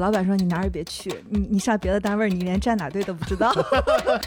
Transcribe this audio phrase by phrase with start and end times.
[0.00, 3.52] 老板说你哪儿也别去，你你上别的单位，你连站哪队都不知道。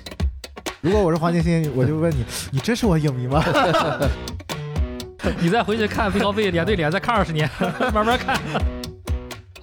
[0.82, 3.44] 如果我是黄建新，我就问你，你真是我影迷吗？
[5.42, 7.50] 你再回去看背靠背脸对脸，再看二十年，
[7.92, 8.40] 慢慢看。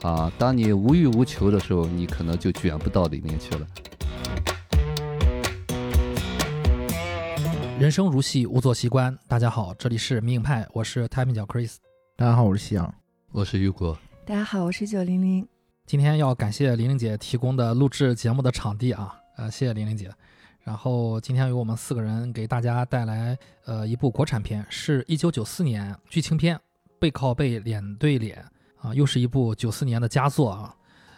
[0.02, 3.66] 啊，当你无欲无求的时候，你可能就卷不到里面去了。
[7.78, 9.16] 人生如戏，勿作习惯。
[9.28, 11.76] 大家好，这里是迷影派，我是 Timing 角 Chris。
[12.16, 12.92] 大家好，我是夕阳。
[13.30, 13.96] 我是雨果，
[14.26, 15.46] 大家好，我是九零零。
[15.90, 20.08] 今天要感谢玲玲姐提供的录制节目的场地啊，呃，谢谢玲玲姐。
[20.60, 26.56] 然后今天由我们四个人给大家带来呃一部国产片，是一九九四年剧情片
[27.00, 28.40] 《背靠背脸对脸》
[28.88, 30.72] 啊，又是一部九四年的佳作啊。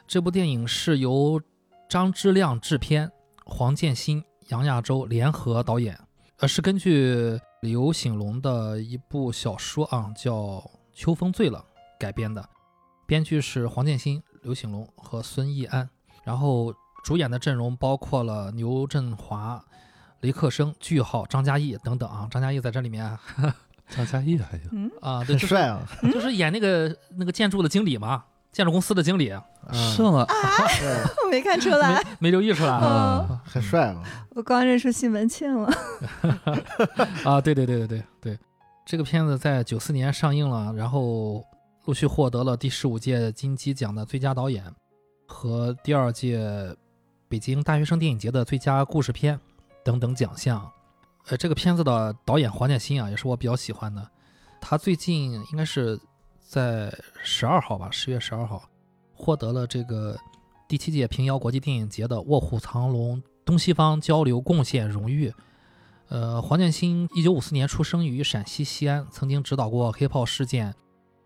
[0.09, 1.39] 这部电影是由
[1.87, 3.12] 张之亮制片，
[3.45, 6.01] 黄建新、杨亚洲联合导演，
[6.39, 10.34] 呃，是根据刘醒龙的一部小说啊，叫
[10.95, 11.59] 《秋风醉了》
[12.01, 12.48] 改编的，
[13.07, 15.89] 编剧是黄建新、刘醒龙和孙艺安，
[16.25, 16.75] 然后。
[17.05, 19.61] 主演的阵容包括了牛振华、
[20.21, 22.29] 雷克生、句号、张嘉译等等啊。
[22.31, 23.19] 张嘉译在这里面，
[23.91, 29.31] 张嘉译还行啊， 很帅啊，就是演那个那个建筑的经理嘛，建筑公司的经理，
[29.73, 30.25] 是吗？
[31.27, 34.01] 我没看出来，没留意出来啊，很帅啊。
[34.37, 35.69] 我光认识西门庆了。
[37.25, 38.39] 啊，对对对对对对，
[38.87, 41.45] 这个片子在九四年上映了，然后
[41.84, 44.64] 陆续获得了第十五届金鸡奖的最佳导演
[45.27, 46.77] 和第二届。
[47.28, 49.41] 北京大学生电影节的最佳故事片
[49.83, 50.70] 等等奖项，
[51.28, 54.06] 呃，这个片子的导演黄建新啊，也是我比较喜欢的。
[54.60, 55.98] 他最近应该是
[56.47, 58.62] 在十二号吧，十月十二号
[59.14, 60.14] 获得了这个
[60.69, 65.33] 第七届平遥国际电影节的卧虎藏龙东西方交流贡献荣誉。
[66.08, 70.70] 呃，黄建新一九五四年出生于陕西西安，曾经指导过《黑炮事件》《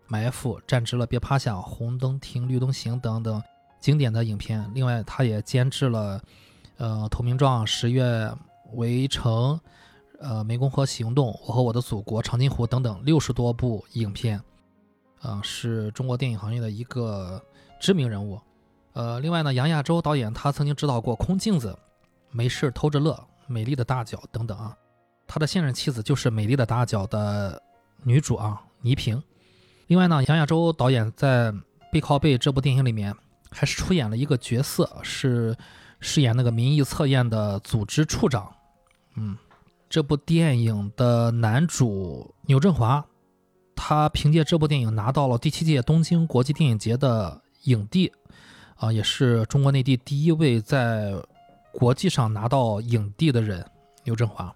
[0.07, 3.41] 埋伏》《站直了别趴下》《红灯停绿灯行》等等。
[3.79, 6.19] 经典的影片，另外他也监制了，
[6.77, 8.03] 呃，《投名状》《十月》
[8.73, 9.53] 《围城》
[10.19, 14.41] 呃，《湄公河行动》《我和我的祖国》《长津湖》等等六十多部影片，
[15.21, 17.39] 啊，是中国电影行业的一个
[17.79, 18.39] 知名人物。
[18.93, 21.69] 呃，另外呢，杨亚洲导演他曾经指导过《空镜子》
[22.31, 23.11] 《没事偷着乐》
[23.45, 24.75] 《美丽的大脚》等等啊。
[25.27, 27.61] 他的现任妻子就是《美丽的大脚》的
[28.01, 29.21] 女主啊，倪萍。
[29.87, 31.51] 另外呢，杨亚洲导演在
[31.91, 33.15] 《背靠背》这部电影里面。
[33.49, 35.55] 还是出演了一个角色，是
[36.01, 38.53] 饰演那个民意测验的组织处长。
[39.15, 39.37] 嗯，
[39.89, 43.03] 这部电影的男主牛振华，
[43.73, 48.11] 他凭借这部电影拿到了第七届东京国际电影节的影帝，
[48.75, 51.13] 啊，也是中国内地第一位在
[51.71, 53.65] 国际上拿到影帝的人。
[54.03, 54.53] 牛振华，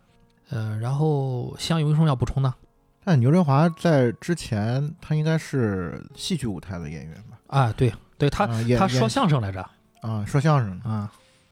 [0.49, 2.53] 嗯，然后像有什么要补充的？
[3.11, 7.37] 但牛振华在之前，他应该是戏剧舞台的演员吧？
[7.47, 7.93] 啊，对。
[8.17, 9.61] 对他，他说相声来着
[9.99, 11.11] 啊，说相声啊，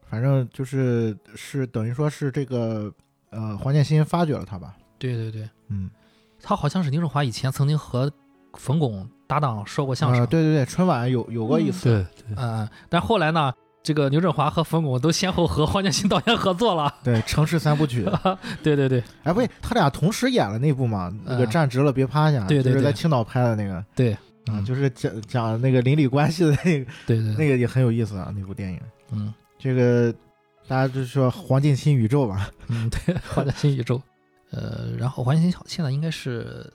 [0.09, 2.89] 反正就是是等于说是这个
[3.31, 4.73] 呃黄建新发掘了他吧？
[4.97, 5.89] 对对对，嗯，
[6.41, 8.09] 他好像是牛振华以前曾经和
[8.53, 13.51] 冯巩搭档说过相声，对对对，春晚有有过一次，对对，嗯，但后来呢，
[13.89, 18.07] 这个牛振华和冯巩都先后和黄建新 导演合作了，对，城市三部曲，
[18.61, 24.15] 对对对，哎，不对，他俩同时演了那部嘛，那个站直了别趴下，对对，就是在青岛拍的那个，对。
[24.45, 28.79] 啊，就是讲讲那个邻里关系的那个，对对，那个也很有意思啊，那部电影。
[29.11, 30.13] 嗯，这个
[30.67, 32.47] 大家就说黄建新宇宙吧。
[32.67, 33.99] 嗯，对， 黄建新宇宙。
[34.51, 36.71] 呃，然后黄建新现在应该是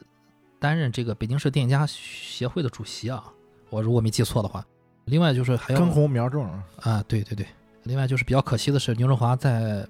[0.59, 3.25] 担任这个北京市电影家协会的主席啊，
[3.71, 4.65] 我如果没记错的话。
[5.07, 6.43] 另外就是还要根红苗正
[6.81, 7.47] 啊，对对对。
[7.83, 9.87] 另外就是比较可惜的是，牛振华在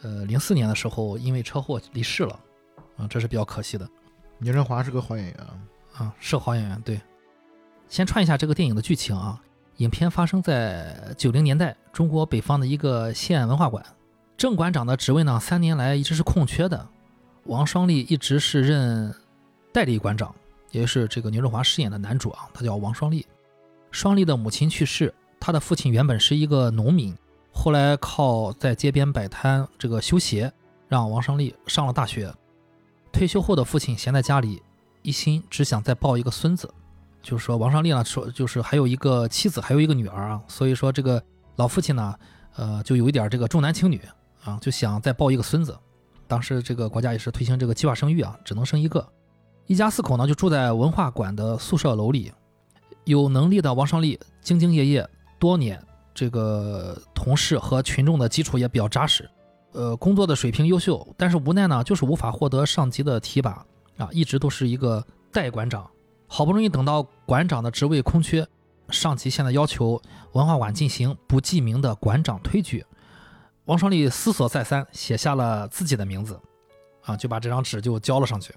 [0.00, 2.40] 呃零四年的时候因为车祸离世了，
[2.96, 3.86] 啊，这是比较可惜的。
[4.38, 5.36] 牛振华是个好演员
[5.94, 6.98] 啊，是好演员，对。
[7.88, 9.38] 先串一下这个电影的剧情啊，
[9.76, 13.84] 影片发生在九零年代中国北方的一个县文化馆，
[14.36, 16.88] 郑馆长的职位呢，三年来一直是空缺的，
[17.44, 19.14] 王双立一直是任
[19.72, 20.34] 代理馆长，
[20.70, 23.26] 也就是这个牛振华饰演的男主啊，他叫王双立。
[23.90, 27.16] 双立的母亲去世，他的父亲原本是一个农民，
[27.52, 30.52] 后来靠在街边摆摊这个修鞋，
[30.88, 32.32] 让王双立上了大学。
[33.12, 34.62] 退休后的父亲闲在家里，
[35.02, 36.72] 一心只想再抱一个孙子。
[37.22, 41.22] 就是说，王双立呢说，就是还有一个妻子，还有一个女儿啊，所以说这个
[41.56, 42.14] 老父亲呢，
[42.54, 44.00] 呃，就有一点这个重男轻女
[44.44, 45.76] 啊，就想再抱一个孙子。
[46.26, 49.06] 当时这个国家也是推行这个计划生育啊，只能生一个。
[49.66, 52.32] 一家四口呢就住在文化馆的宿舍楼里。
[53.08, 55.08] 有能力的王双利兢兢业业
[55.38, 55.82] 多年，
[56.14, 59.28] 这个同事和群众的基础也比较扎实，
[59.72, 63.64] 呃，工作的水平优秀，但是无奈呢，就是无法获得上级的提拔
[63.96, 65.88] 啊，一直都是一个代馆长。
[66.26, 68.46] 好不容易等到馆长的职位空缺，
[68.90, 70.00] 上级现在要求
[70.32, 72.84] 文化馆进行不记名的馆长推举。
[73.64, 76.38] 王双立思索再三，写下了自己的名字，
[77.04, 78.54] 啊，就把这张纸就交了上去。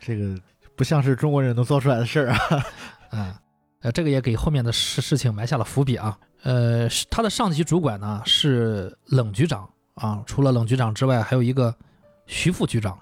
[0.00, 0.40] 这个
[0.74, 2.38] 不像是中国人能做出来的事儿啊。
[3.12, 3.34] 嗯，
[3.84, 6.18] 呃，这个也给后面的事事情埋下了伏笔啊。
[6.42, 11.74] 呃，他的上级主管呢是冷局长啊，除了冷局长之外，还有一个
[12.26, 12.98] 徐副局长。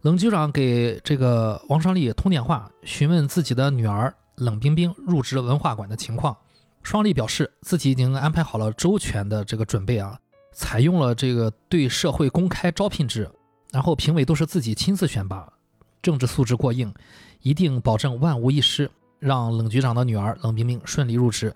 [0.00, 6.34] 冷局长给这个王双立通电话，询问自己的女儿冷冰冰入职文化馆的情况。
[6.82, 10.18] 双立表示自己已经安排好了周全的这个准备啊，
[10.54, 13.30] 采用了这个对社会公开招聘制，
[13.70, 15.52] 然后评委都是自己亲自选拔，
[16.00, 16.94] 政治素质过硬，
[17.42, 18.90] 一定保证万无一失，
[19.26, 21.52] 让冷局长的女儿冷冰冰顺利入职。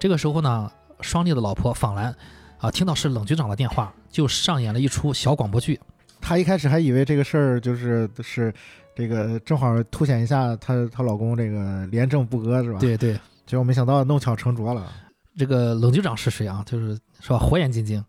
[0.00, 0.68] 这个时候呢，
[1.00, 2.12] 双立的老婆访兰
[2.58, 5.78] 啊，听到是冷局长的电话，就上演了一出小广播剧。
[6.20, 8.52] 她一开始还以为这个事儿就是是
[8.96, 12.80] 这个正好凸显一下她她老公这个廉政不阿是吧？。
[12.80, 13.14] 对对，
[13.46, 14.92] 结果没想到弄巧成拙了。
[15.36, 16.64] 这个冷局长是谁啊？
[16.66, 18.04] 就是是吧，火眼金睛。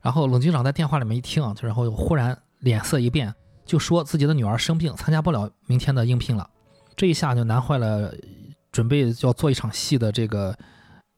[0.00, 3.34] 然后冷局长在电话里面一听啊，就然后忽然脸色一变，
[3.66, 6.48] 就说自己的女儿生病，参加不了明天的应聘了。
[6.98, 8.12] 这一下就难坏了
[8.72, 10.52] 准备要做一场戏的这个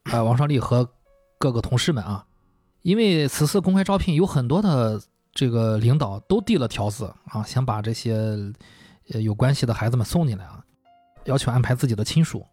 [0.03, 0.87] 呃王双立和
[1.39, 2.23] 各个同事们啊，
[2.83, 5.01] 因为此次公开招聘有很多的
[5.33, 8.37] 这个领导都递了条子啊，想把这些
[9.05, 10.63] 有关系的孩子们送进来啊，
[11.25, 12.45] 要求安排自己的亲属。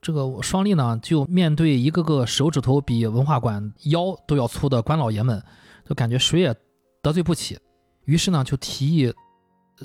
[0.00, 5.42] 这个双立呢，就面对一个个手指头比文化馆腰都要粗的官老爷们，
[5.84, 6.54] 就感觉谁也
[7.02, 7.58] 得罪不起，
[8.04, 9.12] 于是呢，就提议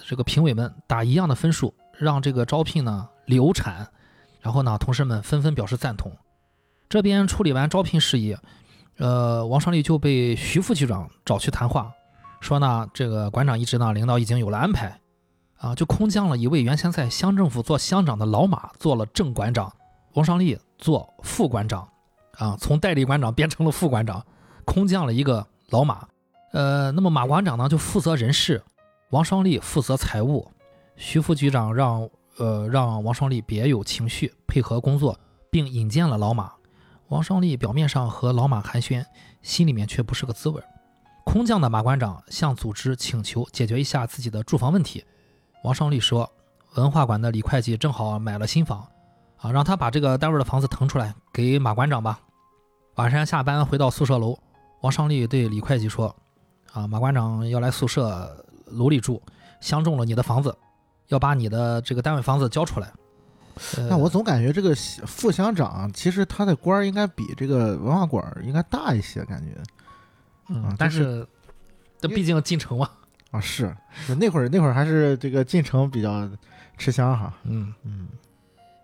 [0.06, 3.88] 这个评委们打一样的分数，让这个招聘呢流产。
[4.42, 6.12] 然后呢，同事们纷纷表示赞同。
[6.90, 8.36] 这边处理完招聘事宜，
[8.98, 11.94] 呃，王双立就被徐副局长找去谈话，
[12.42, 15.00] 说呢，这个馆长一职呢，领导已经有了安排，
[15.60, 19.72] 啊，就空降了一位原先在乡政府做乡长的老马做了正馆长。
[20.16, 21.88] 王双立做副馆长，
[22.34, 24.24] 啊，从代理馆长变成了副馆长，
[24.66, 26.06] 空降了一个老马。
[26.52, 28.62] 呃，那么马馆长呢就负责人事，
[29.12, 30.52] 王双立负责财务。
[30.96, 35.20] 徐副局长让呃让王双立别有情绪，配合工作，
[35.50, 36.52] 并引荐了老马。
[37.10, 39.06] 王双立表面上和老马寒暄，
[39.42, 40.62] 心里面却不是个滋味。
[41.26, 45.04] 空降的马馆长向组织请求解决一下自己的住房问题。
[45.64, 46.30] 王双立说，
[46.76, 48.86] 文化馆的李会计正好买了新房。
[49.38, 52.20] 啊，让他把这个单位的房子腾出来给马馆长吧。
[52.96, 54.38] 晚上下班回到宿舍楼，
[54.82, 56.16] 王双立对李会计说
[56.72, 59.22] ：“啊，马馆长要来宿舍楼里住，
[59.60, 60.56] 相中了你的房子，
[61.14, 62.92] 要把你的这个单位房子交出来。”
[63.90, 64.76] 那我总感觉这个
[65.06, 69.62] 副乡长其实他的官儿应该比这个文化馆应该大一些，感觉。
[70.50, 71.26] 嗯，但是
[72.00, 72.90] 这毕竟进城嘛。
[73.32, 76.30] 啊，是是，那会儿那会儿还是这个进城比较
[76.78, 77.34] 吃香哈。
[77.44, 78.08] 嗯嗯。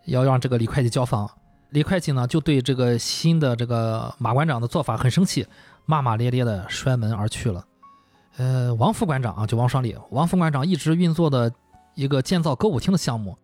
[0.05, 1.29] 要让这个李会计交房，
[1.69, 5.45] 李会计呢就对这个新的这个马馆长的做法很生气，
[5.85, 7.63] 骂骂咧咧的摔门而去了。
[8.37, 11.51] 呃，王副馆长啊，就王双立，王副馆长一直运作的
[11.99, 13.37] 一个建造歌舞厅的项目，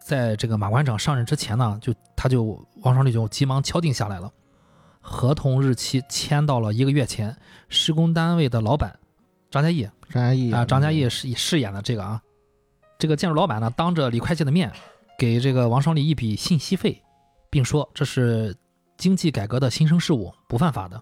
[0.00, 2.42] 在这个马馆长上任之前呢，就他就
[2.82, 4.28] 王双立就急忙敲定下来了，
[5.00, 7.36] 合同日期签到了一个月前。
[7.68, 8.98] 施工单位的老板
[9.48, 12.20] 张嘉译，张嘉译啊，张嘉译饰饰演的这个啊，
[12.98, 14.72] 这个建筑老板呢，当着李会计的面。
[15.16, 17.00] 给这个王双立一笔信息费，
[17.48, 18.56] 并说这是
[18.96, 21.00] 经济改革的新生事物，不犯法的。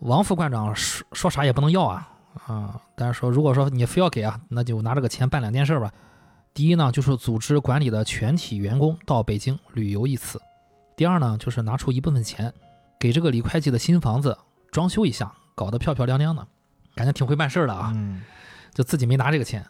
[0.00, 2.08] 王副馆长说说啥也不能要啊
[2.46, 2.80] 啊！
[2.94, 5.90] 但是说如果说你非要给啊，那就拿这个钱办两件事吧。
[6.56, 10.38] 第一呢，就是组织管理的全体员工到北京旅游一次；
[10.96, 12.50] 第二呢，就是拿出一部分钱
[12.98, 14.38] 给这个李会计的新房子
[14.72, 16.46] 装修一下，搞得漂漂亮亮的，
[16.94, 17.92] 感觉挺会办事儿的啊。
[17.94, 18.22] 嗯，
[18.72, 19.66] 就自己没拿这个钱。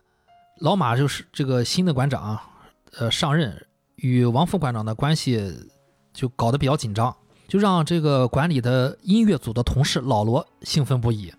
[0.60, 2.50] 老马就是这个新的馆长啊，
[2.98, 3.66] 呃，上任。
[3.96, 5.52] 与王副馆长的关系
[6.12, 7.12] 就搞得比较紧张，
[7.48, 11.34] 就让这个管理的音乐组的同事老罗兴奋不已。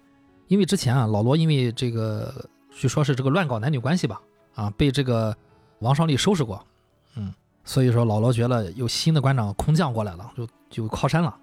[0.49, 4.19] 因为之前啊，老罗因为这个据说是这个乱搞男女关系吧，
[4.57, 5.33] 啊，被这个
[5.79, 6.59] 王双立收拾过，
[7.15, 7.31] 嗯，
[7.63, 11.37] 所以说老罗觉得有新的馆长空降过来了，就就靠山了。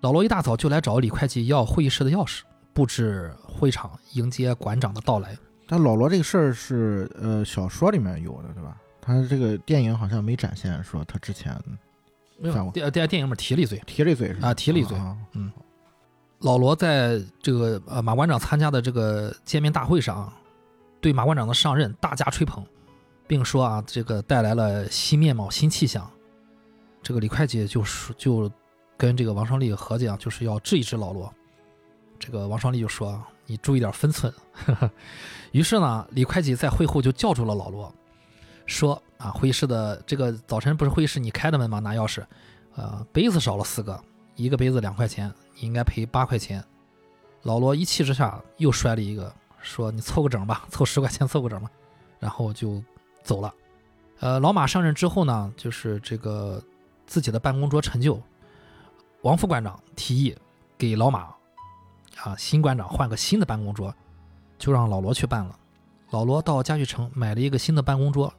[0.00, 2.40] 老罗一大早就来找李会计要会议室的钥匙，
[2.74, 5.36] 布置会场迎接馆长的到来。
[5.68, 8.76] 但老罗这个事儿是呃小说里面有的，对吧？
[9.00, 11.56] 他这个电影好像没展现，说他之前
[12.38, 14.98] 没有电电电影里面提了一嘴，提了一嘴是啊，提了一嘴。
[15.32, 15.52] 嗯，
[16.40, 20.32] 老罗在这个呃马馆长参加的这个见面大会上，
[21.06, 22.66] 对马馆长的上任大加吹捧，
[23.28, 26.10] 并说啊，这个带来了新面貌、新气象。
[27.00, 28.50] 这个李会计就是就
[28.96, 31.32] 跟这个王双立合计啊，就是要治一治老罗。
[32.18, 34.34] 这个王双立就说：“你注意点分寸。
[35.52, 37.94] ”于是呢，李会计在会后就叫住了老罗。
[38.66, 41.78] 说啊，会议室的这个早晨不是会议室你开的门吗？
[41.78, 42.24] 拿钥匙，
[42.74, 44.02] 呃，杯子少了四个，
[44.34, 46.64] 一个杯子两块钱，你应该赔八块钱。
[47.42, 49.32] 老罗一气之下又摔了一个，
[49.66, 51.68] 说你凑个整吧，凑十块钱凑个整吧，
[52.20, 52.82] 然后就
[53.22, 53.52] 走了。
[54.20, 56.62] 呃，老马上任之后呢，就是这个
[57.06, 58.22] 自己的办公桌陈旧，
[59.22, 60.34] 王副馆长提议
[60.78, 61.34] 给老马
[62.22, 63.94] 啊新馆长换个新的办公桌，
[64.56, 65.58] 就让老罗去办了。
[66.10, 68.32] 老罗到家具城买了一个新的办公桌，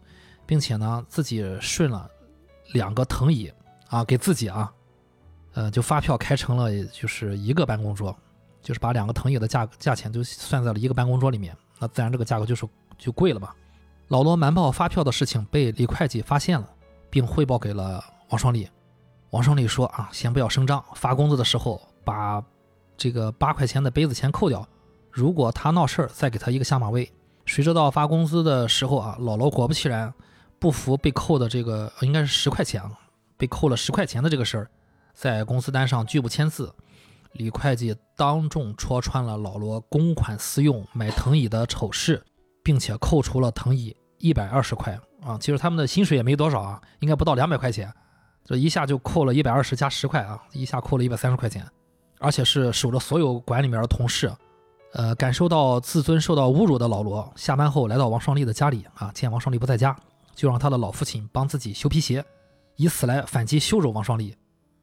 [0.46, 2.10] 并且呢自己顺了
[2.72, 3.52] 两个藤椅
[3.90, 4.74] 啊给自己啊，
[5.54, 8.18] 呃就发票开成了就是一个办公桌，
[8.68, 13.50] 就是把两个藤椅的价价钱都算在了一个办公桌里面，那自然这个价格就是就贵了嘛。
[14.10, 16.70] 老罗瞒报发票的事情被李会计发现了，
[17.10, 18.70] 并汇报给了王双利。
[19.30, 22.44] 王双利说：“啊，先不要声张，发工资的时候把
[22.98, 24.68] 这个八块钱的杯子钱扣掉。
[25.10, 27.10] 如果他闹事儿，再给他一个下马威。”
[27.46, 30.14] 谁知道发工资的时候啊，老罗果不其然，
[30.60, 32.92] 不服被扣的这个应该是十块钱啊，
[33.38, 34.68] 被扣了十块钱的这个事儿，
[35.14, 36.74] 在公司单上拒不签字。
[37.38, 42.24] 李会计当众戳穿了老罗公款私用买藤椅的丑事。
[42.68, 47.90] 并且扣除了藤椅一百二十块啊，其实他们的薪水也没多少啊，应该不到两百块钱，
[48.44, 51.66] 这一下就扣了一百二十加十块啊，一下扣了一百三十块钱，
[52.20, 54.30] 而且是守着所有馆里面的同事，
[54.92, 59.96] 呃，感受到自尊受到侮辱的老罗，下班后来到王双利的家里啊，见王双利不在家，
[60.36, 62.22] 就让他的老父亲帮自己修皮鞋，
[62.76, 64.36] 以此来反击羞辱王双利。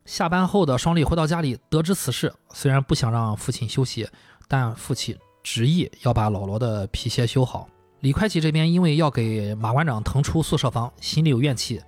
[0.04, 4.06] 下班后的双利回到家里，得知此事，虽然不想让父亲休息，
[4.46, 7.68] 但父亲执意要把老罗的皮鞋修好。
[8.00, 11.80] 李会计这边因为要给马馆长腾出宿舍房，心里有怨气，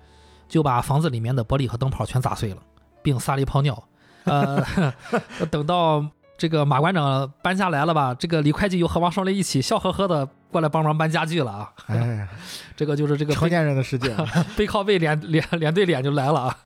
[0.49, 2.57] 就把房子里面的玻璃和灯泡全砸碎了，
[3.03, 3.83] 并撒了一泡尿。
[4.23, 4.65] 呃，
[5.51, 6.03] 等到
[6.39, 11.71] 这个马馆长搬家来了吧，这个李会计又和王双利一起笑呵呵的过来帮忙搬家具了啊。
[11.85, 12.27] 哎，
[12.75, 14.15] 这个就是这个成年人的世界，
[14.57, 16.57] 背靠背脸脸脸对脸就来了啊。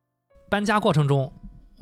[0.49, 1.31] 搬家过程中，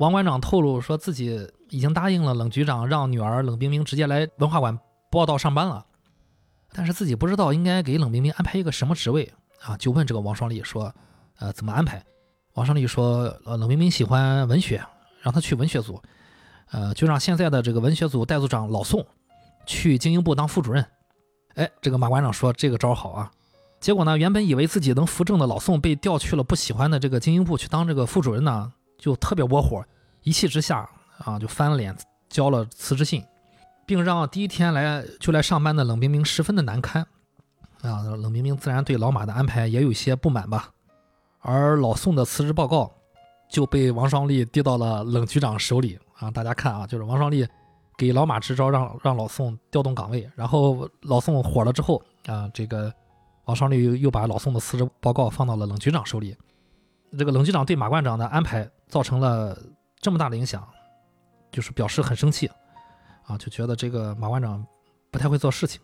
[0.00, 4.78] 王馆长透露说自己已经答应了冷局长，让女儿冷冰冰直接来文化馆
[5.10, 5.84] 报道上班了。
[6.72, 9.30] 但是自己不知道应该给冷冰冰安排一个什么职位
[9.60, 10.90] 啊，就问这个王双利说，
[11.38, 12.02] 呃，怎么安排？
[12.54, 14.82] 王双利说，呃，冷冰冰喜欢文学，
[15.20, 16.00] 让他去文学组，
[16.70, 19.04] 呃，就让现在的这个文学组代组长老宋
[19.66, 20.82] 去经营部当副主任。
[21.56, 23.30] 哎，这个马馆长说这个招好啊。
[23.78, 29.84] 结果呢，原本以为自己能扶正的老宋被调去了不喜欢的这个经营部去当这个副主任呢，就特别窝火，
[30.22, 30.88] 一气之下
[31.24, 31.96] 啊，就翻脸
[32.28, 33.24] 交了辞职信。
[33.86, 37.04] 并让第一天来就来上班的冷冰冰十分的难堪，
[37.82, 40.70] 啊，冷冰冰自然对老马的安排也有些不满吧。
[41.40, 42.88] 而老宋的辞职报告
[43.48, 46.30] 就被王双利递到了冷局长手里啊。
[46.30, 47.44] 大家看啊，就是王双利
[47.98, 52.94] 给老马支招，让让老宋调动岗位，然后老宋火了之后啊，这个
[53.46, 56.36] 王双利又又把老宋的辞职报告放到了冷局长手里。
[57.18, 59.56] 这个冷局长对马馆长的安排造成了
[59.98, 60.66] 这么大的影响，
[61.50, 62.50] 就是表示很生气。
[63.26, 64.66] 啊，就觉得这个马馆长
[65.10, 65.80] 不太会做事情，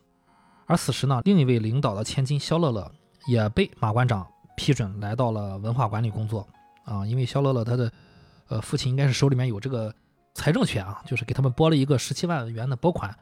[0.66, 2.90] 而此时呢，另一位领导的千金肖乐乐
[3.28, 6.45] 也被马馆长批准来到了文化馆里工作。
[6.85, 7.92] 啊，因为肖乐乐他的
[8.49, 9.95] 呃父亲应该是手里面有这个
[10.35, 13.16] 财政权啊，就是给他们拨了一个十七万元的拨款，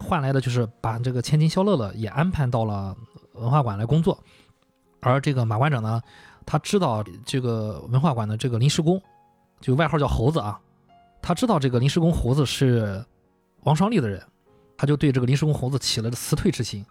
[0.00, 2.96] 换来的就是把这个千金肖乐乐也安排到了
[3.34, 4.18] 文化馆来工作。
[5.00, 6.02] 而这个马馆长呢，
[6.46, 9.02] 他知道这个文化馆的这个临时工，
[9.60, 10.58] 就外号叫猴子啊，
[11.20, 13.04] 他知道这个临时工猴子是。
[13.62, 14.22] 王双利的人，
[14.76, 16.86] 他就对这个临时工猴子起了辞退之心。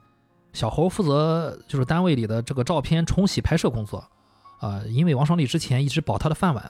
[0.52, 4.06] 小猴负责就是单位里的这个照片冲洗拍摄工作，
[4.60, 6.70] 啊，因为王双利之前一直保他的饭碗，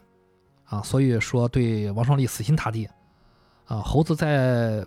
[0.66, 2.88] 啊，所以说对王双利死心塌地。
[3.66, 4.86] 啊，猴子在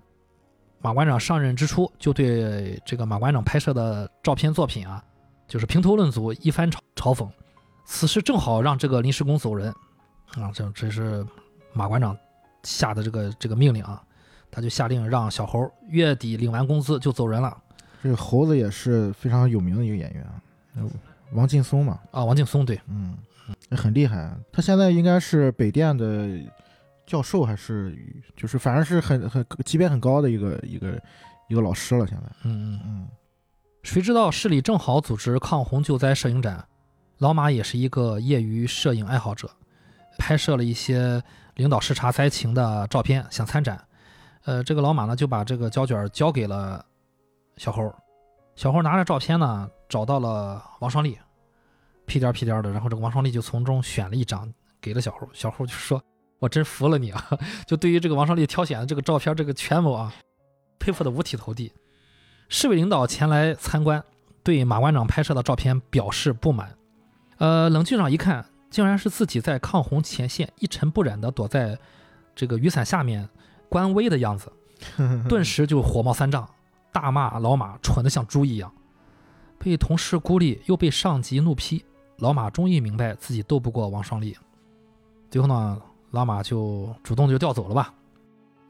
[0.81, 5.03] 马馆长上任之初，就对这个马馆长拍摄的照片作品啊，
[5.49, 7.29] 就是评头论足，一番嘲嘲讽。
[7.91, 9.75] 此时正好让这个临时工走人，
[10.35, 11.27] 啊，这这是
[11.73, 12.15] 马馆长
[12.63, 14.03] 下的这个这个命令啊。
[14.51, 17.57] 他就下令让小猴月底领完工资就走人了。
[18.03, 20.85] 这个猴子也是非常有名的一个演员啊，
[21.33, 21.99] 王劲松嘛。
[22.11, 23.17] 啊，王劲松对，嗯，
[23.71, 24.35] 很厉害。
[24.53, 26.29] 他现在应该是北电的
[27.07, 27.97] 教授，还是
[28.37, 31.03] 就是反正是很很级别很高的一个一个
[31.49, 32.07] 一个老师了。
[32.07, 33.09] 现在，嗯嗯嗯。
[33.83, 36.67] 谁知道市里正好组织抗洪救灾摄影展，
[37.19, 39.51] 老马也是一个业余摄影爱好者，
[40.19, 41.23] 拍摄了一些
[41.57, 43.85] 领导视察灾情的照片，想参展。
[44.45, 46.85] 呃，这个老马呢就把这个胶卷交给了
[47.57, 47.93] 小猴，
[48.55, 51.19] 小猴拿着照片呢找到了王双利，
[52.07, 56.01] 屁颠屁颠的，然后这个王双利就从中选了一张给了小猴，小猴就说
[56.39, 57.29] ：“我真服了你啊！”
[57.67, 60.15] 就对于这个王双利挑选的这个照片这个权谋啊，
[60.79, 61.73] 佩服的五体投地。
[62.49, 64.03] 市委领导前来参观，
[64.45, 66.78] 对马馆长拍摄的照片表示不满。
[67.39, 71.79] 呃，冷局长一看竟然是自己在抗洪前线一尘不染的躲在
[72.35, 73.29] 这个雨伞下面
[73.69, 74.53] 观危的样子，
[75.29, 76.49] 顿时就火冒三丈，
[76.93, 78.73] 大骂老马蠢得像猪一样。
[79.59, 81.85] 被同事孤立，又被上级怒批，
[82.19, 84.37] 老马终于明白自己斗不过王双立。
[85.31, 85.81] 最后呢，
[86.13, 87.93] 老马就主动就调走了吧。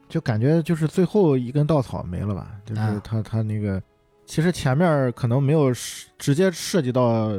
[0.07, 2.51] 就感觉就是最后一根稻草没了吧？
[2.65, 3.81] 就是啊他他那个，
[4.25, 7.29] 其实前面可能没有涉直接涉及到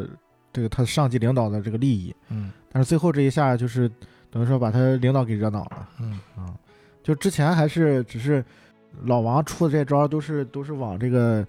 [0.52, 3.90] 这个他上级领导的这个利益，嗯但是最后这一下就是
[4.30, 6.54] 等于说把他领导给惹恼了嗯啊。
[7.02, 8.44] 就之前还是只是
[9.04, 11.44] 老王出的这招都是都是往这个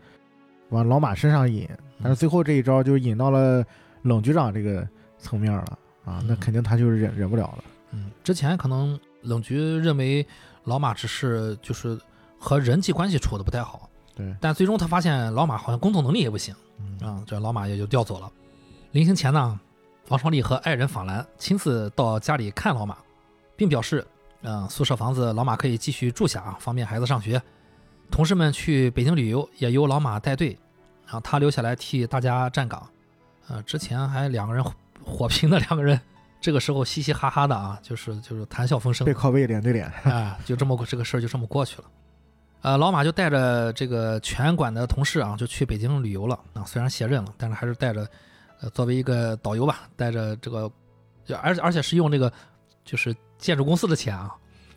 [0.70, 1.68] 往老马身上引，
[2.02, 3.64] 但是最后这一招就引到了
[4.04, 4.88] 冷局长这个
[5.20, 7.64] 层面了啊，那嗯肯定他就是忍忍不了了。
[7.92, 10.26] 嗯，之前可能冷局认为
[10.64, 12.00] 老马只是就是
[12.40, 18.32] 和人际关系处的不太好，对，但最终他发现老马好像工作能力也不行嗯啊，这老马也就调走了。
[18.92, 19.58] 临行前呢，
[20.10, 22.98] 王双立和爱人访兰亲自到家里看老马，
[23.56, 24.06] 并表示，
[24.42, 27.42] 嗯、宿舍房子老马可以继续住下啊，方便孩子上学。
[28.10, 30.58] 同事们去北京旅游也由老马带队，
[31.08, 32.86] 啊，他留下来替大家站岗。
[33.48, 34.74] 呃，之前还两个人火
[35.06, 35.98] 火拼的两个人，
[36.42, 39.14] 这个时候嘻嘻哈哈的啊，就是就是谈笑风生背。
[39.14, 41.86] 靠背脸对脸，啊，就这么这个事儿就这么过去了。
[42.64, 46.66] 呃，老马就带着这个全馆的同事啊，就去北京旅游了啊。
[46.66, 48.06] 虽然卸任了，但是还是带着，
[48.62, 50.72] 呃，作为一个导游吧，带着这个，
[51.42, 52.32] 而且而且是用这个
[52.86, 54.34] 就是建筑公司的钱啊，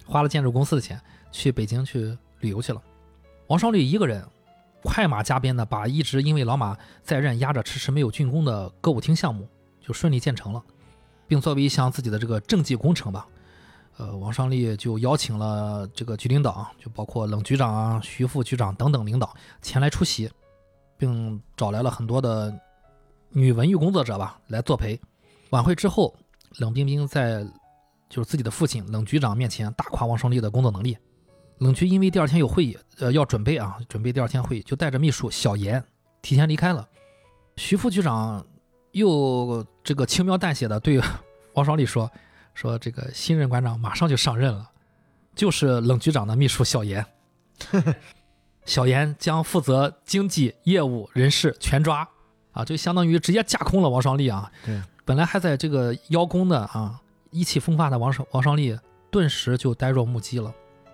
[0.06, 1.00] 花了建筑公司的钱
[1.30, 2.82] 去北京去旅游去了。
[3.48, 4.26] 王双立一个人
[4.82, 9.46] 快马加鞭的把一直因为老马在任压着迟迟没有竣工的歌舞厅项目
[9.80, 10.62] 就顺利建成了，
[11.28, 13.26] 并作为一项自己的这个政绩工程吧，
[13.98, 20.30] 呃，王双立就邀请了这个局领导，就包括冷局长啊、徐副局长等等领导前来出席，
[20.96, 22.50] 并找来了很多的
[23.36, 24.98] 女文艺工作者吧来作陪。
[25.50, 26.14] 晚会之后，
[26.58, 27.44] 冷冰冰在
[28.08, 30.96] 就是自己的父亲冷局长面前大夸王双利的工作能力。
[31.58, 35.82] 冷局因为第二天有会议，呃，要准备啊，准备第二天会议，就带着秘书小严
[36.22, 36.88] 提前离开了。
[37.56, 38.44] 徐副局长
[38.92, 41.00] 又这个轻描淡写的对
[41.54, 42.08] 王双利说
[42.54, 44.70] ：“说这个新任馆长马上就上任了，
[45.34, 47.04] 就是冷局长的秘书小严。
[48.64, 52.08] 小严将负责经济、业务、人事全抓
[52.54, 54.50] 啊，就相当于直接架空了王双立啊。
[54.64, 56.98] 对，本来还在这个邀功的啊，
[57.30, 58.74] 意气风发的王双王双立，
[59.10, 60.50] 顿时就呆若木鸡了。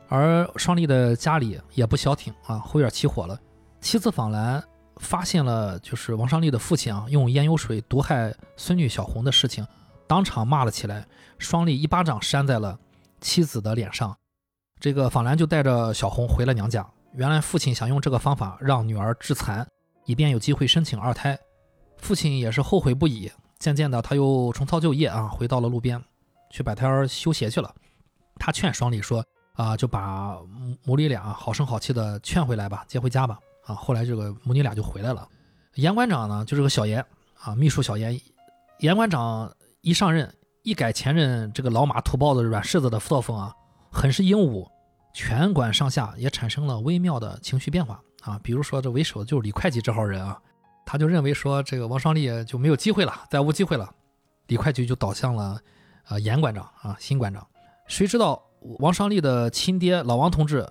[0.08, 3.38] 而双立的家里也不消停啊，后院起火了。
[3.80, 4.60] 妻子访兰
[4.96, 9.64] 发现了就是王双立的父亲啊，用烟油水毒害孙女小红的事情，
[10.08, 11.06] 当场骂了起来。
[11.38, 12.78] 双立一巴掌扇在了
[13.20, 14.14] 妻子的脸上。
[14.78, 16.86] 这个访兰就带着小红回了娘家。
[17.14, 19.66] 原来父亲想用这个方法让女儿致残，
[20.04, 21.38] 以便有机会申请二胎。
[22.00, 23.30] 父亲也是后悔不已。
[23.58, 26.02] 渐渐的，他又重操旧业啊，回到了路边，
[26.50, 27.74] 去摆摊儿修鞋去了。
[28.36, 35.28] 他劝双立说：“啊，就把母母女俩好声好气的劝回来吧，接回家吧。”啊，后来这个母女俩就回来了。
[35.74, 37.04] 严馆长呢，就是个小严
[37.38, 38.18] 啊，秘书小严。
[38.78, 43.54] 严馆长一上任，一改前任这个老马土包子软柿子的作风啊，
[43.92, 44.66] 很是英武，
[45.12, 48.40] 全馆上下也产生了微妙的情绪变化啊。
[48.42, 50.40] 比如说这为首的就是李会计这号人啊，
[50.90, 53.88] 他就认为说这个王双立就没有机会了，再无机会了，
[54.48, 55.56] 李会计就倒向了
[56.08, 57.46] 呃严馆长啊新馆长。
[57.86, 58.42] 谁知道
[58.80, 60.68] 王双立的亲爹老王同志，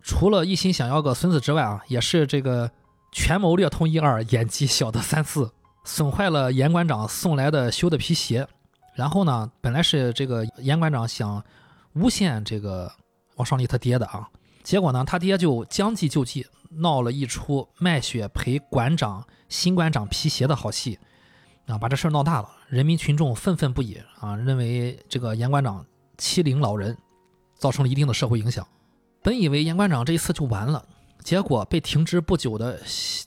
[0.00, 2.70] 除了一心想要个孙子之外啊，也是这个
[3.12, 5.52] 权谋略通一二，演技小的三四，
[5.84, 8.48] 损坏了严馆长送来的修的皮鞋。
[8.94, 11.44] 然后呢，本来是这个严馆长想
[11.92, 12.90] 诬陷这个
[13.36, 14.26] 王双立他爹的啊，
[14.62, 20.98] 结果呢，他爹就将计就计，闹了一出卖血赔馆长新馆长皮鞋的好戏，
[21.66, 25.84] 啊，把这事儿闹大了，人民群众愤愤不已啊，认为这个严馆长
[26.16, 26.96] 欺凌老人，
[27.56, 28.66] 造成了一定的社会影响。
[29.22, 30.84] 本以为严馆长这一次就完了，
[31.22, 32.80] 结果被停职不久的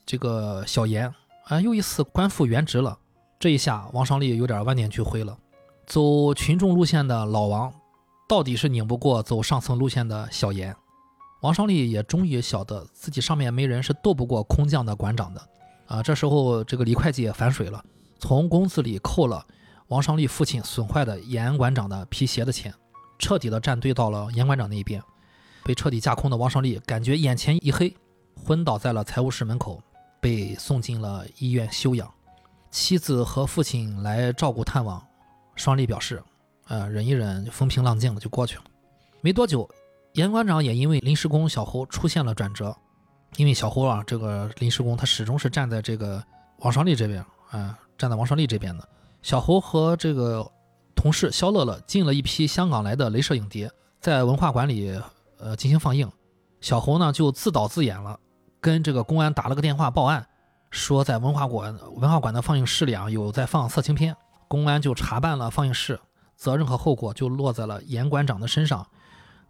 [0.05, 1.13] 这个小严
[1.45, 2.97] 啊，又一次官复原职了。
[3.39, 5.37] 这一下，王双立有点万念俱灰了。
[5.85, 7.71] 走群众路线的老王，
[8.27, 10.75] 到底是拧不过走上层路线的小严。
[11.45, 15.39] 王双立也终于晓得自己上面没人是斗不过空降的馆长的。
[15.85, 17.85] 啊，这时候这个李会计也反水了，
[18.17, 19.45] 从工资里扣了
[19.89, 22.73] 王双立父亲损坏的严馆长的皮鞋的钱，
[23.19, 24.99] 彻底的站队到了严馆长那一边。
[25.63, 27.95] 被彻底架空的王双立感觉眼前一黑，
[28.35, 29.79] 昏倒在了财务室门口，
[30.19, 32.11] 被送进了医院休养。
[32.71, 34.99] 妻子和父亲来照顾探望，
[35.55, 36.23] 双立表示，
[36.69, 38.63] 呃，忍一忍，风平浪静了就过去了。
[39.21, 39.69] 没多久，
[40.15, 42.73] 严馆长也因为临时工小侯出现了转折，
[43.35, 46.23] 因为小侯啊，这个临时工他始终是站在这个
[46.59, 48.87] 王双立这边，啊、站在王双立这边的。
[49.21, 50.49] 小侯和这个
[50.95, 54.97] 同事肖乐乐进了一批香港来的镭射影碟，在文化馆里
[55.37, 56.09] 呃进行放映。
[56.61, 58.17] 小侯呢就自导自演了，
[58.61, 60.25] 跟这个公安打了个电话报案，
[60.71, 64.15] 说在文化馆文化馆的放映室里啊有在放色情片。
[64.47, 65.99] 公安就查办了放映室，
[66.37, 68.87] 责任和后果就落在了严馆长的身上。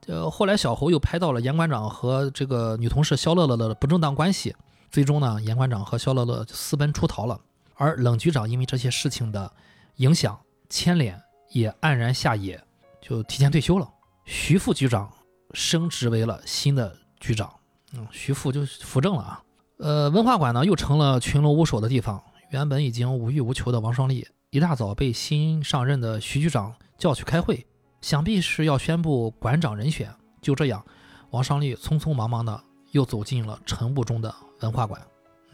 [0.08, 4.56] 呃，后来小侯又拍到了严馆长和这个女同事肖乐乐的不正当关系，
[4.92, 7.40] 最终呢，严馆长和肖乐乐私奔出逃了。
[7.74, 9.52] 而冷局长因为这些事情的
[9.96, 10.40] 影响
[10.70, 12.62] 牵连，也黯然下野，
[13.02, 13.90] 就提前退休了。
[14.26, 15.12] 徐副局长
[15.54, 17.52] 升职为了新的局长，
[17.94, 19.44] 嗯，徐副就扶正了啊。
[19.78, 22.24] 呃，文化馆呢又成了群龙无首的地方。
[22.52, 27.66] 原本已经无欲无求的王双立，一大早被新上任的徐局长叫去开会，
[28.06, 30.08] 想必是要宣布馆长人选。
[30.40, 30.86] 就这样，
[31.32, 35.02] 王尚立匆匆忙忙的又走进了尘雾中的文化馆。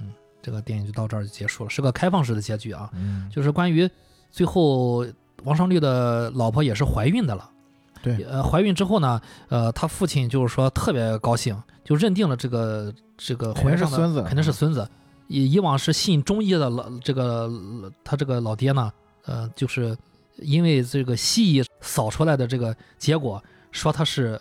[0.01, 0.11] 嗯，
[0.41, 2.89] 这个电影就到这儿就结束了，是个开放式的结局啊。
[2.93, 3.89] 嗯，就是关于
[4.31, 5.05] 最后
[5.43, 7.49] 王尚立的老婆也是怀孕的了。
[8.03, 14.85] 对，呃，怀孕之后呢，呃，他父亲就是说特别高兴，就认定了这个这个怀上的孙子肯定是孙子。
[15.29, 17.49] 以以往是信中医的老这个
[18.03, 18.91] 他这个老爹呢，
[19.23, 19.97] 呃，就是
[20.37, 24.39] 因为这个西医扫出来的这个结果说他是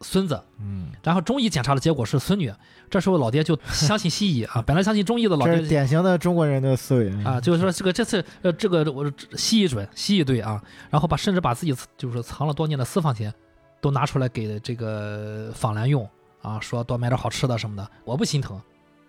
[0.00, 2.52] 孙子，嗯，然后中医检查的结果是孙女，
[2.88, 7.24] 这时候老爹就相信西医啊， 本来相信中医的老爹这是典型的中国人的思维。
[7.24, 13.32] 啊，就是说这个这次呃这个我西医准西医对啊，然后把甚至把自己就是藏了多年的私房钱
[13.80, 16.08] 都拿出来给这个访兰用
[16.42, 18.60] 啊，说多买点好吃的什么的，我不心疼。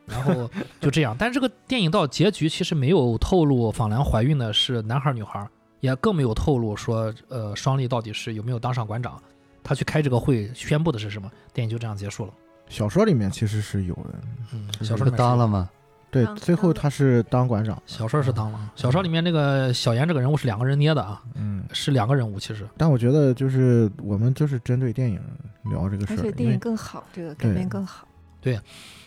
[0.08, 0.50] 然后
[0.82, 5.48] 就这样，但是这个电影到结局其实没有透露访兰怀孕的是男孩女孩，
[5.82, 9.22] 也更没有透露说呃双立到底是有没有当上馆长，
[9.62, 12.34] 他去开这个会宣布的是什么，电影就这样结束了。
[12.70, 14.14] 小说里面其实是有的，
[14.54, 15.70] 嗯，小说当了吗？
[16.10, 22.68] 对，最后他是当馆长，小说是当了，小说里面那个小严这个人物是两个人捏的啊，嗯，是两个人物其实。
[22.78, 25.22] 但我觉得就是我们就是针对电影
[25.70, 28.06] 聊这个事儿，而且电影更好，这个改对编更好。
[28.42, 28.60] 对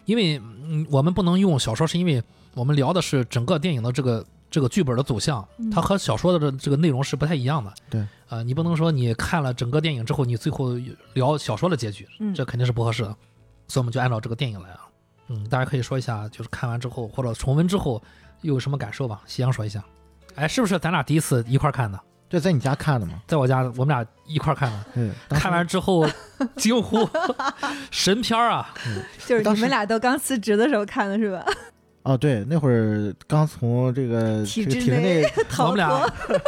[0.06, 2.22] 因为嗯，我们不能用小说，是因为
[2.54, 7.74] 我们聊的是整个电影的这个这个剧本的走向，嗯它和小说的这这个内容是不太一样的。
[7.90, 10.74] 对，呃，你不能说你看了整个电影之后，你最后
[11.14, 13.08] 聊小说的结局，嗯，这肯定是不合适的。
[13.66, 14.86] 所以我们就按照这个电影来啊。
[15.26, 18.00] 嗯，大家可以说一下，就是看完之后或者重温之后
[18.42, 19.22] 又有什么感受吧。
[19.26, 19.84] 夕阳说一下，
[20.36, 22.00] 哎，是不是咱俩第一次一块儿看的？
[22.30, 23.14] 这在你家看的吗？
[23.26, 24.84] 在我家，我们俩一块儿看的。
[24.94, 26.08] 嗯，看完之后
[26.54, 27.08] 惊呼
[27.90, 28.72] 神片儿啊！
[29.26, 31.44] 就是你们俩都刚辞职的时候看的是吧？
[32.04, 35.24] 哦，对，那会儿刚从这个体制这个体制内，
[35.58, 35.90] 我们俩，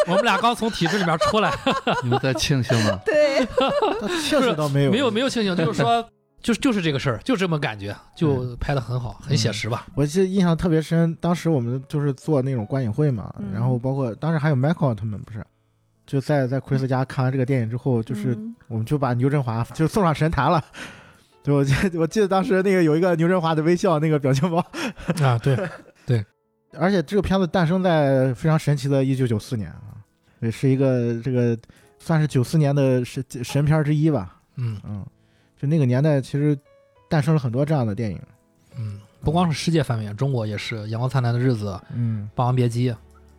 [0.06, 1.50] 我们俩刚从体制里面出来，
[2.04, 3.00] 你们在庆幸吗？
[3.06, 3.46] 对，
[4.22, 6.06] 庆幸倒没有，没有没有庆幸，就是说，
[6.42, 9.86] 就是就是这个事儿，就这么感觉，就拍的很好，很写实吧。
[9.94, 15.42] 我记得印象特别深，当时我们就是做那种观影会嘛，嗯然后包括当时还有 Michael 他们不是，
[16.06, 20.62] 就在在奎斯家看完这个电影之后，就是嗯我们就把牛振华就送上神坛了。
[21.46, 24.59] 对，我记得我记得当时那个有一个牛振华的微笑那个表情包，
[25.22, 25.56] 啊，对
[26.04, 26.24] 对，
[26.76, 30.02] 而且这个片子诞生在非常神奇的1994年啊，
[30.40, 31.56] 也，是一个这个
[32.00, 35.06] 算是94年的神神片之一吧，嗯嗯，
[35.56, 36.59] 就那个年代其实
[37.09, 38.20] 诞生了很多这样的电影，
[38.76, 42.90] 嗯，不光是世界范围，中国也是《阳光灿烂的日子》《嗯，霸王别姬》《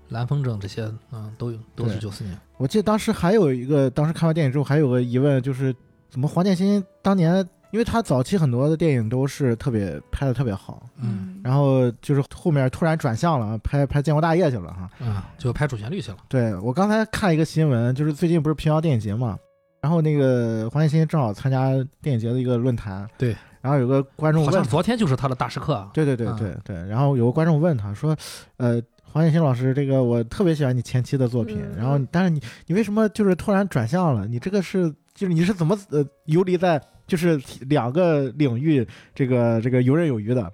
[0.10, 2.38] 蓝风筝》这些，嗯，都有，都是对九四年。
[2.56, 5.76] 我记得当时还有一个，当时看完电影之后还有个疑问，就是
[6.10, 14.90] 怎么黄建新当年，因为他早期很多的电影都是特别拍的特别好，嗯然后就是后面突然转向了，拍拍建国大业去了哈。
[15.00, 16.18] 嗯，就拍主旋律去了。
[16.28, 19.38] 对我刚才看一个新闻，就是最近不是平遥电影节嘛，
[19.82, 25.90] 然后那个黄建新正好参加电影节的一个论坛，对，然后有个观众好像问，昨天就是他的大师课啊。
[25.94, 28.16] 对对对嗯对对，然后有个观众问他说，
[28.58, 28.82] 呃。
[29.10, 34.28] 黄建新老师，这个我特别喜欢你前期的作品，嗯然后但是你你为什么就是突然转向了？
[34.28, 40.52] 你这个是就是你是怎么呃游离在就是两个领域这个这个游刃有余的？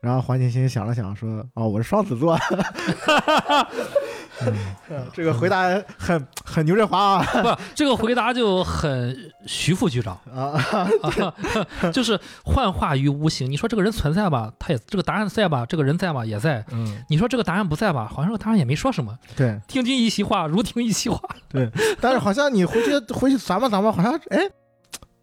[0.00, 2.38] 然后黄建新想了想说：“哦，我是双子座。
[4.40, 4.54] 嗯”
[5.12, 5.64] 这个回答
[5.98, 10.54] 很很牛振华啊不，这个回答就很徐副局长啊！
[11.02, 11.34] 啊，
[11.92, 13.50] 就是幻化于无形。
[13.50, 16.64] 你说这个人存在吧，他也这个答案在吧，这个人在吧，也在。
[16.70, 21.20] 嗯，你说这个答案不在吧，好像这个答案也没说什么，对，听君一席话，如听一席话。
[21.48, 21.68] 对
[22.00, 24.48] 但是好像你回去回去琢磨琢磨，好像哎，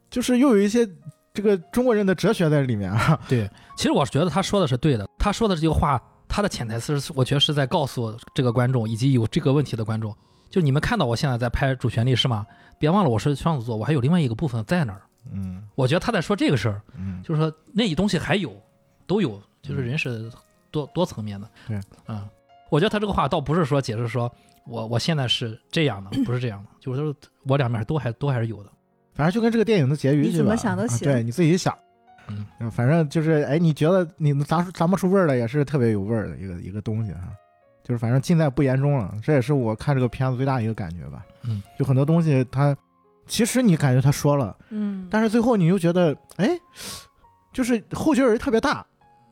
[0.09, 0.87] 就是又有一些
[1.33, 3.19] 这个中国人的哲学在里面啊。
[3.27, 10.15] 对，其实我是觉得他说的是对的，他说的这个话，他的潜台词是，我觉得是在告诉这个观众以及有这个问题的观众，
[10.49, 12.45] 就你们看到我现在在拍主旋律是吗？
[12.77, 15.01] 别忘了我是双子座，我还有另外一个部分在那儿。
[15.33, 18.55] 嗯我觉得他在说这个事儿，嗯，就是说那东西还有，
[19.07, 20.31] 都有，就是人是
[20.69, 21.49] 多多层面的。
[21.67, 22.27] 对，嗯，
[22.69, 24.31] 我觉得他这个话倒不是说解释说
[24.67, 27.15] 我我现在是这样的，不是这样的，就是
[27.47, 28.69] 我两面都还都还是有的。
[29.15, 30.31] 反正就跟这个电影的结局是吧？
[30.31, 31.75] 你怎么想都啊行对，你自己想。
[32.27, 37.21] 嗯嗯，反正就是，哎，你觉得你能咂出咂摸出味儿来，也是特别有味儿的一个一个东西哈。
[37.83, 41.23] 就是反正尽在不言中了，这也是我看这个片子最大一个感觉吧。
[41.43, 42.75] 嗯，就很多东西它，
[43.27, 46.49] 其实你感觉他说了，嗯，但是最后你又觉得，哎，
[47.53, 48.83] 就是后劲儿特别大，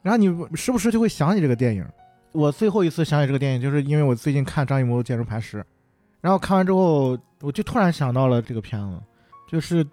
[0.03, 1.83] 然后你时不时就会想起这个电影。
[2.31, 5.57] 我最后一次想起这个电影，就是因为我最近看张艺谋《建筑磐石》，
[6.21, 8.99] 然后看完之后，我就突然想到了这个片子，
[9.53, 9.85] 就是因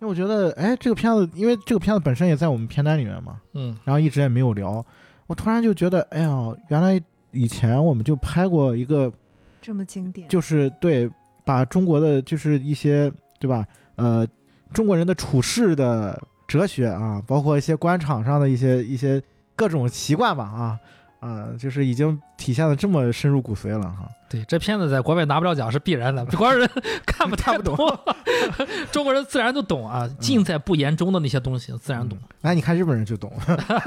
[0.00, 4.82] 为我觉得，哎，这个片子，因为这个片子本身也在我们片单里面嘛，嗯然后一直也没有聊，
[5.26, 6.98] 我突然就觉得，哎呀，原来
[7.32, 9.12] 以前我们就拍过一个
[9.60, 11.10] 这么经典，就是对，
[11.44, 13.66] 把中国的就是一些对吧？
[13.96, 14.26] 呃，
[14.72, 19.22] 中国人的处事的哲学啊，包括一些官场上的一些一些
[19.54, 20.80] 各种习惯吧啊
[21.24, 24.08] 啊，就是已经体现的这么深入骨髓了哈。
[24.28, 26.68] 对，这片子在国外拿不了奖是必然的，国外人
[27.06, 27.98] 看不太看不懂懂，
[28.92, 33.32] 中国人自然就懂啊，尽在不言中的那些东西自然懂，哎，你看日本人就懂，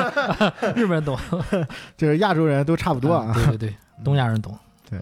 [0.75, 1.17] 日本人懂，
[1.95, 3.31] 就是亚洲人都差不多啊。
[3.33, 4.57] 对对对，东亚人懂。
[4.89, 4.97] 对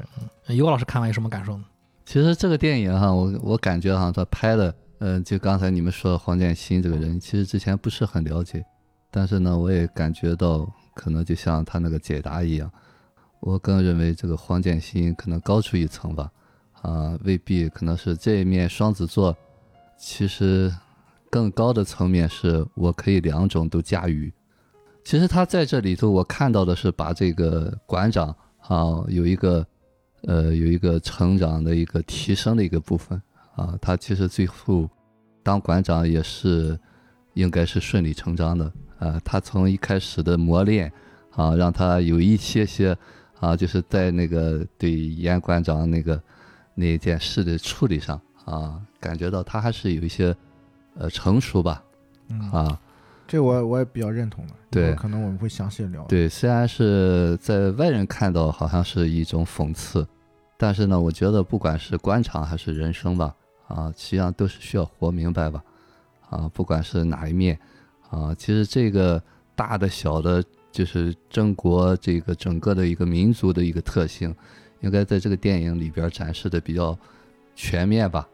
[0.47, 1.63] 嗯，尤老师看完有什么感受呢？
[2.05, 8.63] 其实这个电影哈，我我感觉哈，他拍的，呃，就刚才你们说的黄建新这个人，其实之前不是很了解，
[9.11, 12.71] 但是呢，我也感觉到，可能就像他那个解答一样，
[13.41, 16.31] 我更认为这个黄建新可能高出一层吧，
[16.81, 19.35] 啊，未必可能是这一面双子座，
[19.97, 20.73] 其实
[21.29, 24.33] 更高的层面是我可以两种都驾驭。
[25.03, 29.63] 其实他在这里头，我看到的是把这个馆长啊有一个
[30.23, 33.21] 呃有一个成长的一个提升的一个部分
[33.55, 34.89] 啊，他其实最后
[35.43, 36.79] 当馆长也是
[37.35, 38.71] 应该是顺理成章的
[39.05, 40.91] 啊，他从一开始的磨练
[41.35, 42.97] 啊，让他有一些些
[43.39, 46.19] 啊，就是在那个对严馆长那个
[46.73, 50.35] 那件事的处理上啊，感觉到他还是有一些
[50.95, 51.83] 呃成熟吧
[52.29, 52.81] 嗯，啊。
[53.27, 54.53] 这我我也比较认同的。
[54.69, 56.03] 对可能我们会详细聊。
[56.05, 60.07] 对，虽然是在外人看到好像是一种讽刺，
[60.57, 63.35] 但是呢，我觉得不管是官场还是人生吧，
[63.67, 65.63] 啊，实际上都是需要活明白吧，
[66.29, 67.57] 啊，不管是哪一面，
[68.15, 69.21] 啊，其实这个
[69.55, 74.33] 大的小的，就是中国这个整个的一个民族的一个特性，
[74.79, 76.97] 应该在这个电影里边展示的比较
[77.55, 78.27] 全面吧，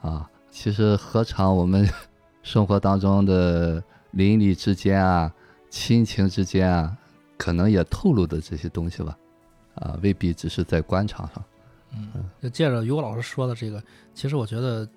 [0.00, 1.88] 啊，其实何尝我们
[2.42, 5.32] 生活当中的邻里之间啊，
[5.70, 6.96] 亲情之间啊，
[7.36, 9.16] 可能也透露的这些东西吧，
[9.76, 11.44] 啊，未必只是在官场上。
[11.94, 13.80] 嗯，就借着于果老师说的这个，
[14.14, 14.88] 其实我觉得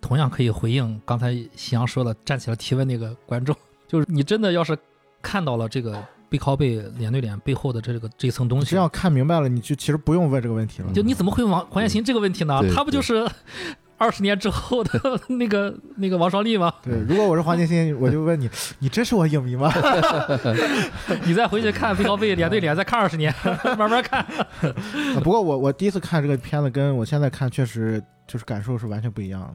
[0.00, 3.54] 同样可以回应刚才夕阳说的站起来提问那个观众，
[3.92, 4.74] 就是你真的要是
[5.20, 10.90] 看到了这个背靠背、脸对脸背后的这个这层东西只，要看明白了，你就其实不用问这个问题了。
[10.94, 12.62] 就你怎么会问王黄建新这个问题呢？
[12.74, 13.28] 他不就是
[13.98, 16.72] 二十年之后的 那个那个王双立吗？
[16.82, 19.70] 对，如果我是黄建新，我就问你，你真是我影迷吗？
[21.26, 23.30] 你再回去看背靠背、脸对脸，再看二十年，
[23.76, 24.22] 慢慢看。
[24.22, 29.54] 啊不过我我第一次看这个片子，跟我现在看确实就是感受是完全不一样的。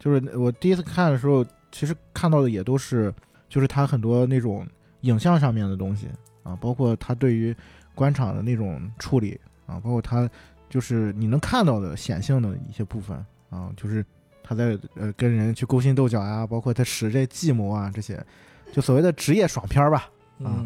[0.00, 3.12] 就是我第一次看的时候，其实看到的也都是，
[3.48, 4.66] 就是他很多那种
[5.02, 6.08] 影像上面的东西
[6.42, 7.54] 啊，包括他对于
[7.94, 10.28] 官场的那种处理啊，包括他
[10.68, 13.16] 就是你能看到的显性的一些部分
[13.50, 14.04] 啊，就是
[14.42, 18.24] 他在呃跟人去勾心斗角啊，包括他使这计谋啊这些，
[18.72, 20.10] 就所谓的职业爽片儿吧。
[20.44, 20.64] 啊。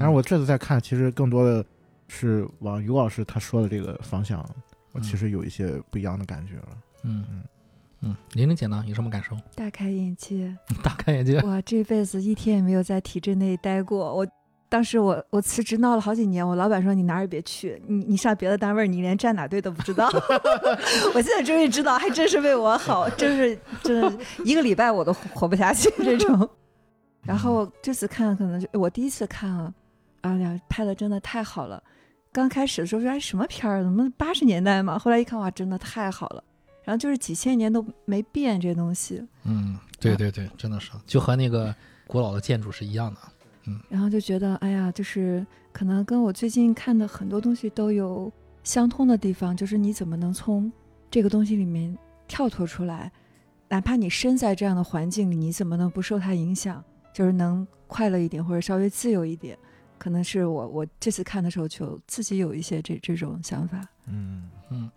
[0.00, 1.64] 但是我这次在看，其实更多的
[2.06, 4.48] 是往于老师他说的这个方向，
[4.92, 6.68] 我其实有一些不一样的感觉了。
[7.02, 7.44] 嗯嗯嗯，
[8.34, 9.36] 玲玲姐呢有什么感受？
[9.54, 10.56] 大开眼界。
[10.82, 11.38] 大开眼界。
[11.40, 14.14] 我，这辈子一天也没有在体制内待过。
[14.14, 14.26] 我
[14.68, 20.08] 当时我我辞职闹了好几年，我老板说你哪儿也别去，你你上别的单位，你连站哪队都不知道。
[21.14, 26.48] 我现在终于知道，还真是为我好，真是真的一个礼拜我都活不下去 这种。
[27.22, 29.74] 然后这次看可能就我第一次看啊，
[30.20, 31.82] 啊呀，拍的真的太好了。
[32.30, 34.98] 刚开始的时候说哎什么片儿，怎么八十年代嘛？
[34.98, 36.44] 后来一看哇，真的太好了。
[36.88, 41.74] 然后就是几千年都没变这东西，嗯，对对对，真的是，就和那个
[42.06, 43.20] 古老的建筑是一样的。
[43.66, 48.32] 嗯然后就觉得，哎呀，就是可能跟我最近看的很多东西都有
[48.64, 50.72] 相通的地方，就是你怎么能从
[51.10, 51.94] 这个东西里面
[52.26, 53.12] 跳脱出来，
[53.68, 59.58] 哪怕你身在这样的环境里，你怎么能不受它影响，就是能快乐一点或者稍微自由一点？
[59.98, 63.86] 可能是我我这次看的时候就自己有一些这这种想法。
[64.06, 64.90] 嗯嗯，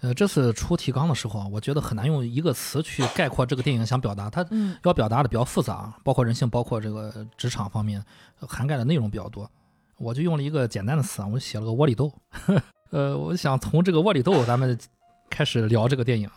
[0.00, 4.30] 呃，这次出提纲的时候啊，我觉得很难用一个词去概括这个电影想表达。
[4.30, 8.02] 它嗯要表达的比较复杂，包括人性，包括这个职场方面，
[8.40, 9.50] 呃涵盖的内容比较多。
[9.98, 12.10] 我就用了一个简单的词啊，我就写了个窝里斗。
[12.90, 14.78] 呃，我想从这个窝里斗咱们
[15.28, 16.28] 开始聊这个电影。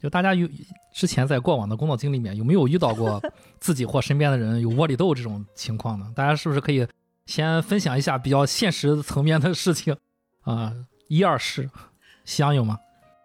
[0.00, 0.46] 就大家有
[0.92, 3.22] 之前在过往的工作经历里面有没有遇到过
[3.58, 6.12] 自己或身边的人有窝里斗这种情况呢？
[6.14, 6.86] 大家是不是可以
[7.26, 9.96] 先分享一下比较现实层面的事情
[10.42, 10.74] 啊？
[11.08, 11.70] 一二是，
[12.24, 12.78] 香有吗？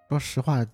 [0.09, 0.65] 说实话，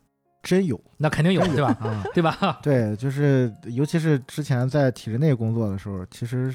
[0.42, 1.78] 真有那肯定有，对吧？
[1.82, 2.04] 啊。
[2.14, 2.60] 对吧？
[2.64, 6.54] 对，就是尤其是之前在体制内工作的时候，其实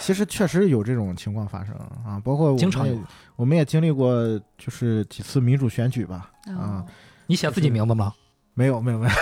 [0.00, 3.08] 其实确实有这种情况发生啊，包括我经常有们也。
[3.36, 4.16] 我们也经历过，
[4.56, 6.30] 就是几次民主选举吧。
[6.46, 6.86] 啊哦，
[7.26, 8.12] 你写自己名字吗？
[8.54, 9.12] 没有没有没有，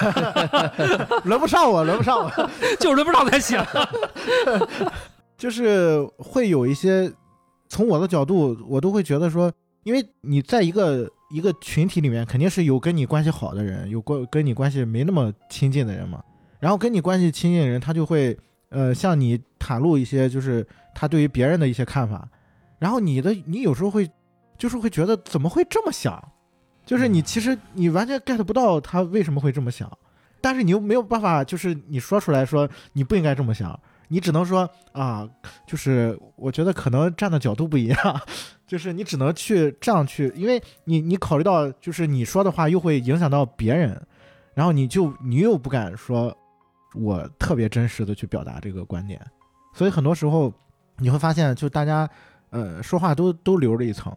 [1.24, 2.30] 轮不上我，轮不上我。
[2.78, 3.58] 就是轮不上才写。
[5.38, 7.10] 就是会有一些，
[7.68, 9.50] 从我的角度，我都会觉得说，
[9.84, 16.22] 因为你在一个一个群体里面，肯定是有跟你关系好的人，有关跟你关系没那么亲近的人嘛。
[16.60, 22.28] 然后跟你关系亲近的人，他就会呃向你袒露一些，就是他对于别人的一些看法。
[22.78, 24.08] 然后你的你有时候会，
[24.58, 26.22] 就是会觉得怎么会这么想？
[26.84, 29.90] 就是你其实你完全 get 不到他为什么会这么想，
[30.40, 33.78] 但是你又没有办法，就是你说出来说你不应该这么想，
[34.12, 35.26] 你只能说啊，
[35.66, 38.20] 就是我觉得可能站的角度不一样，
[38.68, 43.98] 就是你只能去这样去，因为你你考虑到就是你说的话又会影响到别人，
[44.52, 46.36] 然后你就你又不敢说，
[46.94, 49.18] 我特别真实的去表达这个观点，
[49.72, 50.52] 所以很多时候
[50.98, 52.06] 你会发现，就大家
[52.50, 54.14] 呃说话都都留着一层，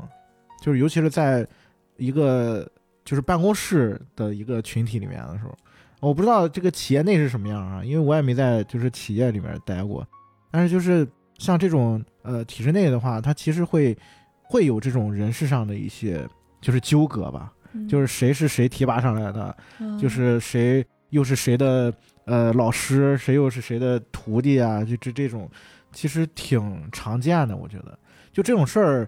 [0.62, 1.48] 就是尤其是在
[1.96, 2.70] 一个
[3.06, 5.58] 就是办公室的一个群体里面的时候，
[6.00, 10.08] 我不知道这个企业内是什么样啊，因为我也没在就是企业里面待过，
[10.52, 13.98] 但是就是像这种呃体制内的话，它其实会
[14.44, 16.28] 会有这种人事上的一些
[16.62, 17.88] 就是纠葛吧，嗯。
[17.88, 21.94] 就是谁是谁提拔上来的，嗯就是谁又是谁的
[22.26, 25.50] 呃老师，谁又是谁的徒弟啊，就这这种
[25.92, 27.98] 其实挺常见的，我觉得。
[28.32, 29.08] 就这种事儿，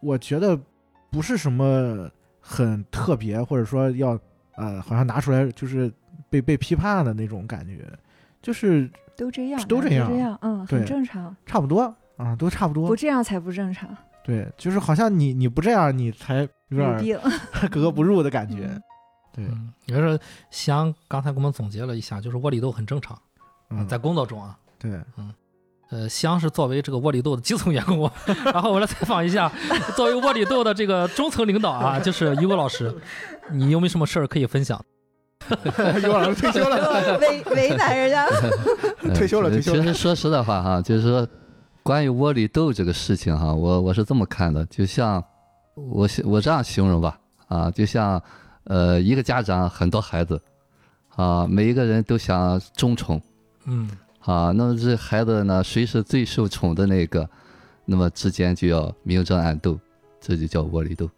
[0.00, 0.58] 我觉得
[1.10, 4.18] 不是什么很特别，或者说要
[4.56, 5.90] 呃好像拿出来就是
[6.30, 7.86] 被被批判的那种感觉，
[8.42, 11.34] 就是都这样，都这样这样，嗯，很正常。
[11.44, 11.82] 差不多
[12.16, 12.96] 啊，都差不多不。
[12.96, 13.88] 这样才不正常，
[14.24, 17.18] 对，就是好像你你不这样，你才有点。
[17.70, 18.66] 格格不入的感觉。
[18.66, 18.82] 嗯
[19.36, 20.18] 对，嗯，也就是
[20.50, 23.20] 香刚才给我们总结了一下，就是窝里斗很正常，
[23.68, 24.56] 嗯，在工作中啊。
[24.78, 25.30] 对，嗯
[25.90, 28.10] 呃，香是作为这个窝里斗的基层员工，
[28.46, 29.52] 然后我来采访一下，
[29.94, 32.90] 作为窝里斗的这个中层领导啊，就是于果老师，
[33.50, 34.82] 你有没有什么事儿可以分享？
[35.98, 38.24] 于老师退休了， 为为难人家，
[39.02, 39.80] 呃 退休了退休了。
[39.80, 41.26] 其实说实在话哈，就是说
[41.82, 45.22] 关于窝里斗这个事情哈，我我是这么看的，就像
[45.74, 47.18] 我我这样形容吧，
[47.48, 48.20] 啊，就像
[48.64, 50.40] 呃一个家长很多孩子，
[51.14, 53.20] 啊，每一个人都想争宠，
[53.66, 53.88] 嗯。
[54.20, 57.30] 啊，那么这孩子呢，谁是最受宠的那个，
[57.84, 59.78] 那么之间就要明争暗斗，
[60.20, 61.08] 这就叫窝里斗。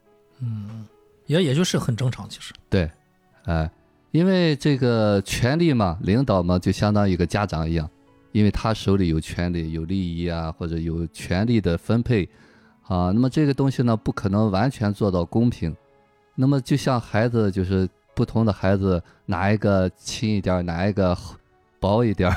[0.41, 0.87] 嗯，
[1.25, 2.53] 也也就是很正常，其实。
[2.69, 2.91] 对，
[3.45, 3.71] 哎，
[4.11, 7.89] 因为这个权力嘛，领导嘛，就相当于一个家长一样，
[8.33, 12.29] 因为他手里有权利、有利益啊，或者有权力的分配
[12.83, 15.77] 啊，那么这个东西呢，不可能完全做到公平。
[16.35, 21.17] 那么就像孩子，就是不同的孩子，哪一个轻一点，哪一个
[21.79, 22.37] 薄一点儿，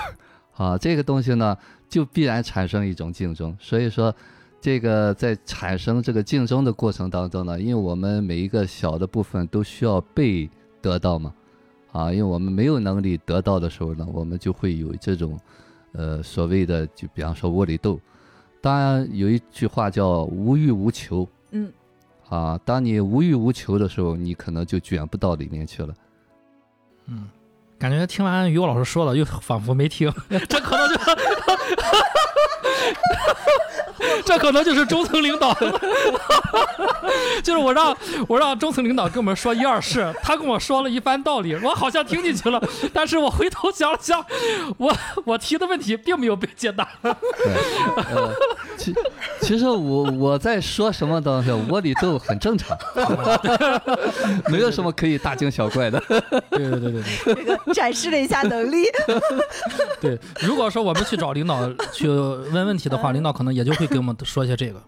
[0.55, 1.57] 啊， 这个东西呢，
[1.87, 3.55] 就必然产生一种竞争。
[3.59, 4.13] 所以说，
[4.59, 10.49] 这个在产生这个竞争的过程当中呢，因为我们每一个小的部分都需要被
[10.81, 11.31] 得到嘛，
[11.91, 15.39] 啊，因为我们没有能力得到的时候呢，我们就会有这种，
[15.91, 17.99] 呃，所谓的就比方说窝里斗。
[18.61, 21.71] 当然有一句话叫无欲无求，嗯，
[22.29, 25.93] 啊，当你无欲无求的时候，你可能就卷不到里面去了。
[27.07, 27.27] 嗯，
[27.81, 30.13] 感觉听完于果老师说了，又仿佛没听，
[30.47, 30.99] 这可能就，
[34.23, 35.51] 这可能就是中层领导，
[37.41, 42.61] 就是我让我让中层领导跟我们说一二事，他跟我说了一番道理，我好像听进去了，
[42.93, 44.23] 但是我回头想了想，
[44.77, 46.87] 我我提的问题并没有被解答。
[47.01, 47.11] 对，
[48.13, 48.31] 呃，
[48.77, 48.93] 其
[49.41, 52.77] 其实我我在说什么东西，我里斗很正常，
[54.49, 55.99] 没有什么可以大惊小怪的。
[56.51, 58.85] 对对对对对这个 展示了一下能力。
[59.99, 64.81] 对，如果说我们去找领导 去问问题的话，领导可能也就会给我们说一下这个。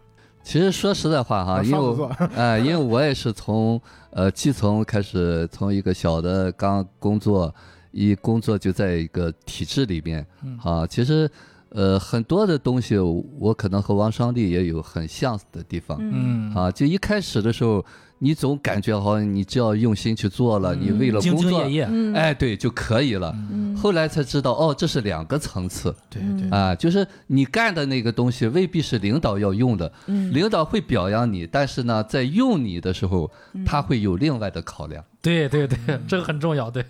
[0.44, 3.82] 其实说实在话哈，因为哎，因为我也是从
[4.12, 7.54] 呃基层开始，从一个小的刚工作，
[7.92, 10.86] 一工作就在一个体制里面嗯啊。
[10.86, 11.30] 其实
[11.74, 15.98] 呃，很多的东西我可能和王双立也有很相似的地方。
[16.00, 16.54] 嗯。
[16.54, 17.84] 啊，就一开始的时候，
[18.20, 23.36] 你总感觉好像你只要用心去做了，你为了兢工作，兢业业，嗯，哎，对就可以了。
[23.52, 26.38] 嗯，后来才知道，哦，这是两个层次对嗯。
[26.38, 30.32] 对，啊，就是你干的那个东西未必是领导要用的，嗯。
[30.32, 33.66] 领导会表扬你，但是呢，在用你的时候，嗯。
[33.66, 35.04] 他会有另外的考量。
[35.22, 36.70] 对对对，这个很重要。
[36.70, 36.86] 对，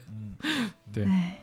[0.91, 1.39] 对哎，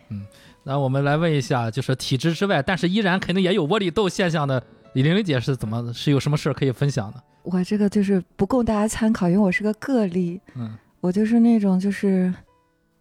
[0.63, 7.23] 那我们来问一下，就是体制之外，但是依然肯定也有窝里斗现象的李玲玲姐是怎么是有什么事儿可以分享的？
[7.43, 10.77] 我这个就是不供大家参考，因为我是个个例，嗯。
[11.01, 12.31] 我就是那种就是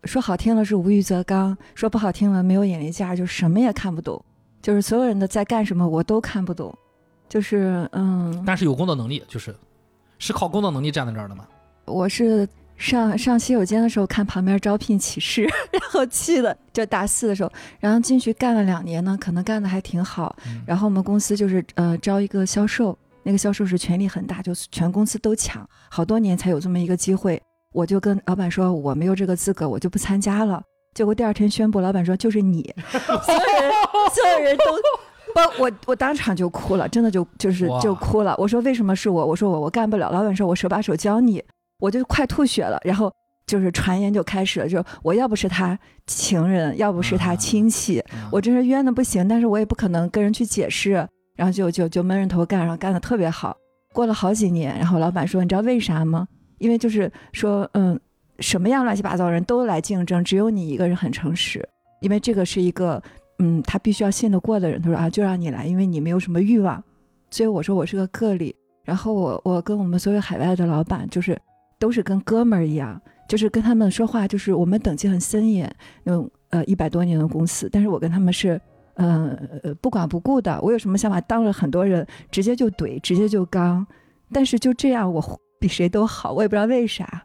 [0.05, 4.24] 说好听了是无欲则刚，说不好听了没有眼力见儿，就什么也看不懂，
[4.62, 6.74] 就是所有人的在干什么我都看不懂，
[7.28, 9.53] 就是嗯，但是有工作能力，就是
[10.18, 11.45] 是靠工作能力站在这儿的吗。
[11.84, 12.47] 我是
[12.80, 20.36] 上上洗手间的时候看旁边招聘启事， 然后去的，就大四的时候，然后进去干了两年呢，可能干的还挺好。
[20.47, 27.39] 嗯然后我们公司就是呃招一个销售，那个销售是权力很大，就是全公司都抢，好多年才有这么一个机会。
[27.73, 30.63] 我就跟老板说我没有这个资格，我就不参加了。
[30.95, 33.71] 结果第二天宣布，老板说就是你， 所有人
[34.13, 34.63] 所有人都。
[35.32, 38.34] 不，我我当场就哭了，真的就就是就哭了。
[38.39, 39.25] 我说为什么是我？
[39.25, 40.09] 我说我我干不了。
[40.09, 41.43] 老板说我手把手教你，
[41.80, 42.80] 我就快吐血了。
[42.84, 43.11] 然后
[43.47, 49.27] 就是传言就开始了，就我要不是他情人，要不是他亲戚，嗯我真是冤的不行。
[49.27, 50.91] 但是我也不可能跟人去解释，
[51.36, 53.55] 然后就就就闷着头干，然后干的特别好。
[53.91, 56.27] 过了好几年，然后老板说，你知道为啥吗？
[56.59, 57.99] 因为就是说，嗯，
[58.39, 61.67] 什么样乱七八糟的人都来竞争，只有你一个人很诚实，
[62.01, 63.01] 因为这个是一个，
[63.39, 64.80] 嗯，他必须要信得过的人。
[64.80, 66.84] 他说啊，就让你来，因为你没有什么欲望。
[67.32, 68.55] 所以我说我是个个例。
[68.84, 71.39] 然后我我跟我们所有海外的老板就是
[71.80, 75.73] 都是跟哥们儿一样，就是跟他们说话，就是我们等级很森严，
[76.03, 78.59] 那种呃一百多年的公司，但是我跟他们是。
[78.95, 83.88] 呃呃，不管不顾的，我有什么想法，当着很多人直接就怼，直接就刚，
[84.30, 87.23] 但是就这样，我比谁都好，我也不知道为啥，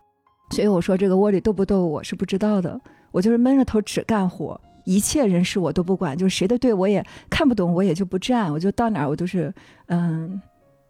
[0.51, 2.81] 所以我说这个窝里斗不斗我是不知道的，
[3.11, 9.53] 我就是闷着头只干活，一切人事我都不管，就是谁的队我也看不懂，我也就不站，我就到哪儿我都是
[9.87, 10.41] 嗯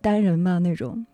[0.03, 1.07] 单人嘛那种，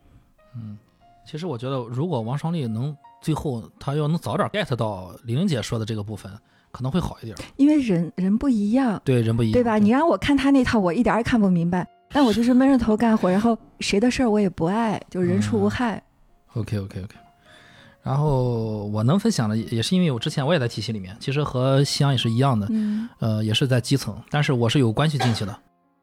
[0.57, 0.77] 嗯，
[1.25, 6.31] 其实我觉得，如果王双立能最后他要能早点 get 到李玲姐说的这个部分，
[6.73, 7.37] 可能会好一点。
[7.57, 9.79] 因为人人不一样，对，人不一样，对吧？
[9.79, 11.87] 你让我看他那套，我一点儿也看不明白。
[12.13, 16.03] 但我就是闷着头干活，然后谁的事儿我也不爱，就人畜无害。
[16.55, 17.15] OK OK OK。
[18.03, 25.57] 然后我能分享的也也是因为我之前我也在体系里面，其实和夕阳也是一样的，嗯呃，也是在基层，但是我是有关系进去的，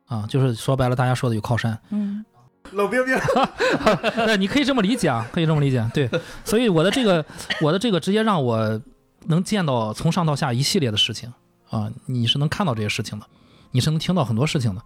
[0.05, 2.23] 啊，就是说白了，大家说的有靠山，嗯
[2.71, 3.15] 冷冰冰，
[4.25, 6.09] 对，你可以这么理解啊，可以这么理解，对，
[6.43, 7.25] 所以我的这个
[7.61, 8.81] 我的这个直接让我
[9.25, 11.31] 能见到从上到下一系列的事情
[11.69, 13.25] 啊，你是能看到这些事情的，
[13.71, 14.81] 你是能听到很多事情的，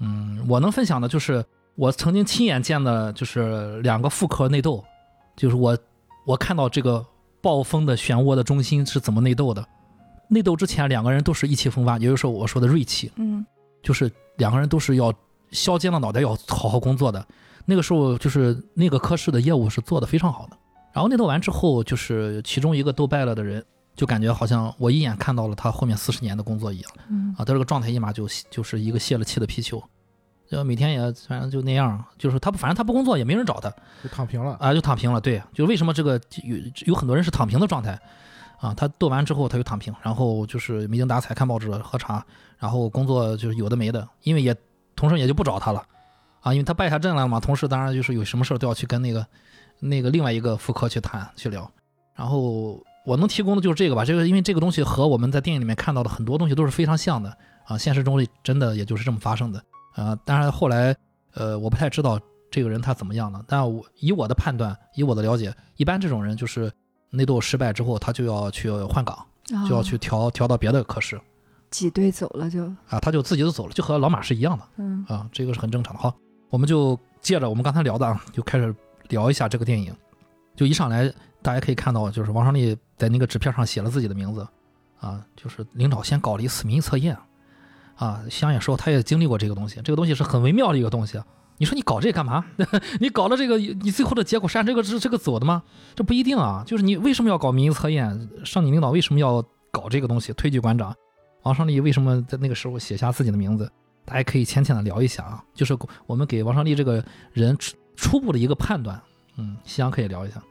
[0.00, 4.84] 嗯，我能分享的就是我曾经亲眼见的，就是两个妇科内斗，
[5.36, 5.76] 就是我
[6.26, 7.04] 我看到这个
[7.40, 9.64] 暴风的漩涡的中心是怎么内斗的，
[10.28, 13.44] 内斗之前两个人都是意气风发，也就是说我说的锐气，嗯。
[13.80, 15.14] 就是两个人都是要
[15.50, 17.24] 削尖了脑袋要好好工作的。
[17.64, 20.56] 那个时候就是那个科室的业务是做得非常好的。
[20.92, 29.82] 然后内斗完之后，就是其中一个斗败了的人，就感觉好像我一眼看到了他后面四十年的工作一样嗯啊，他这个状态立马就就是一个泄了气的皮球，
[30.50, 33.68] 就每天也反正就那样，就是他不反正他不工作也没人找他
[34.02, 34.56] 就躺平了。
[34.58, 35.20] 啊，就躺平了。
[35.20, 38.00] 对，就为什么这个有有很多人是躺平的状态
[38.58, 38.72] 啊？
[38.74, 42.24] 他斗完之后他就躺平，然后就是没精打采看报纸喝茶，
[42.56, 44.56] 然后工作就是有的没的，因为也
[44.98, 45.82] 同事也就不找他了
[46.40, 47.40] 啊，因为他败下阵来了嘛。
[47.40, 49.26] 同事当然就是有什么事儿都要去跟那个
[49.78, 51.70] 那个另外一个妇科去谈去聊。
[52.14, 57.34] 然后我能提供的就是这个吧，这个因为这个东西和我们在电影里面看到的很多东西都是非常像的
[57.64, 59.62] 啊，现实中真的也就是这么发生的
[59.94, 60.18] 啊。
[60.24, 60.94] 当然后来
[61.34, 62.20] 呃我不太知道
[62.50, 66.72] 这个人他怎么样了，但我以我的判断，以我的了解，一般这种人就是
[67.10, 69.16] 内斗失败之后，他就要去换岗，
[69.68, 71.20] 就要去哦调调到别的科室
[71.70, 74.64] 挤兑走了就啊，他就自己就走了，就和老马是一样的。
[74.76, 76.00] 嗯啊，这个是很正常的。
[76.00, 76.14] 好，
[76.50, 78.74] 我们就借着我们刚才聊的啊，就开始
[79.08, 79.94] 聊一下这个电影。
[80.56, 84.46] 就一上来，大家可以看到，就是王双立在那个纸片上写了自己的名字，
[85.00, 87.16] 啊，就是领导先搞了一次民意测验，
[87.96, 91.20] 啊，香也说他也经历过这个东西，这个东西是很微妙的一个东西。
[91.58, 92.44] 你说你搞这干嘛？
[93.00, 95.62] 你搞了这个，你最后的结果是按这个是这个走的吗？
[95.94, 96.62] 这不一定啊。
[96.64, 98.28] 就是你为什么要搞民意测验？
[98.44, 99.42] 上级领导为什么要
[99.72, 100.32] 搞这个东西？
[100.34, 100.94] 推举馆长，
[101.42, 103.70] 王双立为什么在那个时候写下自己的名字？
[104.04, 105.76] 大家可以浅浅的聊一下啊，就是
[106.06, 109.00] 我们给王双立这个人初初步的一个判断，
[109.36, 110.42] 嗯，夕阳可以聊一下。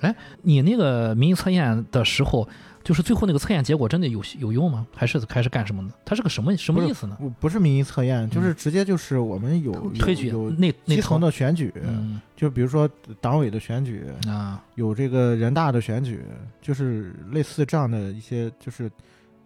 [0.00, 2.46] 哎你那个民意测验的时候，
[2.82, 4.84] 就是最后那个测验结果真的有有用吗？
[4.94, 5.90] 还是还是干什么呢？
[6.04, 7.16] 它是个什么什么意思呢？
[7.20, 12.90] 不不是民意测验，就是直接就是我们有有推举有内内基层的选举，嗯就比如说
[13.20, 16.22] 党委的选举，啊有这个人大的选举，
[16.60, 18.90] 就是类似这样的一些，就是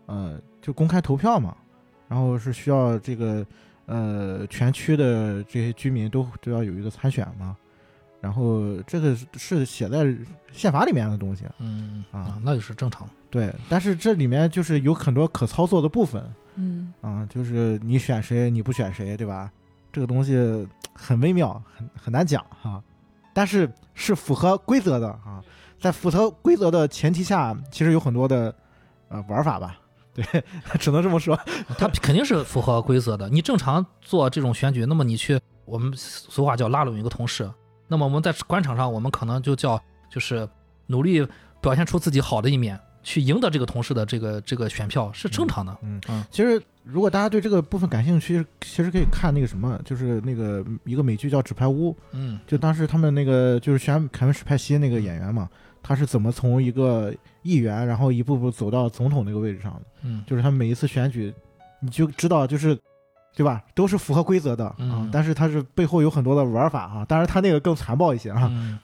[0.06, 1.56] 呃，就公开投票嘛。
[2.08, 3.46] 然后是需要这个
[3.86, 7.56] 呃全区的这些居民都都要有一个参选嘛。
[8.20, 10.12] 然后这个是写在
[10.50, 13.08] 宪法里面的东西，嗯啊啊，那就是正常。
[13.30, 13.54] 对。
[13.68, 16.24] 但是这里面就是有很多可操作的部分
[16.56, 19.50] 嗯啊，就是你选谁，你不选谁，对吧？
[19.92, 22.82] 这个东西很微妙，很很难讲哈。
[23.32, 25.40] 但是是符合规则的啊，
[25.78, 28.52] 在符合规则的前提下，其实有很多的
[29.08, 29.78] 呃玩法吧。
[30.32, 30.44] 对，
[30.78, 31.38] 只能这么说。
[31.78, 33.28] 他肯定是符合规则的。
[33.28, 37.48] 你正常做这种选举，那么你去我们俗话叫拉拢一个同事，
[37.86, 40.48] 那么我们在官场上，我们可能就叫就是
[40.86, 41.26] 努力
[41.60, 45.76] 表现出自己好的一面，去赢得这个同事的这个这个选票，是正常的。
[45.82, 55.48] 嗯嗯其实如果大家对这个部分感兴趣，其实可以看那个什么，就是那个一个美剧叫《纸牌屋》，嗯就当时他们那个就是选凯文史派西那个演员嘛，
[55.82, 59.82] 他是怎么从一个议员，然后一步步走到总统那个位置上的。
[60.02, 61.34] 嗯就是他每一次选举，
[61.80, 62.78] 你就知道就是。
[63.36, 63.62] 对吧？
[63.72, 67.04] 都是符合规则的啊、嗯但是他是背后有很多的玩法啊。
[67.04, 68.76] 当然，他那个更残暴一些啊，嗯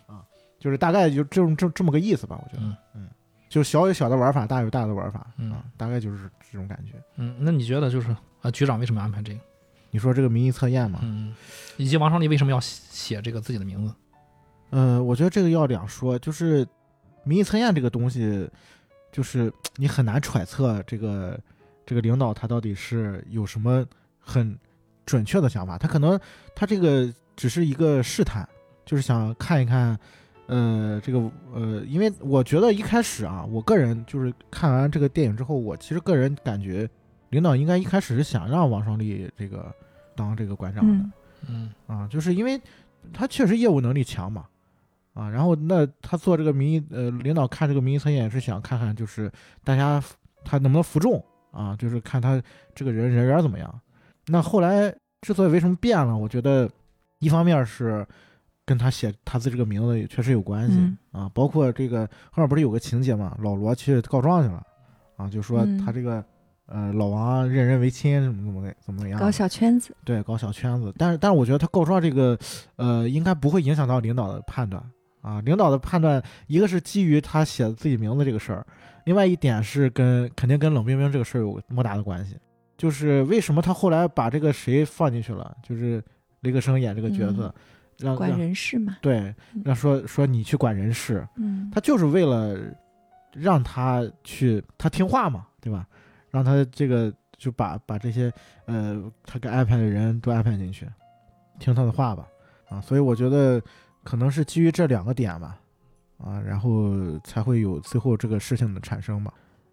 [0.60, 2.38] 就是大概就这种这这么个意思吧。
[2.40, 3.08] 我觉得，嗯
[3.48, 6.92] 就小有小的玩法，大有大的玩法嗯啊，大概就是这种感觉。
[7.16, 9.40] 嗯，那你觉得就是啊，局长为什么安排这个？
[9.90, 11.34] 你说这个民意测验嘛，嗯，
[11.76, 13.92] 以及王双立为什么要写写这个自己的名字？
[14.70, 16.64] 嗯，我觉得这个要两说，就是
[17.24, 18.48] 民意测验这个东西，
[19.10, 21.38] 就是你很难揣测这个
[21.86, 23.84] 这个领导他到底是有什么
[24.20, 24.56] 很
[25.06, 26.18] 准确的想法，他可能
[26.54, 28.48] 他这个只是一个试探，
[28.84, 29.98] 就是想看一看，
[30.46, 31.18] 呃，这个
[31.52, 36.88] 呃，因为我觉得一开始啊，我个人就是看完这个电影之后，我其实个人感觉
[37.30, 39.74] 领导应该一开始是想让王双立这个
[40.14, 40.92] 当这个馆长的。
[40.92, 41.12] 嗯
[41.46, 42.58] 嗯啊，就是因为
[43.12, 44.46] 他确实业务能力强嘛，
[45.14, 49.32] 啊，然后那他做这个民意，呃，领导看这个民意测验也是想看看，就是
[49.64, 50.02] 大家
[50.44, 52.42] 他能不能服众啊，就是看他
[52.74, 53.80] 这个人人缘怎么样。
[54.26, 56.68] 那后来之所以为什么变了，我觉得
[57.20, 58.06] 一方面是
[58.66, 64.62] 跟他写他自己这个名字也确实有关系、嗯啊，包括这个后面不是有个情节嘛，老罗去告状去了
[65.16, 66.24] 啊，就说嗯他这个。
[66.66, 69.20] 呃，老王任人唯亲，怎么怎么的，怎么怎么样？
[69.20, 70.90] 搞小圈子，对，搞小圈子。
[70.96, 72.38] 但是，但是我觉得他告状这个，
[72.76, 74.82] 呃，应该不会影响到领导的判断
[75.24, 75.40] 啊。
[75.40, 78.64] 领导的判断，一个是基于他写自己名字这个事儿，
[79.06, 82.36] 另外一点是跟肯定跟冷冰冰这个事儿有莫大的关系。
[82.76, 86.02] 就是为什么他后来把这个谁放进去了，就是
[86.40, 87.54] 雷克生演这个角色，
[87.98, 88.96] 让管人事嘛。
[89.00, 92.58] 对嗯，让说说你去管人事，嗯，他就是为了
[93.32, 95.86] 让他去他听话嘛，对吧？
[96.30, 98.30] 让他这个就把把这些
[98.66, 100.84] 呃他给安排的人都安排进去，
[101.60, 102.26] 听他的话吧，
[102.68, 103.62] 啊，所以我觉得
[104.04, 105.58] 可能是基于这两个点吧，
[106.18, 109.32] 啊，然后才会有最后这个事情的产生吧，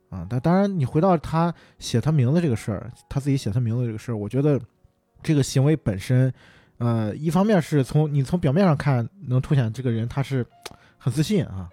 [0.09, 4.59] 啊，但当然你回到他写他名字这个事儿，他自己写他名字这个事儿，我觉得
[5.21, 6.33] 这个行为本身，
[6.77, 10.43] 呃，一方面是从你从表面上看能凸显这个人他是
[10.97, 11.69] 很自信啊。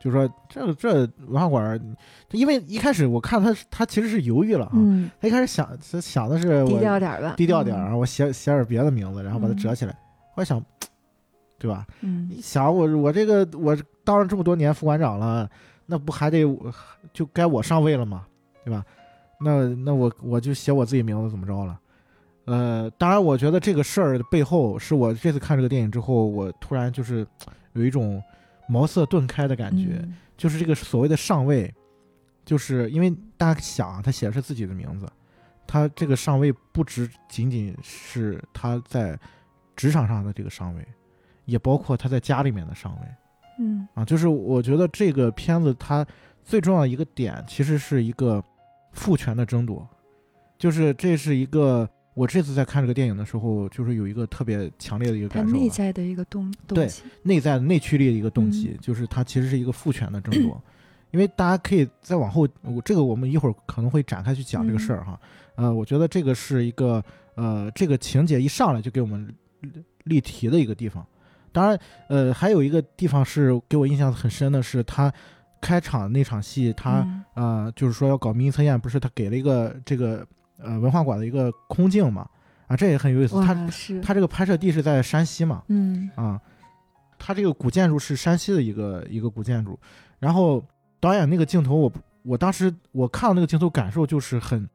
[0.00, 1.80] 就是说，这这文化馆儿，
[2.30, 4.70] 因为一开始我看他，他其实是犹豫了啊。
[4.74, 9.98] 嗯，他一开始想他想的是低我调点儿吧，低调点儿，我写写点别的名字，然后把它嗯折起来。
[10.36, 10.64] 我想，
[11.58, 11.86] 对吧？
[12.00, 12.28] 嗯。
[12.30, 15.48] 你想我我这个我当了这么多年副馆长了，
[15.86, 16.72] 那不还得我
[17.12, 18.26] 就该我上位了吗？
[18.64, 18.84] 对吧？
[19.40, 21.78] 那那我我就写我自己名字怎么着了？
[22.44, 27.26] 呃，当然，我觉得这个事儿的背后，是我这次看这个电影之后，我突然就是
[27.74, 28.22] 有一种
[28.68, 29.98] 茅塞顿开的感觉。
[30.02, 31.74] 嗯就是这个所谓的上位，
[32.44, 35.10] 就是因为大家想啊，他写的是自己的名字，
[35.66, 39.18] 他这个上位不只仅仅是他在
[39.74, 40.86] 职场上的这个上位，
[41.48, 43.08] 也包括他在家里面的上位
[43.58, 44.04] 嗯啊。
[44.04, 46.06] 就是我觉得这个片子它
[46.44, 48.44] 最重要的一个点，其实是一个
[48.92, 49.86] 父权的争夺，
[50.58, 55.52] 就是这是一个我这次在看这个电影的时候，就是有一个特别强烈的一个感受。
[55.52, 60.62] 内在的一个动动对机，内在的内驱力的一个动机，嗯就是它其实是一个父权的争夺。
[61.10, 65.18] 因为大家可以再往后，我这个我们一会儿可能会展开去讲这个事儿哈。
[65.54, 67.02] 呃，我觉得这个是一个
[67.34, 69.70] 呃，这个情节一上来就给我们立
[70.04, 71.06] 立题的一个地方。
[71.52, 71.78] 当然，
[72.08, 75.12] 呃，还有一个地方是给我印象很深的是，他
[75.60, 80.26] 开场那场戏，他、嗯呃，就是说要搞民意测验，不是他给了一个这个
[80.58, 82.28] 呃文化馆的一个空镜嘛？
[82.68, 83.34] 啊，这也很有意思。
[83.42, 83.54] 他
[84.02, 85.62] 他这个拍摄地是在山西嘛？
[85.68, 86.40] 嗯啊，
[87.18, 89.78] 他这个古建筑是山西的一个一个古建筑，
[90.18, 90.62] 然后
[91.00, 91.92] 导演那个镜头我，
[92.22, 94.68] 我当时我看到那个镜头感受就是很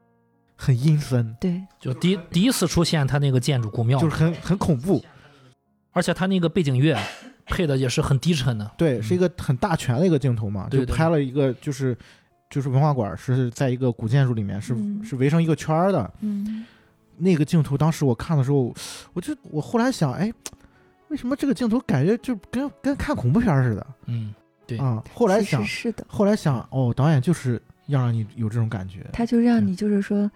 [0.56, 5.02] 很阴森，对，就第第一次出现他那个建筑古庙，就是很很恐怖，
[5.94, 6.94] 而且他那个背景乐
[7.46, 11.96] 配的也是很低沉的，对，是一个很大全的一个镜头嘛，就拍了一个就是
[12.50, 15.02] 就是文化馆是在一个古建筑里面，是、嗯。
[15.02, 16.66] 是围成一个圈儿的，嗯。
[17.16, 18.74] 那个镜头，当时我看的时候，
[19.12, 20.32] 我就我后来想，哎，
[21.08, 24.34] 为什么这个镜头感觉就跟跟看恐怖片似的嗯，
[24.66, 24.76] 对。
[24.78, 25.00] 啊？
[25.14, 30.28] 后来想，是的，后来想，哦，导演就是要让你有这种感觉，他就让你就是说，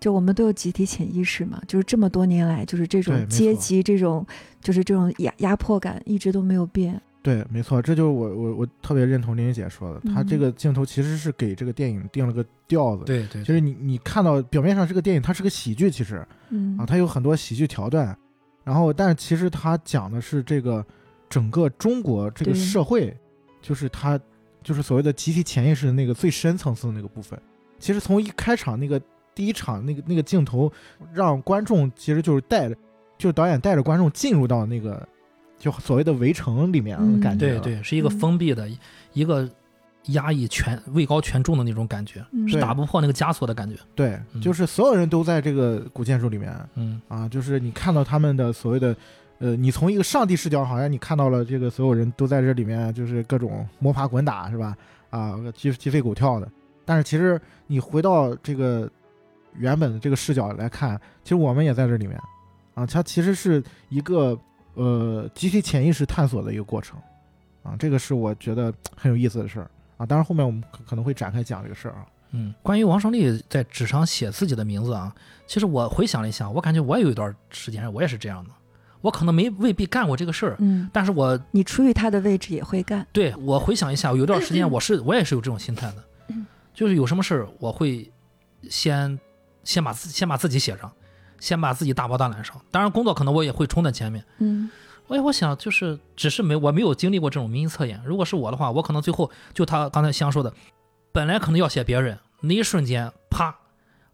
[0.00, 4.26] 就我们都有集体潜意识嘛，就是这么多年来，就是这种阶级这种
[4.60, 7.00] 就是这种压压迫感一直都没有变。
[7.22, 18.14] 对，没错，这就是我我我特别认同林姐说的，她这嗯个镜头其实是给这个电影定了个调子。，对对，就是你你看到表面上这个电影它是个喜剧，其实嗯啊，它有很多喜剧桥段，
[18.62, 20.84] 然后但其实它讲的是这个
[21.30, 23.16] 整个中国这个社会，
[23.62, 24.20] 就是它
[24.62, 27.40] 就是所谓的集体潜意识的那个最深层次的那个部分。
[27.78, 29.00] 其实从一开场那个
[29.34, 30.72] 第一场那个那个镜头，
[31.12, 32.74] 让观众其实就是带着，
[33.18, 35.06] 就是导演带着观众进入到那个
[35.58, 37.60] 就所谓的围城里面感觉了。
[37.60, 38.68] 对，是一个嗯封闭的
[39.12, 39.48] 一个
[40.08, 43.76] 压抑权位高权重的那种感觉，嗯是打不破那个枷锁的感觉。
[43.94, 48.94] 对，嗯就是所有人都在这个古建筑里面嗯，啊，就是你看到他们的所谓的，
[49.38, 54.76] 呃，你从一个上帝视角，好像你看到了这个所有人都在这里面，就是各种摸爬滚打，是吧？
[55.10, 56.46] 啊，鸡鸡飞狗跳的。
[56.84, 58.90] 但是其实你回到这个
[59.58, 62.18] 原本的这个视角来看，其实我们也在这里面
[62.74, 64.38] 啊，它其实是一个
[64.74, 66.98] 呃集体潜意识探索的一个过程
[67.62, 70.06] 啊，这个是我觉得很有意思的事儿啊。
[70.06, 72.06] 当然后面我们可可能会展开讲这个事儿啊。
[72.36, 75.14] 嗯，关于王胜利在纸上写自己的名字啊，
[75.46, 78.50] 其实我回想了一下，我感觉我也有一段时间我也是这样的，
[79.02, 83.06] 我可能没未必干过这个事儿，嗯，但是我你处于他的位置也会干。
[83.12, 86.44] 对我回想一下，有段时间我是我也是有这种心态的嗯，
[86.74, 88.10] 就是有什么事儿我会
[88.68, 89.16] 先
[89.64, 90.92] 先把自先把自己写上，
[91.40, 94.24] 先把自己大包大揽上，当然工作可能我也会冲在前面。
[94.38, 94.70] 嗯
[95.08, 98.00] 哎，我想就是只是没我没有经历过这种民意测验。
[98.06, 100.50] 如果是我的话，我可能最后就他刚才香说的，
[101.12, 103.54] 本来可能要写别人，那一瞬间啪，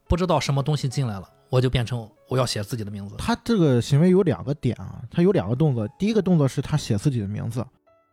[0.08, 3.14] 不知道什么东西进来了，我就变成我要写自己的名字。
[3.18, 5.86] 他这个行为有两个点啊，他有两个动作。
[5.96, 7.64] 第一个动作是他写自己的名字，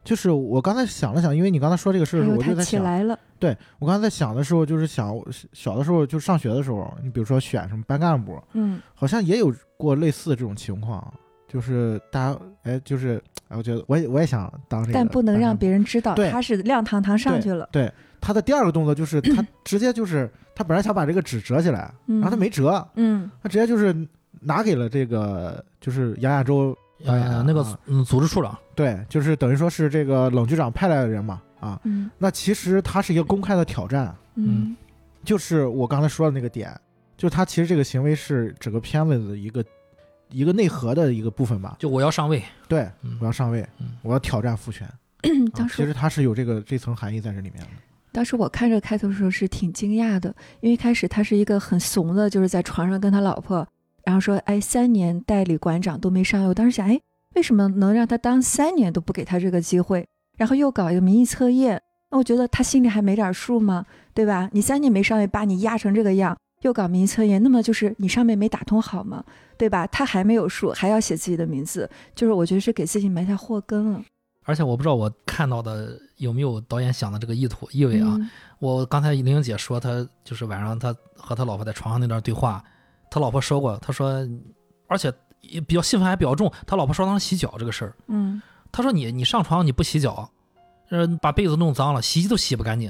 [0.07, 5.13] 就是我刚才想了想，因为你刚才说这个事儿我就在想，起来了，对我刚才在想的时候，就是想
[5.51, 8.81] 小的时候就上学的时候，你比如说选什么班干部，嗯。
[8.95, 11.13] 好像也有过类似的这种情况，
[11.45, 17.67] 就是大家哎，就是哎，我觉得我也我也想当这个，但不能让别人知道他是亮堂堂上去了。
[17.69, 17.91] 对
[18.21, 23.29] 他的第二个动作就是他 直接就是他本来想把这个纸折起来，嗯然后他没折，嗯。
[23.43, 23.93] 他直接就是
[24.39, 26.73] 拿给了这个就是杨亚洲
[27.05, 34.75] 导演呃，那个啊嗯，组织处长，对，就是等于说是这个冷局长派来的人嘛，啊，嗯那其实他是一个公开的挑战，嗯
[35.23, 36.73] 就是我刚才说的那个点，
[37.17, 39.63] 就他其实这个行为是整个片子的一个
[40.29, 41.75] 一个内核的一个部分吧。
[41.79, 42.41] 就我要上位。
[42.67, 44.87] 对，嗯我要上位嗯，我要挑战父权。
[45.53, 47.67] 当时其实他是有这个这层含义在这里面的。
[48.11, 53.67] 当时我看这个开头的时候是挺惊讶的，因为一开始他是一个很怂的，就是在床上跟他老婆，
[54.07, 56.97] 然后说，哎，三年代理馆长都没上位，我当时想，哎，
[57.35, 60.07] 为什么能让他当三年都不给他这个机会？
[60.37, 63.85] 然后又搞一个民意测验，那我觉得他心里还没点数吗？
[64.13, 64.49] 对吧？
[64.53, 69.25] 你三年没上位，把你压成这个样，又搞民意测验，那么就是你上面没打通好吗？
[69.57, 69.85] 对吧？
[69.87, 74.01] 他还没有数，还要写自己的名字，就是我觉得是给自己埋下祸根了。
[74.45, 78.15] 而且我不知道我看到的有没有导演想的这个意图意味啊。
[78.17, 78.29] 嗯
[78.59, 82.63] 我刚才玲玲姐说，她就是晚上她和她老婆在床上那段对话，
[83.09, 84.27] 他老婆说过，他说，
[84.87, 86.51] 而且也比较戏份还比较重。
[86.65, 88.41] 他老婆说当时洗脚这个事儿，嗯
[88.71, 90.29] 他说你你上床你不洗脚，
[90.89, 92.89] 呃，把被子弄脏了，洗衣都洗不干净，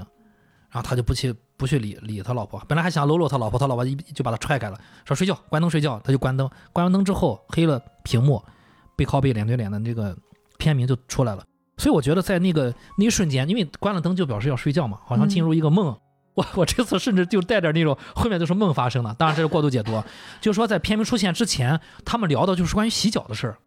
[0.70, 8.44] 然后他就不去不去理理他老婆，本来还想搂搂他老婆，他老婆一就把他踹开了，说睡觉，关灯睡觉，他就关灯，关完灯之后黑了屏幕，
[8.96, 10.18] 背靠背脸对脸的那个
[10.58, 11.44] 片名就出来了。
[11.78, 15.96] 所以我觉得在那个那一瞬间，因为关了灯就表示要睡觉嘛，好像进入一个梦。
[16.38, 20.06] 我我这次甚至就带点那种后面都是梦发生的，当然这是过度解读啊。
[20.40, 23.58] 就是说在片名出现之前，他们聊的就是关于洗脚的事儿，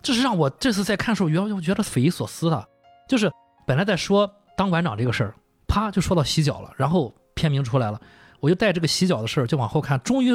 [0.00, 2.64] 这是让我这次在看的时候，原我觉得匪夷所思的。
[3.08, 3.28] 就是
[3.66, 5.34] 本来在说当馆长这个事儿，
[5.66, 8.00] 啪就说到洗脚了，然后片名出来了，
[8.38, 10.30] 我就带这个洗脚的事儿就往后看，终于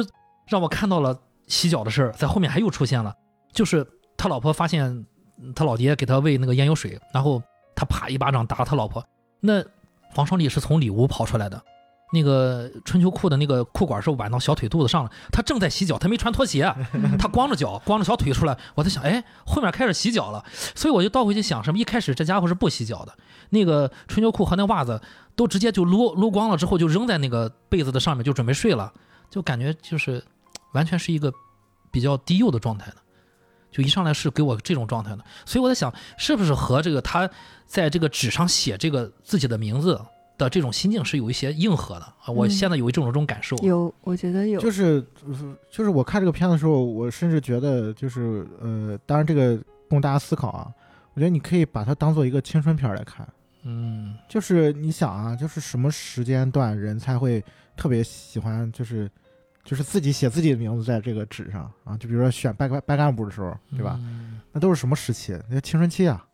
[0.46, 3.14] 让我看到了洗脚的事儿，在后面还又出现了，
[3.54, 3.86] 就是
[4.18, 4.84] 他老婆发现
[5.40, 7.42] 嗯他老爹给他喂那个烟油水，然后
[7.74, 9.02] 他啪一巴掌打了他老婆。
[9.40, 9.64] 那
[10.10, 11.62] 黄双立是从里屋跑出来的，
[12.12, 16.72] 那个春秋裤的那个裤管是挽到小腿肚子上了，他正在洗脚，他没穿拖鞋，
[17.18, 18.56] 他光着脚，光着小腿出来。
[18.76, 20.44] 我在想，哎，后面开始洗脚了，
[20.74, 23.12] 所以我就倒回去想，什么一开始这家伙是不洗脚的，
[23.50, 25.02] 那个春秋裤和那袜子
[25.34, 28.92] 都直接就撸撸光了之后就扔在那个被子的上面就准备睡了，
[29.28, 30.22] 就感觉就是
[30.74, 31.32] 完全是一个
[31.90, 32.96] 比较低幼的状态的，
[33.72, 37.28] 就一上来是给我这种状态的，所以我在想，是不是和这个他
[37.66, 40.00] 在这个纸上写这个自己的名字。
[40.38, 43.56] 的这种心境是有一些硬核的啊，我现在有一种这种感受。
[43.58, 44.60] 有，我觉得有。
[44.60, 45.02] 就是
[45.70, 49.58] 就是我看这个片子的时候，我甚至觉得就是呃，当然这个
[49.88, 50.70] 供大家思考啊，
[51.14, 53.26] 我觉得你可以把它当做一个青春片来看。
[53.62, 57.42] 嗯，就是你想啊，就是什么时间段人才会
[57.76, 59.10] 特别喜欢，就是
[59.64, 61.96] 就是自己写自己的名字在这个纸上啊？
[61.96, 63.98] 就比如说选班干班干部的时候，对吧？
[64.52, 65.34] 那都是什么时期？
[65.48, 66.24] 那青春期啊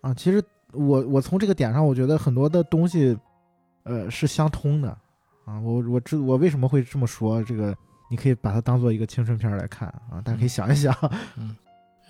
[0.00, 0.14] 啊！
[0.14, 0.42] 其实
[0.72, 3.18] 我我从这个点上，我觉得很多的东西。
[3.88, 4.88] 呃，是相通的，
[5.46, 7.74] 啊，我我知我为什么会这么说，这个
[8.10, 10.94] 你可以把它当做一个青春片来看啊，大家可以想一想。
[11.38, 11.56] 嗯，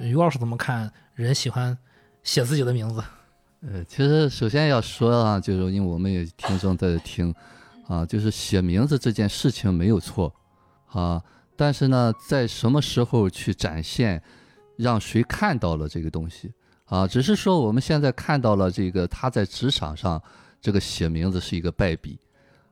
[0.01, 1.79] 于老师怎么看人喜欢
[2.25, 3.01] 写自己的名字？
[3.61, 7.33] 呃，其实首先要说啊，就是因为我们也听众在听，
[7.87, 10.35] 啊，就是写名字这件事情没有错，
[10.89, 11.23] 啊，
[11.57, 14.21] 但是呢，在什么时候去展现，
[14.77, 16.53] 让谁看到了这个东西，
[16.87, 20.21] 啊，只是说我们现在看到了这个他在职场上。
[20.61, 22.19] 这个写名字是一个败笔，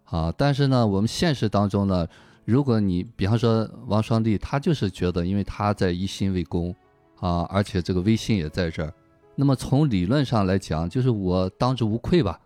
[0.04, 2.06] 啊，但是呢，我们现实当中呢，
[2.44, 6.74] 如果你比方说王双立，他就是觉得，因为他在一心为公，
[7.20, 8.92] 啊，而且这个威信也在这儿，
[9.36, 12.40] 那么从理论上来讲，就是我当之无愧吧，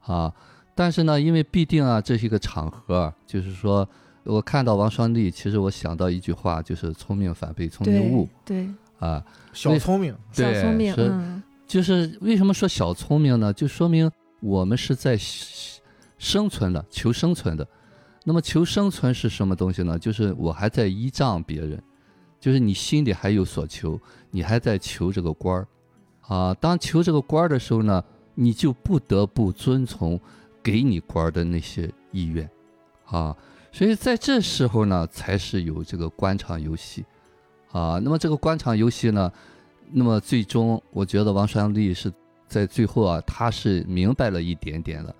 [0.00, 0.32] 啊，
[0.74, 3.88] 但是呢，因为必定啊，这是一个场合，就是说
[4.24, 8.68] 我看到王双立，其实我想到一句话，就是聪明反被聪明误，对，
[8.98, 9.24] 啊，
[9.54, 13.50] 小聪明，小聪明，嗯，就是为什么说小聪明呢？
[13.52, 14.10] 就说明。
[14.42, 15.16] 我们是在
[16.18, 17.66] 生存的，求生存的。
[18.24, 19.96] 那么求生存是什么东西呢？
[19.96, 21.80] 就是我还在依仗别人，
[22.40, 23.98] 就是你心里还有所求，
[24.32, 25.68] 你还在求这个官儿
[26.22, 26.52] 啊。
[26.54, 28.02] 当求这个官儿的时候呢，
[28.34, 30.20] 你就不得不遵从
[30.60, 32.50] 给你官儿的那些意愿
[33.04, 33.36] 啊。
[33.70, 37.04] 所以在这时候呢，才是有这个官场游戏
[37.70, 38.00] 啊。
[38.02, 39.32] 那么这个官场游戏呢，
[39.92, 42.12] 那么最终我觉得王双立是。
[42.52, 45.14] 在最后啊，他是明白了一点点的，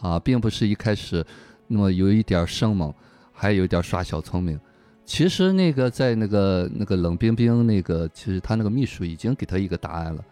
[0.00, 1.22] 啊，并不是一开始
[1.66, 2.92] 那么有一点生猛，
[3.30, 4.58] 还有一点耍小聪明。
[5.04, 10.24] 其实那个在那个那个冷冰冰那个，其实他那个秘书已经给他一个答案了。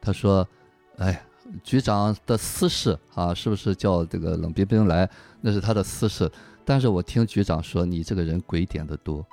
[0.00, 0.46] 他说
[0.98, 1.24] ：“哎，
[1.64, 5.08] 局长的私事啊，是不是叫这个冷冰冰来？
[5.40, 6.30] 那是他的私事。
[6.64, 9.24] 但是我听局长说，你这个人鬼点的多，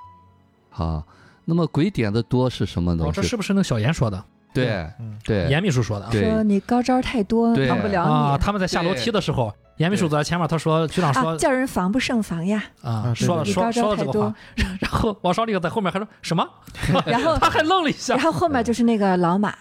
[0.70, 1.04] 啊，
[1.44, 3.04] 那么鬼点的多是什么呢？
[3.12, 4.24] 这是不是那个小严说的？”
[4.54, 4.88] 对，
[5.24, 8.38] 对，严秘书说的，说你高招太多，防不了你。
[8.42, 14.34] 他们在下楼梯的时候，严秘书走在前面，他说：“局长说叫人防不胜防呀。”啊，说了说说了这个话，
[14.80, 16.48] 然后王少立在后面还说什么？
[17.04, 18.14] 然后 他还愣了一下。
[18.14, 19.52] 然后后面就是那个老马，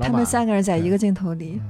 [0.00, 1.60] 他们三个人在一个镜头里。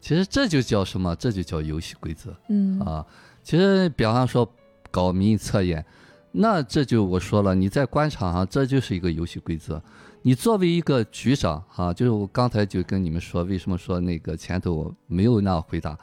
[0.00, 1.16] 其实这就叫什么？
[1.16, 2.32] 这就叫游戏规则。
[2.48, 3.04] 嗯啊，
[3.42, 4.48] 其实比方说
[4.90, 5.84] 搞民意测验，
[6.30, 9.82] 那这就我说了，你在官场上这就是一个游戏规则。
[10.26, 15.98] 你作为一个局长，哈，就是我刚才就跟你们说，为什么说那个前头我没有那样回答，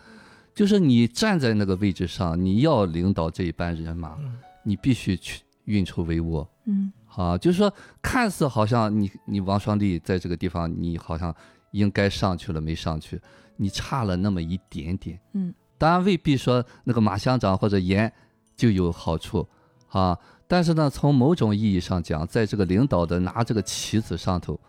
[0.53, 4.15] 就是你站在那个位置上，你要领导这一班人马，
[4.63, 11.35] 你必须去运筹帷幄，嗯，好，就是说看似好像你你王双立在这个地方，你好像
[11.71, 13.19] 应该上去了没上去，
[13.57, 18.13] 你差了那么一点点，嗯，当然未必说那个马乡长或者严
[18.55, 19.47] 就有好处，
[19.89, 20.15] 啊。
[20.51, 24.59] 但是呢，从某种意义上讲，在这个领导的拿这个棋子上头，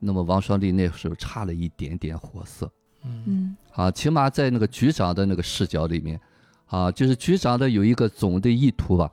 [0.00, 2.68] 那么王双立那时候差了一点点货色，
[3.04, 6.20] 嗯，啊，起码在那个局长的那个视角里面，
[6.66, 9.08] 啊，就是局长的有一个总的意图吧，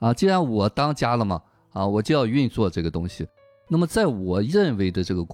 [0.00, 3.24] 啊，既然我当家了嘛，啊，我就要运作这个东西，
[3.68, 5.24] 那么在我认为的这个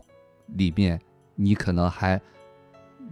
[0.48, 1.00] 里面，
[1.36, 2.20] 你可能还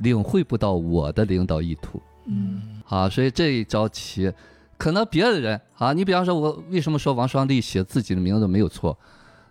[0.01, 4.31] 领会不到我的领导意图，嗯，啊，所以这一招棋。
[4.77, 8.99] 可能别的人啊，你比方说，我为什么说王双立写自己的名字没有错？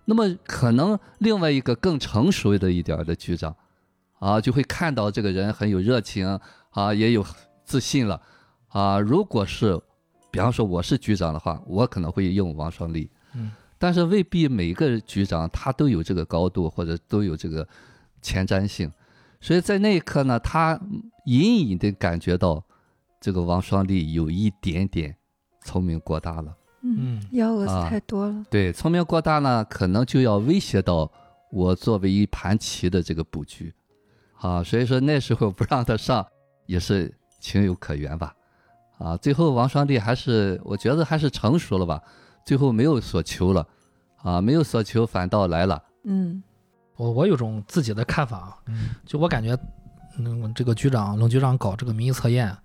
[0.05, 3.55] 那么可能另外一个更成熟的一点的局长，
[4.19, 6.39] 啊，就会看到这个人很有热情
[6.71, 7.25] 啊，也有
[7.63, 8.19] 自信了
[8.69, 8.99] 啊。
[8.99, 9.79] 如果是，
[10.31, 17.65] 比方说我是局长的话，我可能会用王双立，嗯，但是未必每个局长他都有这个高度或者都有这个
[18.21, 18.91] 前瞻性，
[19.39, 20.79] 所以在那一刻呢，他
[21.25, 22.63] 隐隐的感觉到
[23.21, 25.15] 这个王双立有一点点。
[25.63, 28.45] 聪明过大了，嗯，幺蛾子太多了。
[28.49, 31.07] 对，聪明过大呢，可能就要威胁到
[31.51, 33.71] 我作为一盘棋的这个布局，
[34.39, 36.25] 啊，所以说那时候不让他上
[36.65, 38.33] 也是情有可原吧，
[38.97, 42.01] 啊，最后王双立还是我觉得还是成熟了吧，
[42.43, 43.67] 最后没有所求了，
[44.23, 46.41] 啊，没有所求反倒来了，嗯。
[46.97, 48.95] 我我有种自己的看法啊，嗯。
[49.05, 49.55] 就我感觉，
[50.17, 52.57] 嗯，这个局长冷局长搞这个民意测验，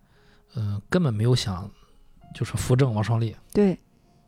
[0.57, 1.71] 嗯、根本没有想
[2.35, 3.37] 就是扶正王双立。
[3.53, 3.79] 对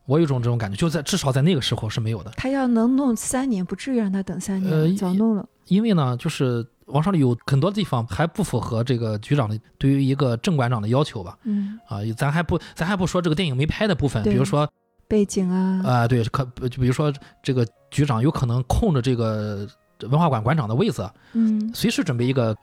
[0.06, 5.46] 我有种这种感觉，就在至少在那个时候是没有的，他要能弄三年，不至于让他等三年呃年，早弄了。
[5.66, 11.36] 因为呢，就是王双立有很多地方还不符合这个局长的对于一个正馆长的要求吧。
[11.42, 14.66] 嗯，啊，咱还不咱还不说这个电影没拍的部分，比如说
[15.06, 17.12] 背景啊，啊、对，可就比如说
[17.42, 19.68] 这个局长有可能空着这个
[20.00, 22.56] 文化馆馆长的位子，嗯，随时准备一个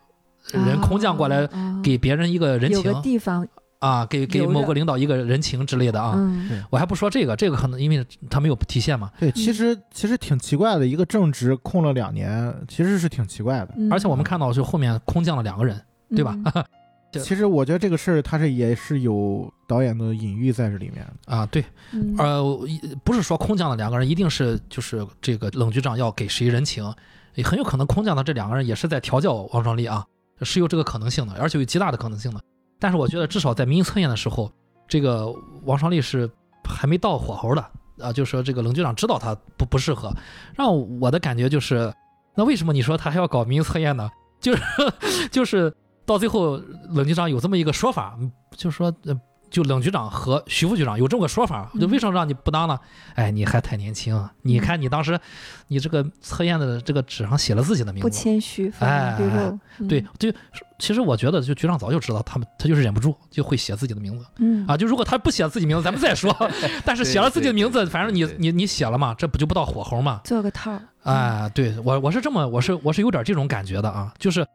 [0.51, 3.47] 人空降过来，啊给别人一个人有情个地方
[3.79, 6.13] 啊，给给某个领导一个人情之类的啊。
[6.15, 13.73] 嗯我还不说这个，这个可能因为他没有体现嘛，对，其实其实挺奇怪的，一个正职空了两年，其实是挺奇怪的。
[13.77, 15.79] 嗯而且我们看到就后面空降了两个人，
[16.09, 16.37] 对吧？
[16.55, 16.63] 嗯
[17.11, 21.05] 对其实我觉得这个事儿，它是也是有导演的隐喻在这里面。
[21.25, 26.93] 啊，对，嗯呃，一不是说空降的两个人一定是就是这个冷局长要给谁人情，
[27.35, 30.05] 也很有可能空降的这两个人也是在调教王双立啊，
[30.41, 32.41] 是有这个可能性的，而且有极大的可能性的。
[32.79, 34.51] 但是我觉得至少在民意测验的时候，
[34.87, 35.33] 这个
[35.63, 36.29] 王双立是
[36.63, 37.61] 还没到火候的
[37.99, 40.11] 啊，就是说这个冷局长知道他不不适合，
[40.55, 41.93] 让我的感觉就是，
[42.35, 44.09] 那为什么你说他还要搞民意测验呢？
[44.41, 44.61] 就是
[45.31, 45.73] 就是
[46.05, 46.57] 到最后
[46.89, 48.17] 冷局长有这么一个说法，
[48.57, 49.19] 就是说呃。
[49.49, 52.79] 就冷局长和徐副局长有这么个说法，就嗯为什么让你不当呢？
[53.15, 55.19] 哎，你还太年轻，你看你当时，
[55.67, 60.37] 你这个测验的这个纸上写了自己的名字不，谦虚，哎对，对，就
[60.77, 64.75] 其实我觉得，就局长早就知道他们，他就是忍不住就会写自己的名字嗯啊。
[64.75, 66.35] 就如果他不写自己名字，咱们再说。
[66.83, 70.19] 但是写了自己的名字，反正你你你写了嘛，这不就不到火候嘛？
[70.23, 74.45] 做个套儿，哎，对我我是这么，我是我是有点这种感觉的啊，就是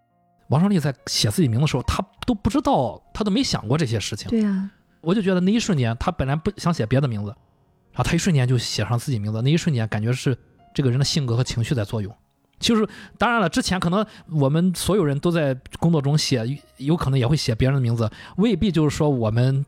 [0.48, 4.28] 王双立在写自己名字的时候，他都不知道，他都没想过这些事情。
[4.28, 4.70] 对呀，
[5.00, 7.28] 我就觉得那一瞬间，他本来不想写别的名字，
[7.92, 10.36] 然后他一瞬间就写上自己名字，那一瞬间感觉是
[10.74, 12.14] 这个人的性格和情绪在作用。
[12.58, 12.86] 就是
[13.16, 16.44] 当然了，之前可能我们所有人都在工作中写，
[16.76, 19.64] 有可能也会写别人的名字，未必就是说我们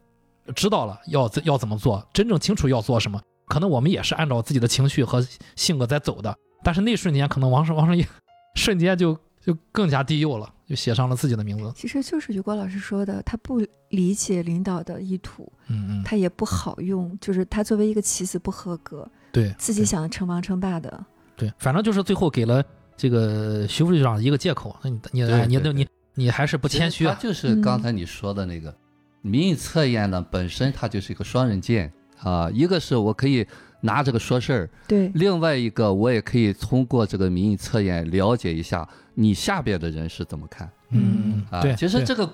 [0.54, 5.26] 知道了要要怎么做，真正清楚要做什么，可能我们也是按照自己的情绪和
[5.56, 6.36] 性格在走的。
[6.62, 8.06] 但是那瞬间，可能王胜王胜一
[8.54, 11.70] 瞬间就就更加低幼了，就写上了自己的名字。
[11.76, 21.04] 其实就是雨果老师说的，他不理解领导的意图，嗯嗯，他也不好用，就是他作为一个棋子不合格，对，自己想称王称霸的，
[21.36, 22.64] 对，反正就是最后给了
[22.96, 27.22] 这个徐副局长一个借口，那你你你你你还是不谦虚啊他？
[27.22, 28.74] 就是刚才你说的那个、
[29.20, 31.92] 民意测验呢，本身它就是一个双刃剑
[32.22, 33.46] 啊，一个是我可以
[33.82, 41.60] 拿这个说事儿，对，另外一个我也可以通过这个民意测验了解一下你下边的人是怎么看嗯，啊。
[41.60, 42.28] 对，其实这个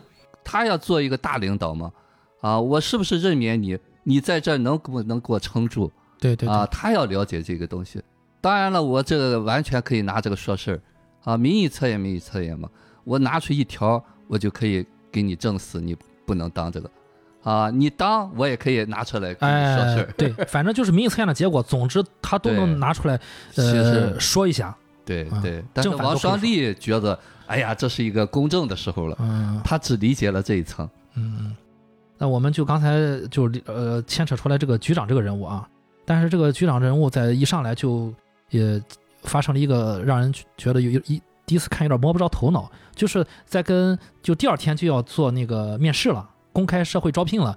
[0.45, 1.91] 他要做一个大领导嘛，
[2.41, 3.77] 啊，我是不是任免你？
[4.05, 6.65] 你在这儿能不能给我撑住对对啊？
[6.67, 8.01] 他要了解这个东西。
[8.41, 10.81] 当然了，我这个完全可以拿这个说事儿
[11.25, 12.69] 啊，民意测验，民意测验嘛，
[13.05, 16.91] 我拿出一条，我就可以给你证死，你不能当这个
[17.49, 20.07] 啊，你当我也可以拿出来跟你说事儿，。
[20.09, 23.19] 哎对，反正就是民意测验的结果，总之他都能拿出来，
[23.57, 30.89] 呃，说一下，啊对对，但是王双立觉得，哎呀，这是一个公正的时候了，嗯他只理解了这一层。
[31.15, 31.57] 嗯。
[32.21, 32.99] 那我们就刚才
[33.31, 35.67] 就呃牵扯出来这个局长这个人物啊，
[36.05, 38.13] 但是这个局长人物在一上来就
[38.51, 38.83] 也
[39.23, 47.57] 发生了一个让人觉得有有一第一次看有点摸不着头脑，就是在跟就第二天就要做那个面试了，公开社会招聘了。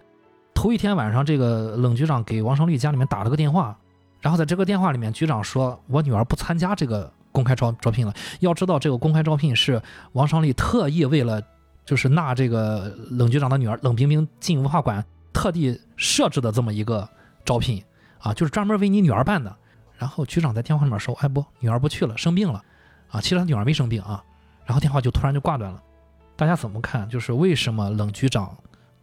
[0.54, 3.76] 头一天晚上，这个冷局长给王胜利家里面打了个电话，
[4.20, 8.14] 然后在这个电话里面，局长说：“我女儿不参加这个公开招招聘了。
[8.42, 9.82] 要知道，这个公开招聘是
[10.12, 11.42] 王胜利特意为了
[11.86, 17.10] 就是纳这个冷局长的女儿冷冰冰进文化馆特地设置的这么一个
[17.44, 17.84] 招聘
[18.20, 19.56] 啊，就是专门为你女儿办的。”
[19.98, 22.62] 然后局长在电话里面说：“哎不，女儿不去了，生病了
[23.10, 24.24] 啊。”其实他女儿没生病啊。
[24.66, 25.82] 然后电话就突然就挂断了。
[26.36, 27.08] 大家怎么看？
[27.10, 28.56] 就是为什么冷局长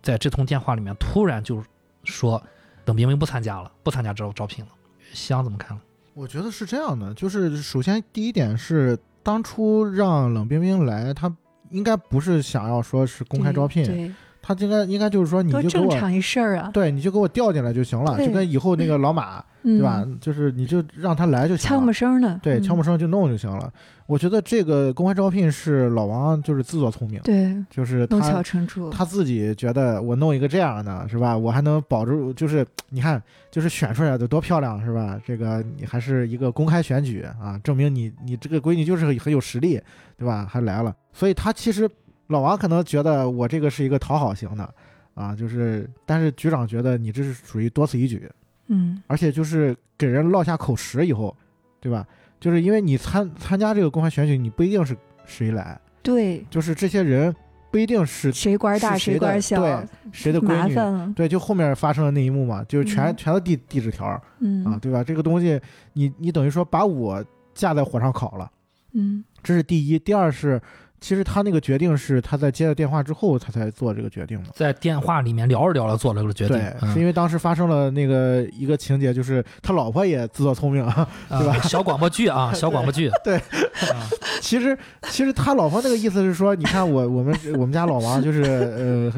[0.09, 1.63] 在这通电话里面突然就
[2.03, 2.43] 说
[2.87, 4.71] 冷冰冰不参加了，不参加招招聘了？
[5.13, 5.79] 香怎么看？
[6.15, 11.31] 我觉得是这样的，就是首先第一点是，当初让冷冰冰来，他
[11.69, 14.11] 应该不是想要说是公开招聘，对，
[14.49, 20.03] 他应该应该就是说你就给我，正常一事儿啊，对，你就给我调进来就行了，就跟以后那个老马，对对吧？
[20.23, 21.93] 就是你就让他来就行悄没了。
[21.93, 23.71] 声的，对，嗯悄没声就弄就行了。
[24.07, 31.37] 我觉得这个公开招聘是老王就是自作聪明，对，就是弄巧他成拙，他自己觉得我弄一个这样的，是吧？
[31.37, 35.21] 我还能保住，就是你看，就是选出来的多漂亮，是吧？
[35.27, 39.79] 这个你还是一个公开选举啊，证明你你这个闺女就是很很有实力，
[40.17, 40.49] 对吧？
[40.51, 41.87] 还来了，所以他其实
[42.29, 44.75] 老王可能觉得我这个是一个讨好型的。
[45.15, 48.31] 啊，就是但是局长觉得你这是属于多此一举，
[48.69, 51.37] 嗯而且就是给人落下口实以后，
[51.81, 52.07] 对吧？
[52.39, 57.35] 就是因为你参参加这个公开选举，你不一定是谁来，对，就是这些人
[57.73, 59.77] 不一定是谁官大谁的官小，对
[60.13, 61.15] 谁的闺女。
[61.15, 65.03] 对，就后面发生的那一幕嘛，就是全、嗯全都递递纸条儿嗯啊，对吧？
[65.03, 65.61] 这个东西，
[65.95, 67.25] 你你等于说把我
[67.55, 68.49] 架在火上烤了，
[68.93, 69.99] 嗯这是第一。
[69.99, 70.63] 第二是，
[71.01, 74.51] 其实他那个决定是他在接了电话之后，他才做这个决定的。
[74.55, 81.09] 在电话里面聊着聊着做了个决定，对，嗯是因为当时发生了那个一个情节，就是他老婆也自作聪明啊。
[81.31, 84.09] 对吧啊小广播剧啊， 小广播剧， 对啊，
[84.41, 84.77] 其实
[85.11, 89.13] 其实他老婆那个意思是说，你看我我们我们家老王就是呃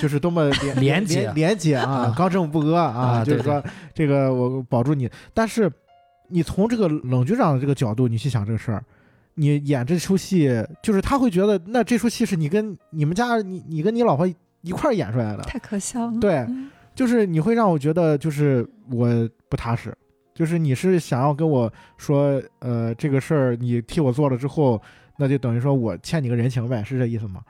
[0.00, 3.62] 就是多么廉廉洁廉廉洁啊啊，刚正不阿啊，啊就是说
[3.92, 5.10] 这个我保住你。
[5.32, 5.70] 但是
[6.28, 8.82] 你从这个冷局长的这个角度，你去想这个事儿。
[9.34, 10.48] 你演这出戏，
[10.82, 14.26] 就是他会觉得，那这出戏是你跟你们家你你跟你老婆
[14.62, 16.20] 一块儿演出来的，太可笑了。
[16.20, 19.92] 对嗯就是你会让我觉得，就是我不踏实，
[20.32, 24.80] 就是你是想要跟我说，呃，这个事儿你替我做了之后，
[25.16, 27.42] 那就等于说我欠你个人情呗，是这意思吗？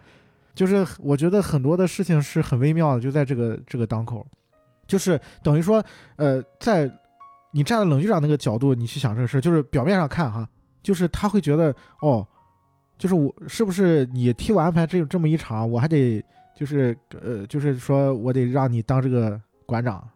[0.55, 4.26] 就是我觉得很多的事情是很微妙的，就在这个这个当口，
[4.87, 5.85] 就是等于说，
[6.16, 6.91] 呃，在
[7.53, 10.49] 你站在冷局长那个角度，你去想这个事儿，就是表面上看哈，
[10.85, 12.24] 就是他会觉得，哦，
[12.97, 16.22] 就是我是不是你替我安排这这么一场，我还得
[16.55, 20.07] 就是呃，就是说我得让你当这个馆长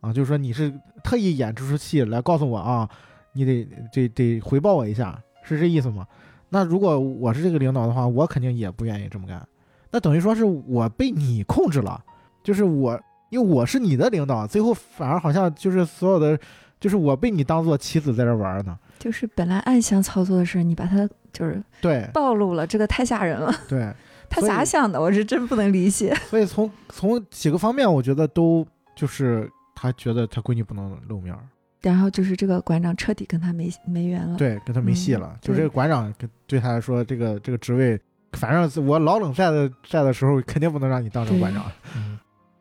[0.00, 2.88] 啊，就是说你是特意演这出戏来告诉我啊，
[3.32, 6.06] 你得得得回报我一下，是这意思吗？
[6.50, 9.44] 那如果我是这个领导的话，我肯定也不愿意这么干。
[9.90, 12.00] 那等于说是我被你控制了，
[12.44, 13.00] 就是我
[13.30, 16.38] 因为我是你的领导，最后反而好像就是所有的，
[16.78, 18.78] 就是我被你当做棋子在这玩呢。
[19.00, 23.52] 就是本来暗箱操作的事儿，你把它就是对暴露了，这个太吓人了。
[23.68, 23.92] 对，
[24.30, 25.00] 他咋想的？
[25.00, 26.14] 我是真不能理解。
[26.28, 31.40] 所以从从几个方面，我觉得都就是他觉得他闺女不能露面儿，
[31.80, 34.36] 然后就是这个馆长彻底跟他没没缘了。
[34.36, 35.38] 对，跟他没戏嗯了。
[35.40, 37.98] 就这个馆长跟对他来说，这个这个职位，
[38.34, 41.64] 反正我老冷在的在的时候，肯定不能让你当成馆长。
[41.96, 42.18] 嗯，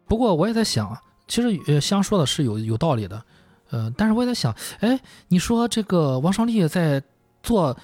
[0.08, 3.22] 不过我也在想啊，其实呃香说的是有有道理的，
[3.70, 7.02] 呃，但是我也在想，哎，你说这个王双立在
[7.44, 7.76] 做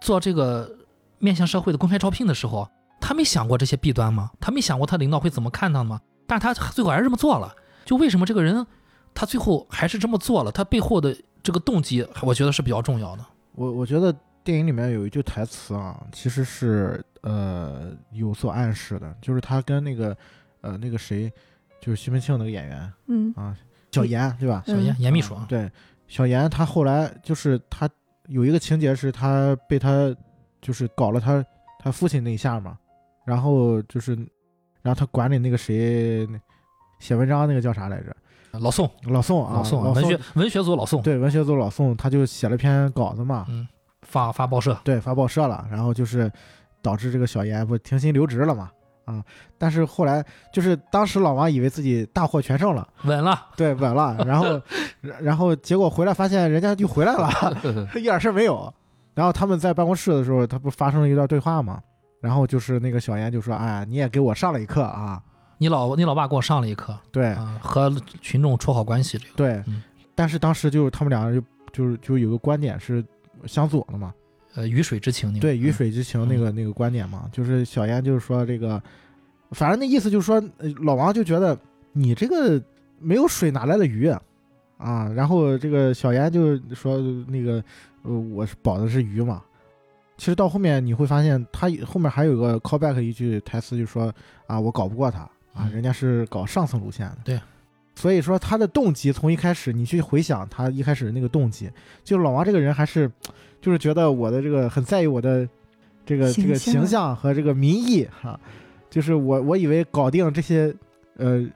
[0.00, 0.70] 做这个
[1.18, 2.68] 面向社会的公开招聘的时候，
[3.00, 4.30] 他没想过这些弊端吗？
[4.40, 6.00] 他没想过他领导会怎么看他吗？
[6.26, 8.66] 但是他最后还是这么做了，就为什么这个人
[9.12, 10.50] 他最后还是这么做了？
[10.50, 13.26] 他背后的这个动机，我觉得是比较重要的。
[13.54, 20.16] 我我觉得电影里面有一句台词啊，其实是呃有所暗示的，就是他跟那个
[20.62, 21.30] 呃那个谁，
[21.80, 23.54] 就是西门庆那个演员嗯啊，
[23.92, 24.62] 小严对吧？
[24.66, 25.00] 小严嗯。
[25.00, 25.70] 严秘书啊，对，
[26.08, 27.88] 小严他后来就是他
[28.28, 30.14] 有一个情节是他被他
[30.60, 31.44] 就是搞了他
[31.78, 32.78] 他父亲那一下嘛，
[33.24, 34.14] 然后就是
[34.82, 36.38] 然后他管理那个谁那
[36.98, 38.16] 写文章那个叫啥来着？
[38.58, 43.66] 老宋，老宋啊，老宋文学文学组老宋，对文学组老宋，他就写了篇稿子嘛，嗯，
[44.02, 46.30] 发发报社，对，发报社了，然后就是
[46.82, 48.70] 导致这个小严不停薪留职了嘛，
[49.04, 49.22] 啊，
[49.58, 54.60] 但是后来就是当时老王以为自己大获全胜了，稳了，对，稳了，然后
[55.00, 57.28] 然然后结果回来发现人家就回来了，
[57.96, 58.72] 一点事儿没有。
[59.14, 61.80] 然后他们在办公室的时候，他不发生了一段对话吗，
[62.20, 65.20] 然后就是那个小严就说：“哎，你也给我上了一课啊。
[65.58, 67.90] 你老你老爸给我上了一课”对啊，和
[68.20, 69.82] 群众处好关系，对嗯，
[70.14, 73.04] 但是当时就他们两个就就是就有个观点是
[73.46, 74.14] 相左了嘛，
[74.54, 78.82] 呃，鱼水之情那个，对，鱼嗯水之情那个那个观点嘛，就是小严就是说这个，
[79.52, 81.58] 反正那意思就是说，呃老王就觉得
[81.92, 82.62] 你这个
[82.98, 84.22] 没有水哪来的鱼啊？
[84.78, 86.98] 啊，然后这个小严就说
[87.28, 87.62] 那个，
[88.02, 89.42] 呃，我是保的是鱼嘛。
[90.18, 94.12] 其实到后面你会发现，他后面还有个 callback 一句台词，就说
[94.46, 95.30] 啊，我搞不过他啊，
[95.64, 97.18] 嗯人家是搞上层路线的。
[97.24, 97.40] 对，
[97.94, 101.70] 所以说他的动机从一开始，你去回想他一开始的那个动机，
[102.02, 103.10] 就是老王这个人还是，
[103.60, 105.48] 就是觉得我的这个很在意我的
[106.04, 108.38] 这个这个形象和这个民意哈、
[108.90, 110.74] 就是我我以为搞定这些
[111.16, 111.46] 呃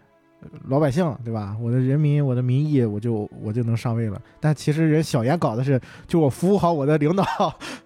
[0.68, 1.56] 老百姓对吧？
[1.60, 7.24] 我的人民我的民意我就我就能上位了，但其实人小严搞的是就我服务好我的领导，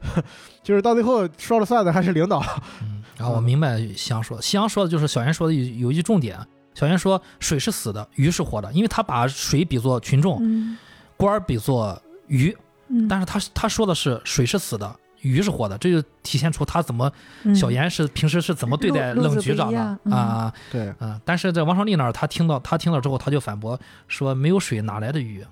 [0.62, 2.42] 就是到最后说了算的还是领导。
[2.82, 6.36] 嗯，然后我明白夕阳说的，夕阳说的就是小严说的有有一句重点，
[6.74, 10.76] 小严说水是死的，鱼是活的，因为他把水比作群众，嗯
[11.16, 12.56] 官儿比作鱼，
[12.88, 14.94] 嗯，但是他他说的是水是死的。
[15.22, 17.12] 鱼是活的，这就体现出他怎么
[17.42, 19.78] 嗯小严是平时是怎么对待冷局长的
[20.10, 21.20] 啊对，啊！
[21.26, 25.44] 但是在王双立那儿，他听到他听了之后，他就反驳说没有水哪来的鱼？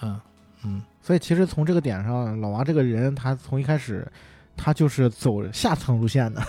[0.00, 0.20] 嗯
[0.64, 4.04] 嗯所以其实从这个点上，老王这个人他从一开始
[4.56, 6.42] 他就是走下层路线的，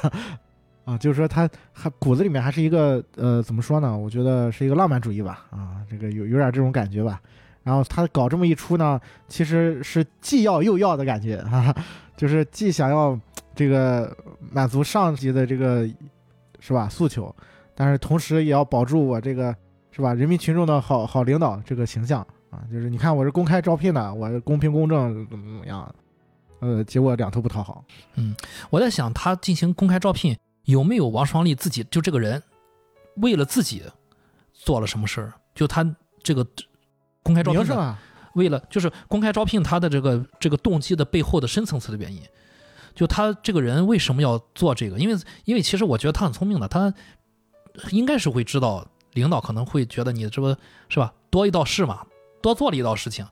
[0.85, 3.97] 啊，就是说他还骨子里面还是一个呃，怎么说呢？
[3.97, 7.21] 我觉得是一个浪漫主义吧，啊，这个有有点这种感觉吧。
[7.63, 11.73] 然后他搞这么一出呢，其实是既要又要的感觉哈、
[12.17, 13.17] 就是既想要
[13.55, 14.13] 这个
[14.51, 15.89] 满足上级的这个
[16.59, 17.33] 是吧诉求，
[17.73, 19.55] 但是同时也要保住我这个
[19.91, 22.19] 是吧人民群众的好好领导这个形象
[22.49, 22.59] 啊。
[22.69, 25.95] 就是你看我是公开招聘的，我公平公正怎么怎么样，
[26.59, 27.81] 呃，结果两头不讨好。
[28.15, 28.35] 嗯
[28.69, 32.41] 我在想，他进行公开招聘有没有王双立自己就这个人
[33.17, 33.83] 为了自己
[34.53, 35.33] 做了什么事儿？
[35.53, 35.85] 就他
[36.21, 36.45] 这个
[37.21, 37.95] 公开招聘
[38.33, 42.21] 为了就是公开招聘他的这个这个动机的背后的深层次的原因，
[42.95, 44.97] 就他这个人为什么要做这个？
[44.97, 46.91] 因为因为其实我觉得他很聪明的，他
[47.91, 50.55] 应该是会知道领导可能会觉得你这不
[50.89, 52.05] 是吧多一道事嘛，
[52.41, 53.27] 多做了一道事情，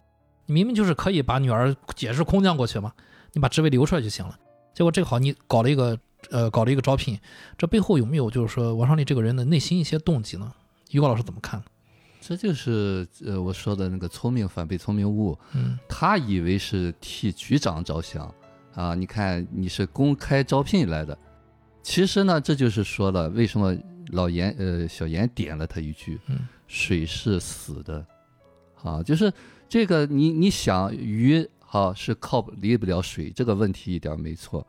[0.45, 2.93] 你明明就是可以把女儿解释空降过去嘛，
[3.33, 4.37] 你把职位留出来就行了。
[4.73, 5.97] 结果这个好，你搞了一个
[6.29, 7.19] 呃搞了一个招聘，
[7.57, 10.51] 这背后有没有就是说王双立这个人的内心一些动机呢？
[10.91, 11.61] 于高老师怎么看？
[12.21, 15.37] 这就是呃我说的那个聪明反被聪明误。
[15.53, 18.33] 嗯他以为是替局长着想
[18.75, 21.17] 啊，你看你是公开招聘来的，
[21.81, 23.75] 其实呢，这就是说了为什么
[24.11, 28.05] 老严呃小严点了他一句，嗯水是死的，
[28.83, 29.33] 啊，就是
[29.67, 34.67] 这个你你想鱼哈、是靠离不了水，这个问题一点没错，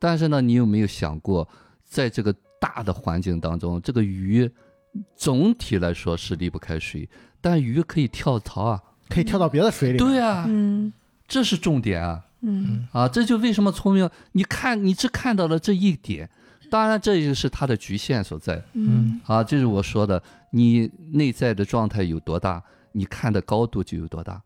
[0.00, 1.48] 但是呢，你有没有想过，
[1.84, 4.50] 在这个大的环境当中，这个鱼
[5.14, 7.08] 总体来说是离不开水，
[7.40, 9.98] 但鱼可以跳槽啊，可以跳到别的水里。
[9.98, 10.92] 对啊，嗯
[11.28, 12.24] 这是重点啊。
[12.42, 14.10] 嗯啊，这就为什么聪明？
[14.32, 16.28] 你看，你只看到了这一点，
[16.68, 19.44] 当然这也是它的局限所在嗯啊。
[19.44, 20.20] 这是我说的，
[20.50, 22.60] 你内在的状态有多大，
[22.92, 24.42] 你看的高度就有多大，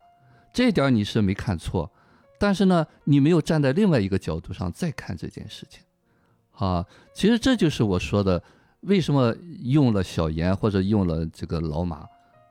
[0.53, 1.89] 这一点你是没看错。
[2.37, 5.81] 但是呢，你没有站在另外一个角度上再看这件事情，
[6.51, 8.41] 啊，其实这就是我说的，
[8.81, 12.07] 为什么用了小严或者用了这个老马，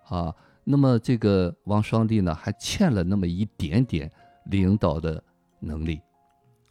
[0.08, 4.10] 啊，那么这个王双立呢，还欠了那么一点点
[4.46, 5.22] 领导的
[5.60, 6.00] 能力，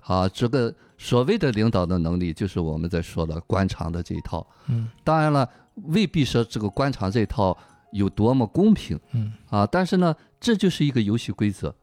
[0.02, 4.46] 啊，这个所谓的领导的能力，就是我们在说的官场的这一套。
[4.68, 4.90] 嗯。
[5.04, 7.58] 当然了，未必说这个官场这一套
[7.92, 9.00] 有多么公平。
[9.12, 9.34] 嗯。
[9.50, 11.74] 啊，但是呢，这就是一个游戏规则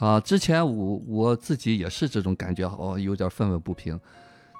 [0.00, 0.18] 啊。
[0.18, 3.98] 之前我我自己也是这种感觉，哦，有点愤愤不平。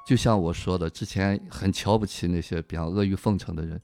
[0.07, 3.81] 就像我说的，之前很瞧不起那些比方阿谀奉承的人，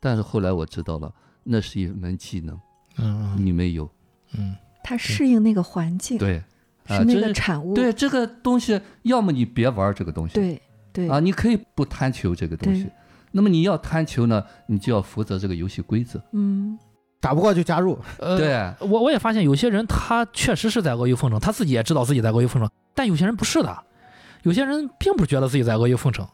[0.00, 2.58] 但是后来我知道了，那是一门技能，
[2.96, 3.88] 嗯你没有。
[4.32, 6.42] 嗯他适应那个环境，对，
[6.86, 7.74] 啊，是那个产物。
[7.74, 10.60] 对这个东西，要么你别玩这个东西，对
[10.92, 12.92] 对啊，你可以不贪求这个东西对。
[13.32, 16.20] 那么你要贪求呢，你就要负责这个游戏规则。
[16.32, 16.78] 嗯
[17.20, 17.98] 打不过就加入。
[18.18, 23.78] 呃，对，我我也发现有些人他确实是在阿谀奉承，他自己也知道自己在阿谀奉承，但有些人不是的，
[24.42, 26.26] 有些人并不觉得自己在阿谀奉承，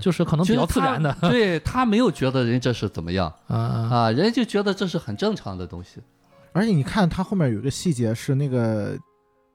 [0.00, 1.16] 就是可能比较自然的。
[1.20, 6.00] 他对他没有觉得人这是怎么样啊啊啊，人就觉得这是很正常的东西。
[6.52, 8.96] 而且你看他后面有一个细节是那个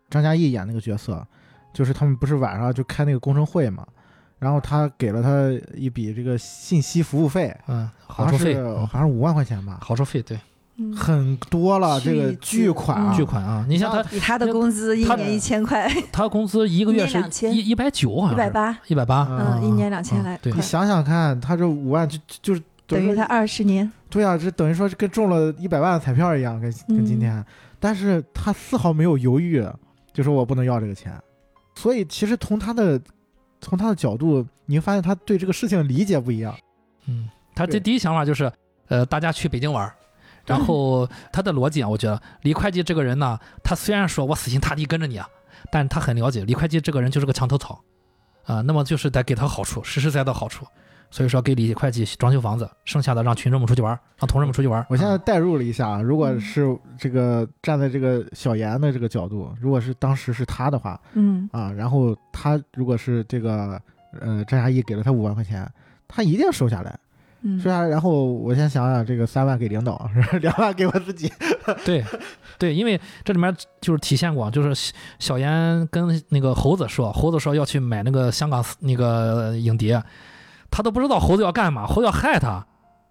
[0.09, 1.25] 张嘉译演那个角色，
[1.73, 3.87] 就是他们不是晚上就开那个工程会嘛，
[4.37, 10.41] 然后他给了他一笔这个信息服务费，嗯，好像是好处费，嗯好像是五万块钱吧，好处费，对，嗯，
[10.95, 13.65] 很多了，这个巨巨款啊，巨款啊！
[13.67, 20.51] 你像他以他的工资一年一千块， 他工资一个月是2000一一百九，好像是一百，八，一百八，嗯，一年两千来对。
[20.51, 23.89] 块你，想想看，他这五万就就就是等于他二十年。
[24.09, 27.45] 对啊，这等于说是跟中了一百万的彩票一样，跟跟今天，
[27.79, 29.63] 但是他丝毫没有犹豫，
[30.13, 31.13] 就说我不能要这个钱，
[31.75, 32.99] 所以其实从他的
[33.61, 36.55] 从他的角度，你会发现他对这个事情理解不一样。
[37.05, 38.51] 嗯，他这第一想法就是，
[38.87, 39.93] 呃，大家去北京玩儿，
[40.49, 45.29] 然后他的逻辑啊，我觉得李会计这个人呢，他虽然说我死心塌地跟着你啊，
[45.71, 47.79] 但他很了解李会计这个人就是个墙头草，
[48.45, 50.65] 啊，那么就是得给他好处，实实在在的好处，
[51.11, 54.85] 所以说给李会计装修房子，剩下的让群众们出去玩儿，让同志们出去玩儿。
[54.89, 55.17] 我现在啊。
[55.19, 61.47] 代入了一下，如果嗯是这个站在这个小严的这个角度，如果是当时是他的话嗯。
[61.51, 63.79] 啊，然后他如果是这个
[64.19, 65.71] 呃张嘉译给了他五万块钱，
[66.07, 66.97] 他一定收下来，
[67.41, 70.09] 嗯收下来，然后我先想想，这个三万给领导，
[70.41, 71.31] 两万给我自己，
[71.85, 72.03] 对，
[72.57, 80.03] 对，因为这里面就是体现过，就是小小严跟那个猴子说，猴子说要去买那个香港那个影碟，
[80.69, 82.65] 他都不知道猴子要干嘛，猴子要害他。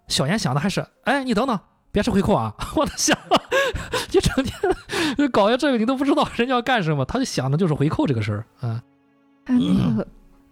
[0.07, 1.59] 小严想的还是，哎，你等等，
[1.91, 2.51] 别吃回扣啊！
[2.75, 3.15] 我的想，
[4.11, 8.81] 你整天搞些这个，你都不知道人家要干什么，他就想的就是回扣这个事儿，嗯
[9.45, 10.07] 还有那个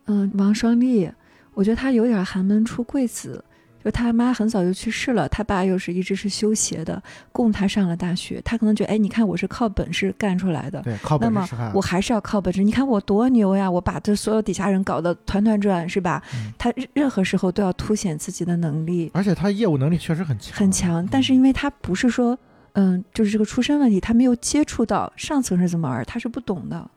[0.05, 1.09] 嗯王双立，
[1.55, 3.43] 我觉得他有点寒门出贵子，
[3.91, 7.01] 他妈很早就去世了，他爸又是一直是修鞋的，
[7.31, 8.41] 供他上了大学。
[8.43, 11.71] 他可能觉得，哎，你看我是靠本事干出来的，对，靠本事那么。
[11.73, 12.63] 我还是要靠本事。
[12.63, 13.69] 你看我多牛呀！
[13.69, 16.21] 我把这所有底下人搞得团团转，是吧？
[16.33, 21.07] 嗯他任任何时候都要凸显自己的能力，而且他业务能力确实很强，很强。
[21.09, 22.37] 但是因为他不是说，
[22.73, 26.89] 嗯，就是这个出身问题，他没有接触到上层是怎么玩，他是不懂的。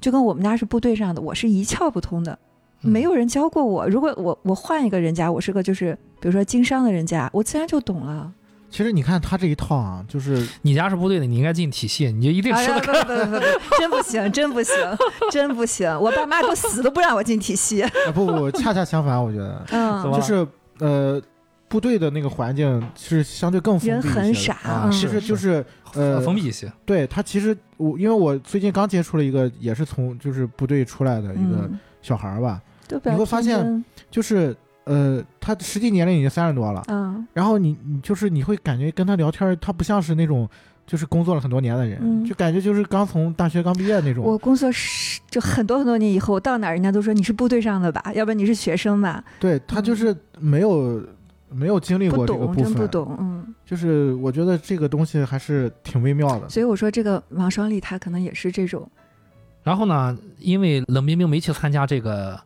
[0.00, 2.36] 就跟我们家是部队上的，我是一窍不通的，
[2.82, 3.86] 嗯没有人教过我。
[3.86, 8.32] 如果我我换一个人家，我是个就是比如说经商的人家，我自然就懂了。
[8.70, 13.02] 其实你看他这一套啊，就是你家是部队的，你应该进体系，你就一定哎呀，吃得开。
[13.02, 14.74] 不不不不不，真不行，真不行，
[15.32, 15.90] 真不行！
[16.00, 17.82] 我爸妈都死都不让我进体系。
[17.82, 19.66] 啊不不不，恰恰相反，我觉得。
[19.72, 20.46] 嗯，就是
[20.78, 21.20] 呃，
[21.66, 24.14] 部队的那个环境是相对更封闭人一些的。
[24.14, 32.62] 很傻其实就是呃，封闭一些，对他其实我因为我最近刚接触了一个也是从就是部队出来的一个嗯，小孩儿吧，
[33.04, 40.48] 你会发现就是呃，他实际年龄已经三十多了，嗯然后你你就是你会感觉跟他聊天，他不像是那种
[40.86, 44.24] 就是工作了很多年的人，嗯就感觉就是刚从大学刚毕业那种。
[44.24, 51.00] 我工作是就很多很多年以后，到哪儿人家都说你是部队上的吧，要不然你是学生吧，对他就是没有、
[51.48, 53.54] 没有经历过这个懂，部分，真不懂，嗯。
[53.64, 56.48] 就是我觉得这个东西还是挺微妙的。
[56.48, 58.86] 所以我说这个王双立他可能也是这种，
[59.62, 62.38] 然后呢，因为冷冰冰没去参加这个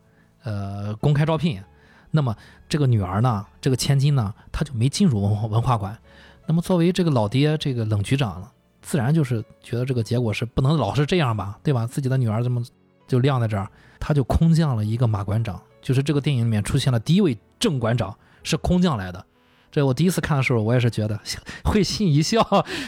[0.45, 1.61] 呃公开招聘，
[2.11, 2.35] 那么
[2.69, 5.97] 这个女儿呢，这个千金呢，她就没进入文化文化馆。
[6.47, 8.49] 那么作为这个老爹，这个冷局长，
[8.81, 11.87] 自然就是觉得这个结果是不能老是这样吧，对吧？
[11.87, 12.63] 自己的女儿这么
[13.07, 13.69] 就晾在这儿，
[13.99, 19.25] 他就空降了一个马馆长，就是这个电影里面出现了第一位正馆长是空降来的。
[19.71, 21.21] 这我第一次看的时候，我也是觉得
[21.65, 22.41] 会心一笑，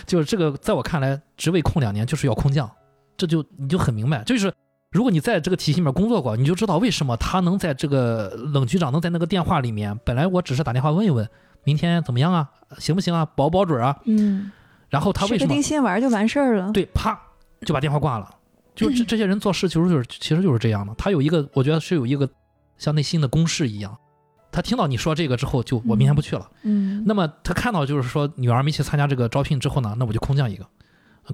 [0.07, 2.71] 就是这个在我看来，职位空两年就是要空降。
[3.17, 4.53] 这就你就很明白，就是
[4.91, 11.29] 如果你在这个体系里面工作过，你就知道为什么他能在这个冷局长能在那个电话里面，本来我只是打电话问一问
[11.65, 12.49] 明天怎么样啊，
[12.79, 14.51] 行不行啊，保不保准啊，嗯，
[14.89, 16.73] 然后他为什么定心丸就完事儿了。
[16.73, 17.19] 对啪
[17.67, 18.31] 就把电话挂了，
[18.75, 22.27] 就 这这些人做事其实就是其实就是这样的，他有一个我觉得是有一个
[22.79, 23.95] 像内心的公式一样，
[24.51, 26.49] 他听到你说这个之后，就我明天不去了。
[26.63, 30.67] 嗯，那么他看到就是说女儿没去参加这个招聘之后呢，那我就空降一个，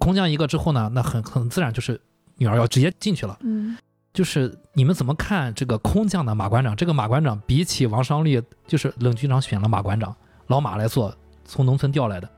[0.01, 2.01] 空降一个之后呢，那很很自然就是
[2.37, 3.39] 女儿要直接进去了。
[3.43, 3.77] 嗯
[4.13, 6.77] 就是你们怎么看这个空降的马馆长？
[6.77, 10.15] 这个马馆长比起王商立，就是冷局长选了马馆长，
[10.47, 11.13] 老马来做，
[11.45, 12.31] 从农村调来的。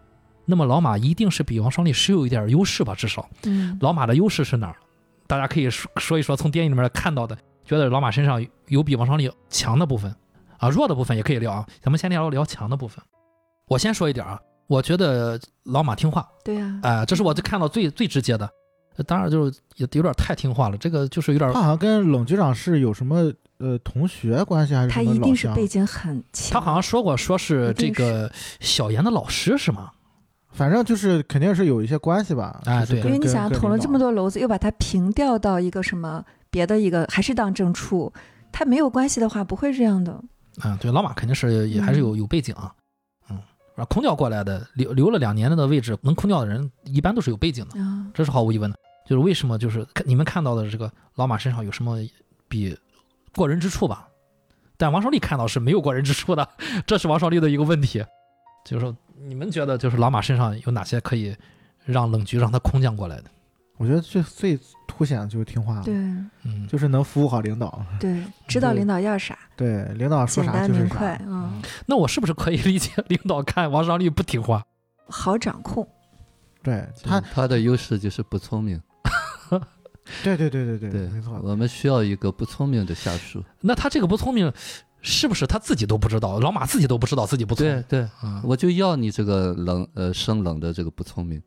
[0.47, 2.95] 那么老马一定是比王双立是有一点优势吧？
[2.95, 4.77] 至少嗯老马的优势是哪儿？
[5.27, 10.15] 大家可以说说一说，从电影里面看到的，觉得老马身上有比王双立强的部分
[10.57, 11.67] 啊，弱的部分也可以聊啊。
[11.83, 13.05] 咱们先聊聊强的部分。
[13.69, 18.49] 我先说一点啊，我觉得老马听话，对呀，哎、这是我看到最最直接的。
[18.97, 26.59] 呃当然就是有有点太听话了，这个就是有点他好像跟冷局长是有什么呃同学关系还是什么他一定是背景很强。
[26.59, 29.91] 他好像说过，说是这个小严的老师是吗？
[30.51, 32.61] 反正就是肯定是有一些关系吧。
[32.65, 38.11] 啊哎对因为你想捅了这么多篓子，又把他平调到一个什么别的一个，还是当正处，
[38.51, 40.13] 他没有关系的话，不会这样的。
[40.61, 42.73] 啊，对，老马肯定是也还是有有背景啊，
[43.77, 48.77] 嗯，然后空调过来的，留留了两年的位置，能空调的人一般都是有背景的，啊，这是毫无疑问的。
[49.07, 51.99] 就是为什么就是看你们看到的这个老马身上有什么
[52.49, 52.77] 比
[53.35, 54.09] 过人之处吧？
[54.77, 56.49] 但王少利看到是没有过人之处的，
[56.87, 58.05] 这是王少利的一个问题。
[58.65, 61.37] 就是说，你们觉得就是老马身上有哪些可以
[61.85, 63.31] 让冷局让他空降过来的？
[63.77, 67.85] 我觉得最最凸显的就是听话了，对嗯，就是能服务好领导。
[68.01, 71.21] 对，知道领导要啥，对，领导说啥就是啥明快，。
[71.27, 74.65] 嗯，那我是不是可以 理解领导看王少利不听话？
[75.09, 75.87] 好掌控。
[76.63, 78.81] 对他他，的优势就是不聪明，
[80.25, 81.39] 对对对对对对没错。
[81.43, 83.45] 我们需要一个不聪明的下属。
[83.61, 84.53] 那他这个不聪明，
[85.03, 86.41] 是不是他自己都不知道？
[86.41, 87.85] 老马自己都不知道自己不聪明。
[87.89, 91.41] 对对，啊，我就要你这个冷呃生冷的这个不聪明，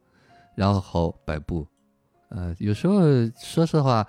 [0.56, 1.68] 然后好摆布。
[2.30, 3.02] 呃，有时候
[3.38, 4.06] 说实话，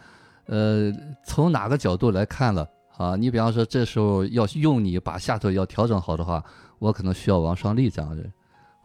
[0.47, 0.93] 呃，
[1.25, 3.17] 从哪个角度来看了啊？
[3.17, 6.43] 你比方说这时候要用你把下头要调整好的话，
[6.79, 8.33] 我可能需要王双利这样的人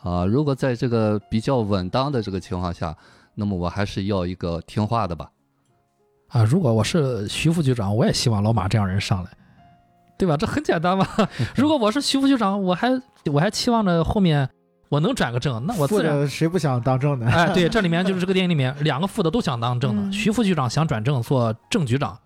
[0.01, 0.25] 啊。
[0.25, 2.95] 如果在这个比较稳当的这个情况下，
[3.33, 5.29] 那么我还是要一个听话的吧。
[6.29, 9.29] 啊，如果我是徐副局长，我也希望老马这样人上来，
[10.17, 10.37] 对吧？
[10.37, 11.05] 这很简单嘛。
[11.55, 12.89] 如果我是徐副局长，我还
[13.31, 14.49] 我还期望着后面
[14.95, 16.25] 我能转个正，那我副自然。
[16.25, 17.27] 谁不想当正的？
[17.27, 22.17] 哎，对，这里面 就是这个电影里面两个副的都想当正的，嗯徐副局长想转正做正局长，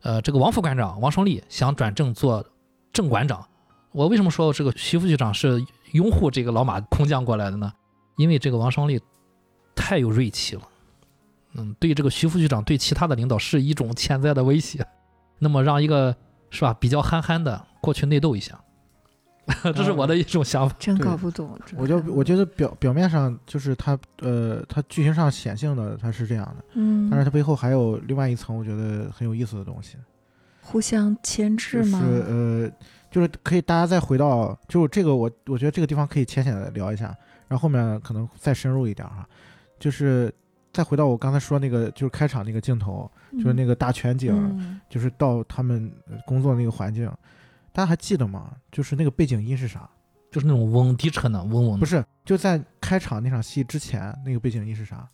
[0.00, 2.42] 呃，这个王副馆长王双立想转正做
[2.94, 3.46] 正馆长。
[3.92, 7.70] 我为什么说这个徐副局长是拥护这个老马空降过来的呢？
[8.16, 8.98] 因为这个王双立
[9.76, 10.62] 太有锐气了，
[11.54, 14.86] 嗯，对这个徐副局长对其他的领导是一种潜在的威胁。
[15.38, 16.16] 那么让一个
[16.48, 18.58] 是吧比较憨憨的过去内斗一下，
[19.74, 20.74] 这是我的一种想法。
[20.78, 21.58] 真搞不懂。
[21.76, 29.96] 我就我觉得表表面上就是它呃，它剧情上显性的它是这样的，嗯，但是它背后还有另外一层我觉得很有意思的东西，
[30.62, 32.02] 互相牵制就是吗？
[32.04, 32.70] 呃，
[33.10, 37.06] 就是可以大家再回到，就是这个我我觉得这个地方可以浅显的聊一下，
[37.48, 39.28] 然后后面可能再深入一点哈，
[39.78, 40.32] 就是
[40.72, 44.80] 再回到我刚才说那个就是开场那个镜头，就是那个大全景，嗯。
[44.88, 47.10] 就是到他们呃工作那个环境，
[47.74, 48.56] 大家还记得吗？
[48.70, 49.90] 就是那个背景音是啥？
[50.30, 55.08] 就是那种嗡低沉的嗡嗡，不是，就在开场那场戏之前，那个背景音是啥？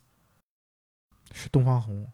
[1.32, 2.06] 是东方红。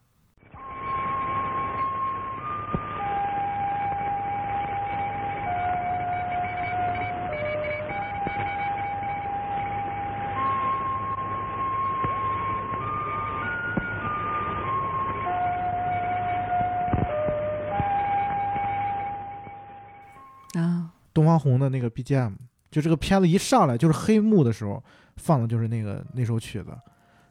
[21.17, 22.33] 东方红的那个 BGM，
[22.69, 24.83] 就这个片子一上来就是黑幕的时候
[25.15, 26.67] 放的就是那个那首曲子，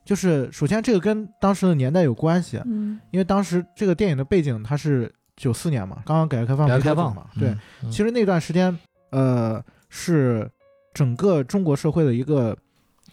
[0.05, 3.01] 就是首先这个跟当时的年代有关系，嗯。
[3.13, 8.77] 因为当时这个电影的背景它是九四年嘛，刚刚改革开放改革开放嘛，对，嗯，嗯其实那段时间
[9.11, 10.51] 呃是
[10.93, 12.57] 整个中国社会的一个、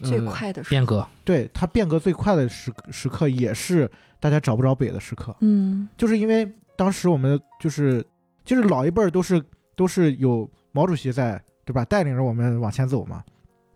[0.00, 3.88] 呃、最快的变革，对它变革最快的时时刻，也是
[4.18, 5.88] 大家找不着北的时刻，嗯。
[5.96, 8.04] 就是因为当时我们就是
[8.44, 9.40] 就是老一辈儿都是
[9.76, 11.84] 都是有毛主席在，对吧？
[11.84, 13.22] 带领着我们往前走嘛，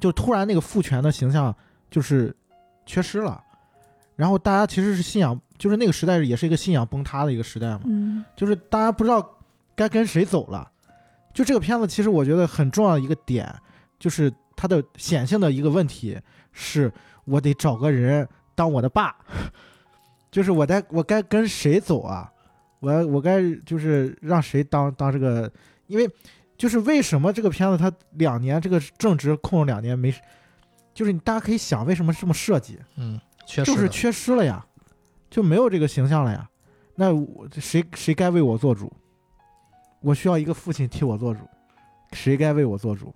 [0.01, 1.55] 就突然那个父权的形象
[1.89, 2.35] 就是
[2.85, 3.41] 缺失了，
[4.17, 9.39] 然后大家其实是信仰，就是那个时代也是一个信仰崩塌的一个时代嘛，嗯就是大家不知道
[9.77, 10.69] 该跟谁走了。
[11.33, 13.55] 就这个片子，其实我觉得很重要的一个点，
[13.97, 16.19] 就是它的显性的一个问题
[16.51, 16.93] 是，
[17.25, 19.15] 我得找个人当我的爸，
[20.33, 22.29] 就是我该我该跟谁走啊？
[22.81, 25.51] 我我该就是让谁当当这个？
[25.87, 26.09] 因为
[26.59, 30.13] 就是为什么这个片子它两年这个正值空了两年没，
[30.93, 32.79] 就是你大家可以想为什么这么设计？
[32.97, 34.67] 嗯，确实的就是缺失了呀，
[35.31, 36.51] 就没有这个形象了呀。
[36.97, 38.93] 那我谁谁该为我做主？
[40.01, 41.41] 我需要一个父亲替我做主，
[42.13, 43.15] 谁该为我做主？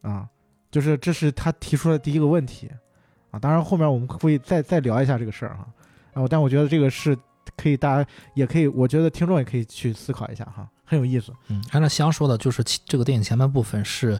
[0.00, 0.28] 啊，
[0.70, 2.70] 就是这是他提出的第一个问题
[3.32, 3.38] 啊。
[3.38, 5.66] 当然后面我们会再再聊一下这个事儿哈。
[6.14, 7.16] 啊，但我觉得这个是
[7.56, 11.32] 可以，大家也可以，我觉得听众也可以去思考一下哈，很有意思。
[11.48, 14.12] 嗯，按照香说的，就是这个电影前半部分是，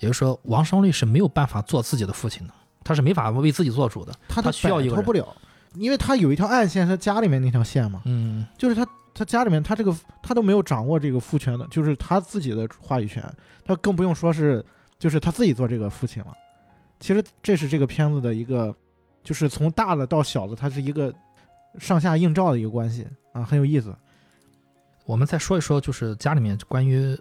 [0.00, 4.12] 也就是说王双立是没有办法做自己的父亲的，他是没法为自己做主的。
[4.28, 5.36] 他他需要一个人摆脱不了，
[5.74, 8.02] 因为他有一条暗线，他家里面那条线嘛。
[8.04, 13.22] 嗯，就是他他家里面他这个他都没有掌握这个父权的，就是他自己的话语权，
[13.64, 14.64] 他更不用说是
[14.98, 16.32] 就是他自己做这个父亲了。
[17.00, 18.74] 其实这是这个片子的一个，
[19.22, 21.12] 就是从大的到小的，它是一个
[21.78, 23.94] 上下映照的一个关系啊，很有意思。
[25.04, 27.18] 我们再说一说，就是家里面关于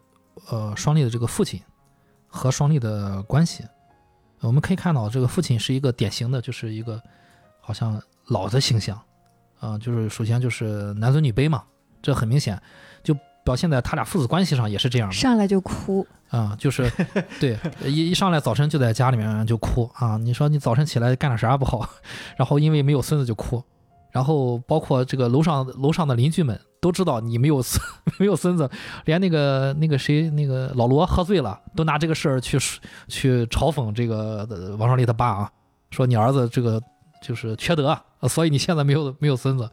[0.49, 1.61] 呃双立的这个父亲
[2.27, 3.63] 和双立的关系。
[4.39, 7.01] 我们可以看到，这个父亲是一个典型的，就是一个
[7.61, 8.99] 好像老的形象，
[9.59, 11.63] 啊、就是首先就是男尊女卑嘛，
[12.01, 12.61] 这很明显，
[13.03, 13.15] 就
[13.45, 15.13] 表现在他俩父子关系上也是这样的。
[15.13, 16.91] 上来就哭，啊、就是
[17.39, 20.17] 对，一一上来早晨就在家里面就哭啊。
[20.17, 21.89] 你说你早晨起来干点啥不好，
[22.35, 23.63] 然后因为没有孙子就哭，
[24.13, 27.83] 然后包括这个楼上楼上的邻居们都知道你没有孙
[28.17, 28.69] 没有孙子，
[29.03, 32.57] 连那个那个谁那个老罗喝醉了，都拿这个事儿去
[33.07, 35.51] 去嘲讽这个王双立他爸啊，
[35.89, 36.81] 说你儿子这个
[37.21, 37.99] 就是缺德，
[38.29, 39.69] 所以你现在没有没有孙子。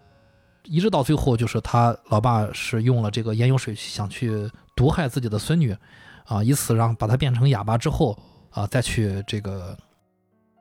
[0.65, 5.77] 一直到最后，就是他老爸是用了这个盐油水想去毒害自己的孙女，
[6.27, 8.17] 啊，以此让把他变成哑巴之后
[8.51, 9.77] 啊，再去这个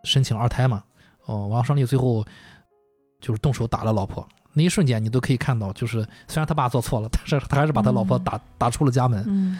[0.04, 0.84] 申请二胎嘛。
[1.26, 2.26] 哦，王双立最后
[3.20, 9.24] 就是动手打了老婆，那一瞬间你都可以看到，就是虽然他爸做错了，但是他还是把他老婆嗯打、打出了家门。
[9.28, 9.60] 嗯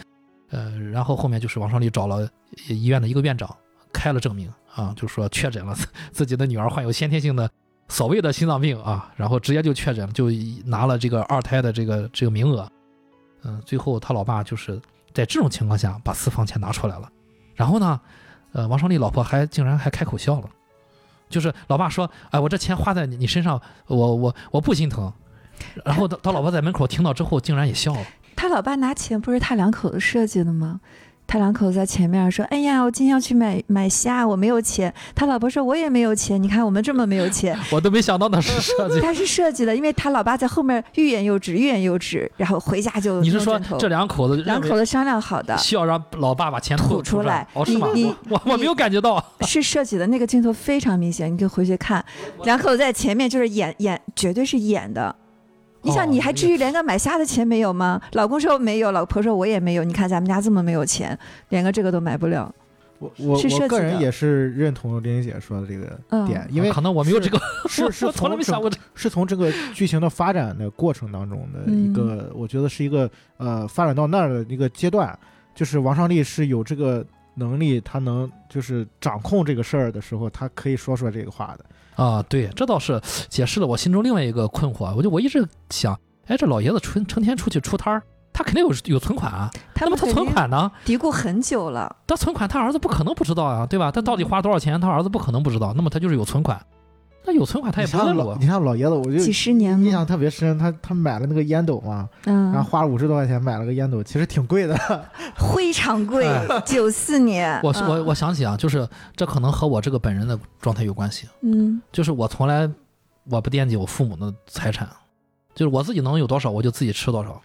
[0.50, 2.28] 呃，然后后面就是王双立找了
[2.68, 3.48] 医院的一个院长
[3.92, 5.76] 开了证明啊，就说确诊了
[6.10, 7.48] 自己的女儿患有先天性的
[7.86, 10.28] 所谓的心脏病啊，然后直接就确诊，就
[10.64, 12.68] 拿了这个二胎的这个这个名额。
[13.44, 14.80] 嗯、最后他老爸就是
[15.14, 17.08] 在这种情况下把私房钱拿出来了，
[17.54, 18.00] 然后呢，
[18.52, 20.50] 呃，王双立老婆还竟然还开口笑了，
[21.30, 25.10] 就是老爸说，哎，我这钱花在你你身上，我我我不心疼。
[25.84, 28.04] 然后他他老婆在门口听到之后，竟然也笑了。
[28.36, 30.80] 他老爸拿钱不是他两口子设计的吗？
[31.30, 37.56] 他两口子在前面说：“哎呀，我今天要去买买虾，我没有钱。”他老婆说：“我也没有钱，你看我们这么没有钱。
[37.70, 38.98] 我都没想到那是设”计。
[39.00, 47.86] 他是设计的，因为他老爸在后面欲言又止，欲言又止，然后回家就你是说这两口子两口子商量好的，需要让老爸把钱吐吐出来哦，是吗？
[47.94, 49.24] 你我我我没有感觉到。
[49.42, 52.04] 是设计的那个镜头非常明显，你可以回去看，
[52.42, 55.14] 两口子在前面就是演演，绝对是演的。
[55.82, 58.00] 你想，哦你还至于连个买虾的钱没有吗？
[58.12, 59.84] 老公说没有，老婆说我也没有。
[59.84, 62.54] 你看咱们家这么没有钱，连个这个都买不了。
[62.98, 68.82] 我我是设计我个人也是认同玲玲姐说的这个嗯点，因为啊可能我没有这个，是 是我从来没想过这个。
[68.94, 75.18] 是从这个剧情的发展的过程当中的一个，我觉得是一个呃发展到那儿的一个阶段，
[75.54, 77.02] 就是王尚丽是有这个
[77.36, 81.64] 能力，他能就是掌控这个事儿的时候，他可以说出来这个话的。
[81.96, 84.94] 啊，对，这倒是解释了我心中另外一个困惑。
[84.94, 88.02] 我就我一直想，哎，这老爷子成成天出去出摊儿，
[88.32, 89.50] 他肯定有有存款啊。
[89.80, 90.70] 那么他存款呢？
[90.84, 91.96] 嘀咕很久了。
[92.06, 93.90] 他存款，他儿子不可能不知道啊，对吧？
[93.90, 95.72] 他到底花了多少钱，他儿子不可能不知道。
[95.74, 96.60] 那么他就是有存款，
[97.24, 98.46] 那有存款他也不问我你。
[98.46, 104.76] 看老爷子，我就几十年印象特别深，他他买了那个烟斗嘛，嗯，然后花了五十多块钱买了个烟斗，其实挺贵的。
[105.54, 107.60] 非常贵哎，九四年。
[107.62, 111.28] 我嗯我我想起啊，就是这可能和我这个本人的状态有关系。
[111.42, 112.68] 嗯就是我从来
[113.28, 114.88] 我不惦记我父母的财产，
[115.54, 117.40] 就是我自己能有多少我就自己吃多少。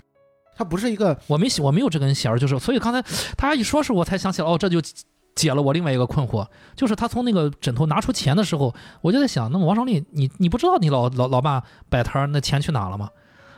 [0.58, 3.04] 他不是一个我没我没有这根弦儿，就是所以刚才
[3.38, 4.80] 他一说是我才想起来，哦，这就
[5.36, 13.10] 解了我另外一个困惑，就是他从那个枕头拿出钱的时候，我就在想，那么王胜利，你你不知道你老老老爸摆摊儿那钱去哪了吗？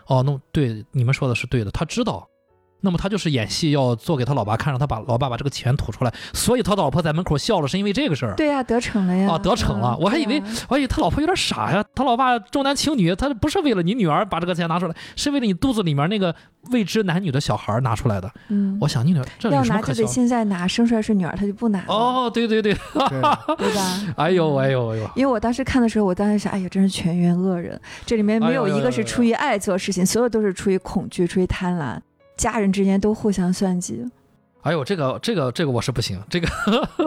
[0.08, 2.28] 哦，那对你们说的是对的，他知道。
[2.82, 8.36] 那么他就是演戏，要做给他老爸看，让他把老爸把这个钱吐出来，所以他老婆在门口笑了，是因为这个事儿。
[8.36, 9.32] 对呀，得逞了呀。
[9.32, 16.34] 啊得逞了嗯我还以为我以为他老婆有点傻呀，他老爸重男轻女，他不是为了你女儿把这个钱拿出来，是为了你肚子里面那个
[16.72, 18.32] 未知男女的小孩拿出来的。
[18.50, 19.64] 嗯，我想你女儿这要？
[19.64, 24.00] 拿就得现在拿，生出来是女儿，他就不拿了，哦，对对对，对对吧？
[24.18, 32.00] 哎呦哎呦哎呦，因为我当时看的时候，我当时想，哎呀，真是全员恶人，这里面没有一个是出于爱做事情，所有都是出于恐惧、出于贪婪，
[32.38, 34.06] 家人之间都互相算计。
[34.62, 36.48] 哎呦，这个这个这个我是不行，这个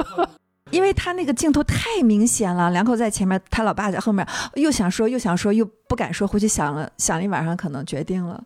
[0.71, 8.43] 因为他那个镜头太明显了，两口在前面，他老爸在后面，又想说又想说又不敢说，回去想了想了一晚上，可能决定了。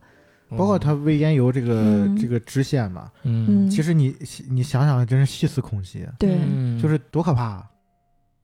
[0.56, 4.14] 包括他喂烟油这个、嗯这个支线嘛，嗯，嗯，其实你
[4.48, 7.64] 你想想，真是细思恐极，对，嗯就是多可怕啊！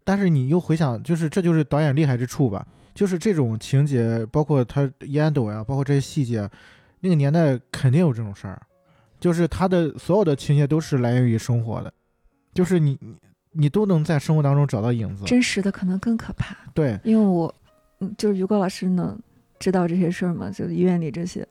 [0.03, 6.51] 但是你又回想，就是这就是导演厉害之处吧，就是这种情节，包括他烟斗呀，包括这些细节，
[7.01, 8.61] 那个年代肯定有这种事儿，
[9.19, 11.93] 就是他的所有的情节都是来源于生活的，
[12.55, 13.17] 就是你你
[13.53, 15.25] 你都能在生活当中找到影子。
[15.25, 17.53] 真实的可能更可怕，对，因为我
[18.01, 19.19] 嗯，就是于果老师能
[19.59, 20.51] 知道这些事儿吗？
[20.51, 21.47] 就是医院里这些。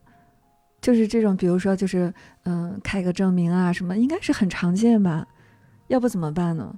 [0.82, 2.14] 就是这种，比如说，就是
[2.44, 5.28] 嗯，开个证明啊，什么，应该是很常见吧？
[5.88, 6.74] 要不怎么办呢？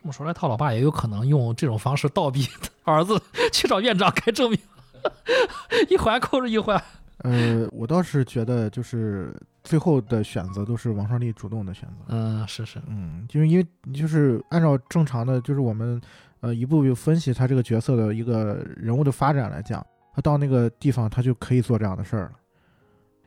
[0.00, 2.48] 这么说来，他老爸也有可能用这种方式倒逼
[2.84, 3.20] 儿子
[3.52, 4.58] 去找院长开证明，
[5.90, 6.82] 一环扣着一环。
[7.22, 12.04] 呃，我倒是觉得就是最后的选择都是王双利主动的选择。
[12.08, 16.00] 嗯，是是，嗯，就是因为就是按照正常的，就是我们
[16.40, 19.84] 呃一步一步分析他这个角色的一个人物的发展来讲，
[20.14, 22.32] 他到那个地方他就可以做这样的事儿了。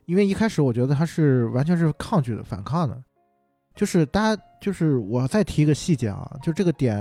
[0.05, 3.01] 因为一开始我觉得他是完全是抗拒的、反抗的，
[3.75, 6.97] 就是大家就是我再提一个细节啊，就这个点，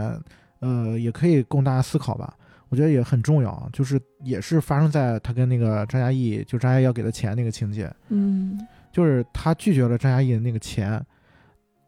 [0.61, 2.37] 呃，也可以供大家思考吧。
[2.73, 8.59] 我觉得也很重要啊，就是也是发生在他跟那个张嘉译，就张嘉译要给他钱那个情节，嗯。
[8.91, 11.03] 就是他拒绝了张嘉译的那个钱，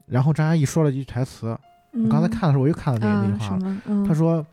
[0.07, 1.55] 然后张嘉译说了一句台词，
[1.93, 4.47] 嗯，我刚才看的时候我又看到那那句啊话了，他说：“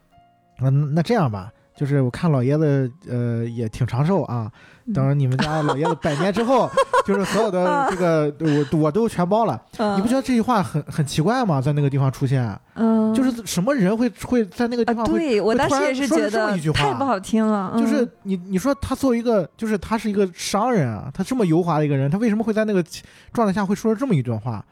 [0.60, 1.52] 嗯，那这样吧，
[1.82, 4.52] 就是我看老爷子呃也挺长寿啊，
[4.86, 6.70] 嗯等你们家老爷子百年之后，
[7.04, 8.32] 就是所有的这个
[8.72, 9.60] 我我都全包了。
[9.78, 11.60] 嗯，你不觉得这句话很很奇怪吗？
[11.60, 22.86] 在那个地方出现，嗯，就是什么人会会在那个地啊，方会对我当时也是说觉得这么一句话太不好听了，嗯就是你，你说他作为一个，就是他是一个商人啊，他这么油滑的一个人，他为什么会在那个
[23.34, 24.64] 状态下会说出这么一段话？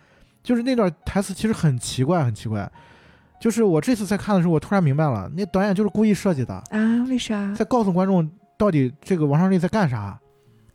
[0.44, 2.72] 就是那段台词其实很奇怪，很奇怪。
[3.40, 10.20] 就是我这次在看的时候，我突然明白了，那导演就是故意设计的，啊，为啥在告诉观众到底这个王胜利在干啥。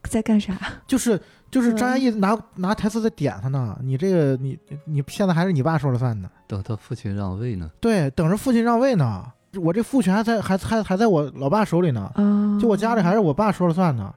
[0.04, 0.54] 在干啥？
[0.86, 1.18] 就是
[1.50, 6.28] 就是嗯张嘉译拿、拿台词在点他呢，你这个你你现在还是你爸说了算呢。
[6.46, 7.70] 等他父亲让位呢。
[7.80, 9.24] 对，等着父亲让位呢，
[9.56, 12.10] 我这父权还在还还还在我老爸手里呢。
[12.16, 14.14] 啊，就我家里还是我爸说了算呢，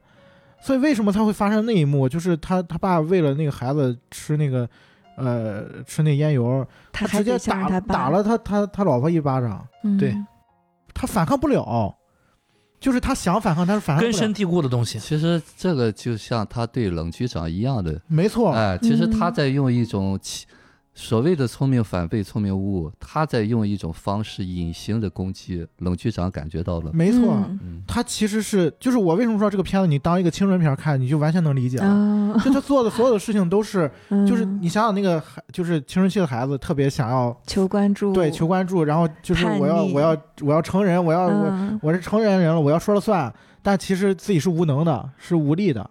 [0.60, 2.10] 所以为什么他会发生那一幕？
[2.10, 4.70] 就是他他爸为了那个孩子吃那个，
[5.18, 10.16] 呃，吃那烟油，他直接打他打了他他他老婆一巴掌，嗯对
[10.94, 11.96] 他反抗不了，
[12.80, 14.34] 就是他想反抗，但是反抗根深。
[14.34, 15.00] 蒂固的东西。
[15.00, 20.46] 其实这个就像他对冷局长一样的，没错，哎，其实他嗯在用一种欺
[21.00, 26.92] 所谓的聪明反被聪明误，他在用一种方式隐形的攻击，冷局长感觉到了。
[26.92, 27.38] 没错，
[27.88, 31.86] 他其实是就是我为什么说这个片子你当一个青春片看，你就完全能理解了。
[31.86, 33.90] 啊，就他做的所有的事情都是，
[34.28, 45.88] 就是嗯你想想那个孩，就是青春期的孩子特别想要求关注，对求关注，然后就是我要我要我要成人，我要我嗯我是成年人了，我要说了算，但其实自己是无能的，是无力的，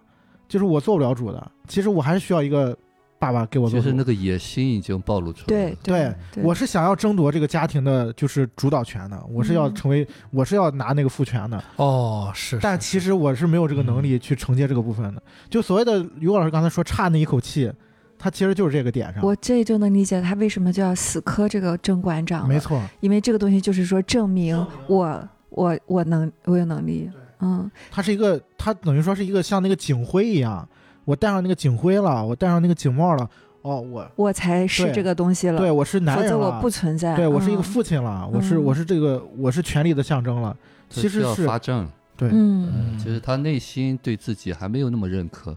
[0.49, 1.51] 就是我做不了主的。
[1.65, 2.77] 其实我还是需要一个
[3.19, 3.83] 爸爸给我做主。
[3.83, 5.75] 就是那个野心已经暴露出来对了。
[5.83, 11.63] 对，对我是想要争夺这个家庭的，就是主导权的，我是要嗯成为，我是要拿那个父权的。
[11.77, 15.21] 哦，是，但是其实我是没有这个能力去承接这个部分的。
[15.49, 17.71] 就所谓的于老师刚才说差那一口气，
[18.19, 19.23] 他其实就是这个点上。
[19.23, 30.67] 我这就能理解他为什么就要死磕这个郑馆长了，没错，因为这个东西就是说证明我我我能我有能力，嗯他是一个，他等于说是一个像那个警徽一样，
[31.07, 33.29] 我戴上那个警徽了，我戴上那个警帽了，
[33.61, 40.53] 哦，我我才是这个东西了，对我是男人了，否则我不存在，对我是一个嗯父亲了，我是嗯我是这个我是权力的象征了。
[40.89, 45.55] 他需要其实是发证，对，嗯其实他内心对自己还没有那么认可，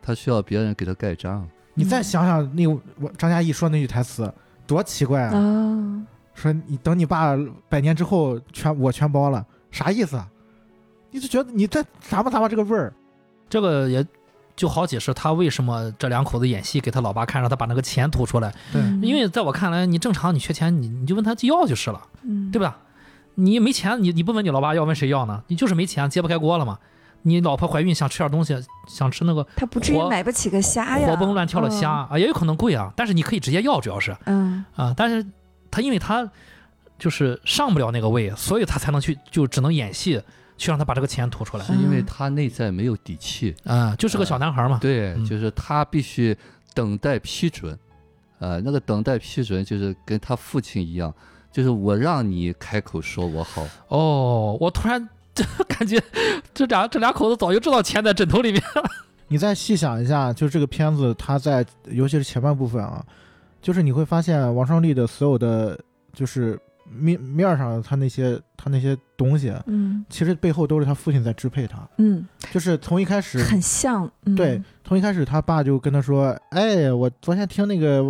[0.00, 1.46] 他需要别人给他盖章。
[1.74, 2.70] 你再想想那个
[3.00, 4.32] 我张嘉译说那句台词，
[4.66, 5.36] 多奇怪啊！
[5.36, 6.02] 啊，
[6.32, 7.36] 说你等你爸
[7.68, 10.26] 百年之后全我全包了，啥意思啊？
[11.10, 12.92] 你就觉得你这咂吧咂吧这个味儿，
[13.48, 14.02] 这个也
[14.60, 18.52] 就好解释他为什么这两口子演戏给他老爸看，让他把那个钱吐出来。
[18.70, 22.76] 对嗯因为在我看来，你正常你缺钱，你你就问他要就是了，嗯对吧？
[23.36, 25.42] 你没钱，你你不问你老爸要，问谁要呢？
[25.46, 26.78] 你就是没钱，揭不开锅了嘛。
[27.22, 28.54] 你老婆怀孕想吃点东西，
[28.86, 35.24] 想吃那个他不至于买不起个虾呀，活蹦乱跳的虾啊，也有可能贵啊，但是你可以直接要，主要是嗯，啊，但是
[35.70, 36.30] 他因为他
[36.98, 40.22] 就是上不了那个位，所以他才能去就只能演戏，
[40.60, 41.64] 去让他把这个钱吐出来。
[41.64, 44.78] 是因为嗯他内在没有底气，啊，就是个小男孩嘛。
[44.78, 45.24] 对，嗯。
[45.24, 46.36] 就是他必须
[46.74, 47.76] 等待批准，
[48.38, 51.12] 呃，那个等待批准就是跟他父亲一样，
[51.50, 55.08] 就是我让你开口说我好，哦，我突然
[55.66, 55.98] 感觉
[56.52, 58.82] 这俩这俩口子早就知道钱在枕头里面了。
[59.28, 63.02] 你再细想一下，就这个片子，它在尤其是前半部分啊，
[63.62, 65.78] 就是你会发现王双立的所有的
[66.12, 66.60] 就是
[66.90, 71.88] 面面上他那些他那些东西，嗯其实背后都是他父亲在支配他。
[71.98, 78.02] 嗯，就是从一开始，很像，嗯对，从一开始他爸就跟他说：“哎，我昨天听那个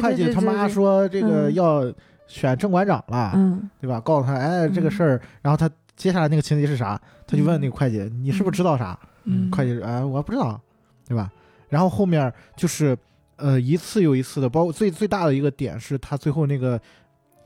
[0.00, 1.92] 会计他妈说这个嗯要
[2.26, 4.00] 选郑馆长了，嗯对吧？
[4.00, 5.20] 告诉他，哎，这个嗯事儿。
[5.42, 7.00] 然后他接下来那个情节是啥？
[7.26, 10.60] 他就问那个会计：“你是不是知道啥？”嗯，会计说：“哎，我不知道，
[11.06, 11.30] 对吧？”
[11.68, 12.96] 然后后面就是
[13.36, 16.80] 呃一次又一次的，包括最最大的一个点是他最后那个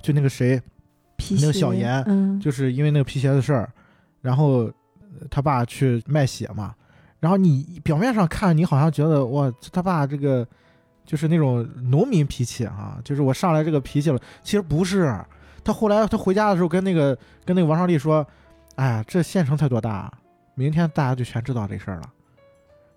[0.03, 0.61] 就那个谁，
[1.17, 3.71] 皮那个鞋小严嗯，就是因为那个皮鞋的事儿，
[4.21, 6.75] 然后呃他爸去卖血嘛，
[7.21, 10.47] 然后你表面上看你好像觉得哇，他爸这个
[11.05, 15.19] 就是那种农民脾气啊，就是我上来这个脾气了，其实不是。
[15.63, 18.27] 他后来他回家的时候跟那个跟那个王少利说，
[18.75, 20.13] 哎呀，这县城才多大啊，
[20.55, 22.13] 明天大家就全知道这事儿了。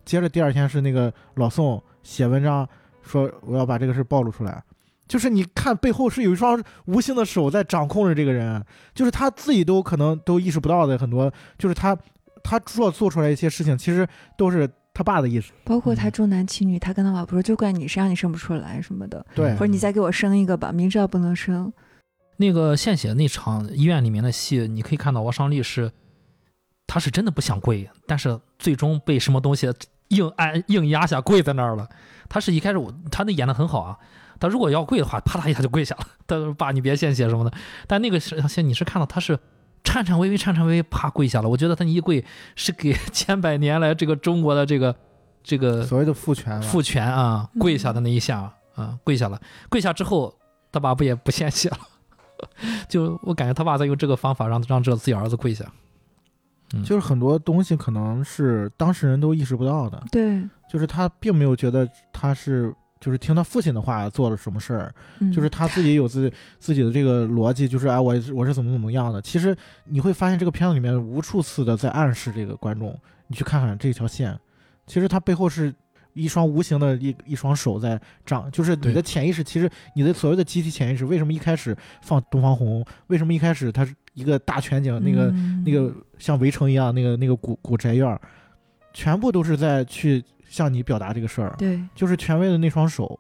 [0.04, 2.68] 接着第二天是那个老宋写文章
[3.02, 4.62] 说我要把这个事儿暴露出来，
[5.08, 8.64] 就是你看背后是有一双无形的手在掌控着这个人，
[8.94, 11.98] 就是他自己都可能都意识不到的很多，就是他
[12.44, 14.08] 他做做出来一些事情，其实
[14.38, 15.52] 都是他爸的意思。
[15.64, 21.72] 包括他嗯重男轻女，他跟他老婆说就怪你，谁让你生不出来什么的，对或者你再给我生一个吧，明知道不能生，
[22.38, 25.92] 那个献血那场医院里面的戏，你可以看到王双立是，
[26.86, 29.72] 他是真的不想跪，但是最终被什么东西
[30.10, 31.88] 硬按硬压下跪在那儿了。
[32.30, 33.98] 他是一开始我他那演的很好啊，
[34.40, 36.08] 他如果要跪的话，啪嗒一下就跪下了。
[36.26, 37.58] 他说爸你别献血什么的，
[37.88, 39.38] 但那个是你是看到他是
[39.84, 41.50] 颤颤巍巍颤颤巍巍啪跪下了。
[41.50, 42.24] 我觉得他一跪
[42.56, 44.96] 是给 千百年来这个中国的这个
[45.44, 49.40] 这个所谓的父权，父权啊嗯跪下的那一下啊跪下了，
[49.70, 50.34] 跪下之后
[50.72, 51.80] 他爸不也不献血了。
[52.88, 55.66] 就我感觉他爸在用这个方法让让这自己儿子跪下。
[56.74, 69.22] 嗯，就是很多东西可能是当事人都意识不到的，对，就是他并没有觉得他是就是听他父亲的话做了什么事儿，嗯就是他自己有自自己的这个逻辑，就是哎，我我是怎么怎么样的。
[69.22, 69.56] 其实
[69.86, 72.98] 你会发现这个片子里面无数次的在暗示这个观众，
[73.28, 74.38] 你去看看这条线，
[74.86, 75.74] 其实它背后是
[76.14, 82.84] 一双无形的一一双手在掌，就是你的潜意识，其实你的所谓的集体潜意识，为什么一开始放东方红？
[83.08, 88.20] 为什么一开始它是一个大全景，那个、嗯那个像围城一样，那个那个古古宅院儿，
[88.94, 90.24] 全部都是在去
[90.58, 91.54] 向你表达这个事儿。
[91.58, 93.20] 对就是权威的那双手，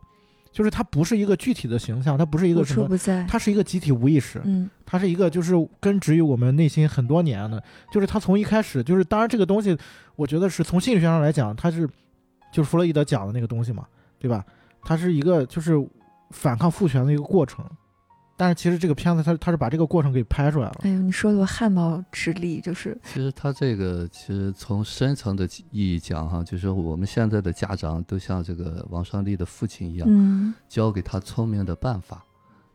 [0.51, 9.77] 就是它不是一个具体的形象，它不是一个什么，不在，它是一个集体无意识，嗯它是一个就是根植于我们内心很多年的，就是它从一开始就是，当然这个东西，
[10.15, 11.87] 我觉得是从心理学上来讲，它是
[12.51, 13.85] 就是弗洛伊德讲的那个东西嘛，
[14.17, 14.43] 对吧？
[14.83, 15.73] 它是一个就是
[16.31, 17.63] 反抗父权的一个过程。
[18.39, 20.75] 但是其实这个片子它它是把这个过程给拍出来了。
[20.83, 32.23] 哎呦，你说的我汗毛直立，就是其实他这个其实从深层的意义讲哈，就是我们现在的家长都像这个王双立的父亲一样，嗯教给他聪明的办法，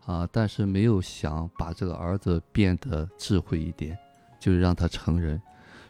[0.04, 3.96] 啊，但是没有想把这个儿子变得智慧一点，
[4.40, 5.40] 就是让他成人。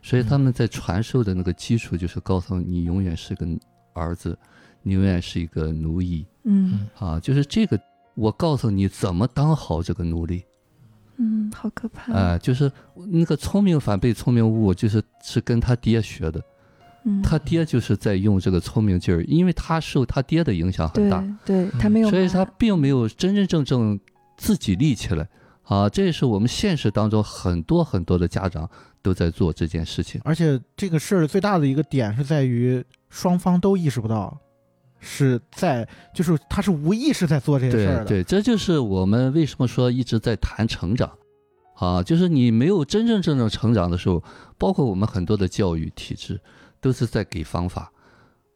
[0.03, 3.47] 所以他们在传授的那个基础就是告诉你，永远是个
[3.95, 4.37] 儿子，
[4.83, 7.81] 你永远是一个奴役嗯啊，就是这个，
[8.15, 10.45] 我告诉你怎么当好这个奴隶。
[11.17, 12.13] 嗯，好可怕。
[12.13, 16.43] 哎、就是那个聪明反被聪明误，就是是跟他爹学的。
[17.05, 23.99] 嗯，他爹就是在用这个聪明劲儿，因为他受他爹的影响很大，对，他没有所以他并没有真真正正
[24.37, 25.29] 自己立起来。
[25.65, 28.69] 啊，这也是我们现实当中很多很多的家长
[29.01, 30.21] 都在做这件事情。
[30.25, 34.39] 而且这个事儿最大的一个点是在于双方都意识不到，
[35.05, 38.05] 是在就是他是无意识在做这些事儿的。
[38.05, 41.11] 对对，这就是我们为什么说一直在谈成长，
[41.75, 44.23] 啊，就是你没有真正正正成长的时候，
[44.57, 46.41] 包括我们很多的教育体制
[46.81, 47.93] 都是在给方法，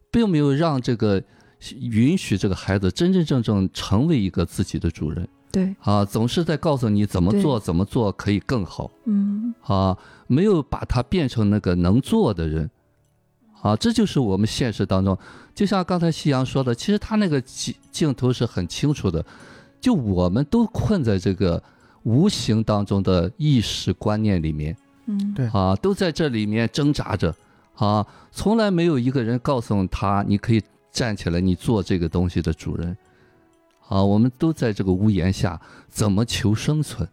[0.09, 1.21] 并没有让这个
[1.79, 5.27] 允许这个孩子真真正正成为一个自己的主人。
[5.51, 8.89] 对，啊，总是在告诉你怎么做怎么做可以更好。
[9.05, 9.97] 嗯啊，
[10.27, 12.69] 没有把他变成那个能做的人。
[13.61, 15.17] 啊，这就是我们现实当中，
[15.53, 19.25] 就像刚才夕阳说的，其实他那个镜镜头是很清楚的，
[19.81, 21.61] 就我们都困在这个
[22.03, 24.77] 无形当中的意识观念里面
[25.07, 27.35] 嗯，对啊，都在这里面挣扎着
[27.75, 30.61] 啊，从来没有一个人告诉他你可以
[30.91, 32.95] 站起来，你做这个东西的主人
[33.87, 35.59] 啊，我们都在这个屋檐下
[35.89, 37.07] 怎么求生存？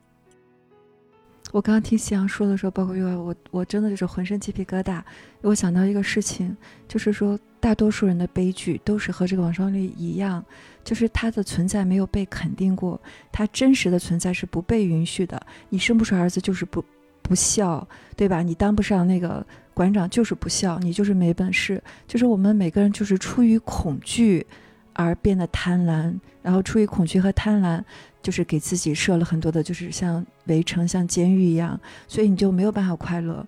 [1.54, 5.00] 我刚刚听夕阳说的时候，包括月我我真的就是浑身鸡皮疙瘩。
[5.40, 6.56] 我想到一个事情，
[6.88, 10.44] 就是说大多数人的悲剧都是和这个王双立一样，
[10.82, 13.00] 就是他的存在没有被肯定过，
[13.30, 15.40] 他真实的存在是不被允许的。
[15.68, 16.84] 你生不出儿子就是不
[17.22, 17.86] 不孝，
[18.16, 18.42] 对吧？
[18.42, 21.80] 你当不上那个馆长就是不孝，你就是没本事。
[22.08, 24.44] 就是我们每个人就是出于恐惧
[24.92, 27.80] 而变得贪婪，然后出于恐惧和贪婪。
[28.24, 31.78] 就是给自己设了很多的，就是像围城、像监狱一样，
[32.08, 33.46] 所以你就没有办法快乐，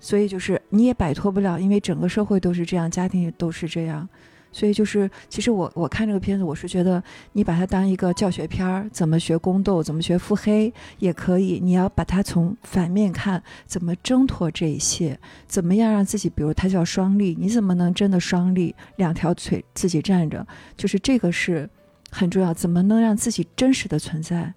[0.00, 4.08] 所以就是你也摆脱不了，因为整个社会都是这样，家庭也都是这样，
[4.50, 7.00] 所以就是其实我我看这个片子，我是觉得
[7.34, 15.16] 你把它当一个教学片儿，怎么学宫斗，怎么学腹黑也可以，你要把它从反面看，怎么挣脱这一切，
[15.46, 20.44] 怎么样让自己，比如他叫双立，你怎么能真的双立，两条腿自己站着，
[20.76, 21.70] 就是这个是。
[22.10, 24.52] 很重要，怎么能让自己真实的存在，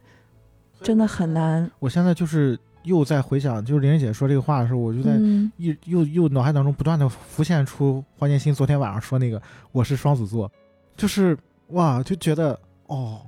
[0.81, 1.69] 真的很难。
[1.79, 10.51] 我现在就是又在回想，就是玲玲姐说这个话的时候，我就在嗯又又又脑海当中不断的浮现出黄建新昨天晚上说那个我是双子座，
[10.97, 13.21] 就是哇，就觉得哦，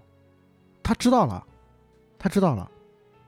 [0.83, 1.41] 他知道了，
[2.17, 2.69] 他知道了，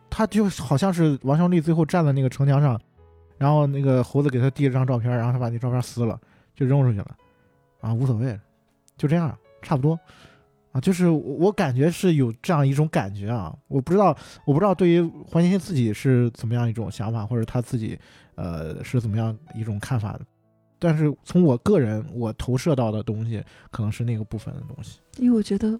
[0.09, 2.79] 他就好像是王孝利最后站在那个城墙上，
[3.37, 6.19] 然后那个猴子给他递了张照片，然后他把那照片撕了
[6.55, 7.15] 就扔出去了，
[7.81, 8.37] 啊，无所谓，
[8.97, 9.97] 就这样，差不多。
[10.71, 14.15] 啊，就是我感觉是有这样一种感觉啊，我不知道，
[14.45, 17.97] 我不知道对于黄建新自己是怎么样一种想法，或者他自己
[18.35, 20.21] 呃是怎么样一种看法的，
[20.77, 24.99] 但是从我个人我投射到的东西，可能是那个部分的东西。
[25.17, 25.79] 因为我觉得，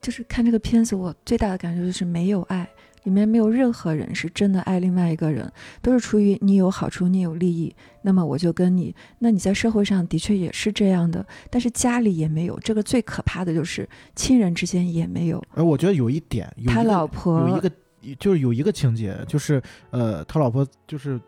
[0.00, 2.68] 就是看这个片子，我最大的感受就是没有爱，
[3.08, 8.94] 里面没有任何人是真的爱另外一个人，都是出于你有好处，你有利益，那么我就跟你。
[9.18, 12.60] 那你在社会上的确也是这样的，但是家里也没有。
[12.60, 15.42] 这个最可怕的就是亲人之间也没有。
[15.54, 17.70] 而我觉得有一点，有一他老婆有一个
[18.18, 21.18] 就是有一个情节，就是呃，他老婆就是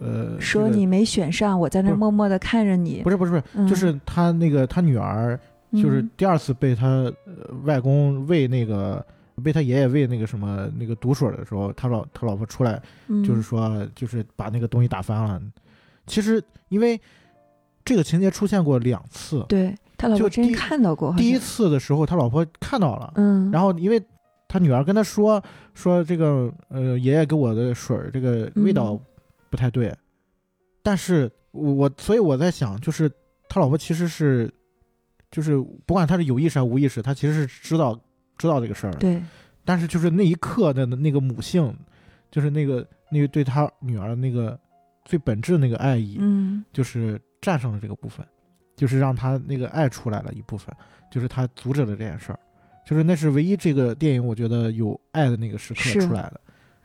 [0.00, 3.10] 呃说你没选上，我在那默默的看着你不。
[3.10, 5.36] 是不是不是，嗯就是他那个他女儿
[5.72, 7.12] 就是嗯第二次被他、呃
[7.64, 9.04] 外公喂那个
[9.42, 12.80] 被他爷爷喂那个什么那个毒水的时候，他老他老婆出来
[13.24, 15.40] 就是嗯说就是把那个东西打翻了。
[16.06, 17.00] 其实因为
[17.84, 24.02] 这个情节出现过两次，对他老就婆真第看到过，第一次的时候他老婆看到了，嗯，然后因为
[24.48, 25.42] 他女儿跟他说
[25.74, 29.00] 说这个呃爷爷给我的水儿这个味道嗯。
[29.50, 29.96] 不太对，
[30.82, 33.08] 但是我我所以我在想，就是
[33.48, 34.52] 他老婆其实是
[35.30, 35.56] 就是
[35.86, 37.96] 不管他是有意识还是无意识，他其实是知道
[38.36, 39.22] 知道这个事儿的，对，
[39.64, 41.74] 但是就是那一刻的那个母性，
[42.30, 44.58] 就是那个那个对他女儿那个
[45.04, 46.64] 最本质的那个爱意，嗯。
[46.72, 48.26] 就是战胜了这个部分，
[48.76, 50.74] 就是让他那个爱出来了一部分，
[51.10, 52.38] 就是他阻止了这件事儿，
[52.84, 56.40] 就是那是唯一这个电影我觉得有爱的那个时刻出来的，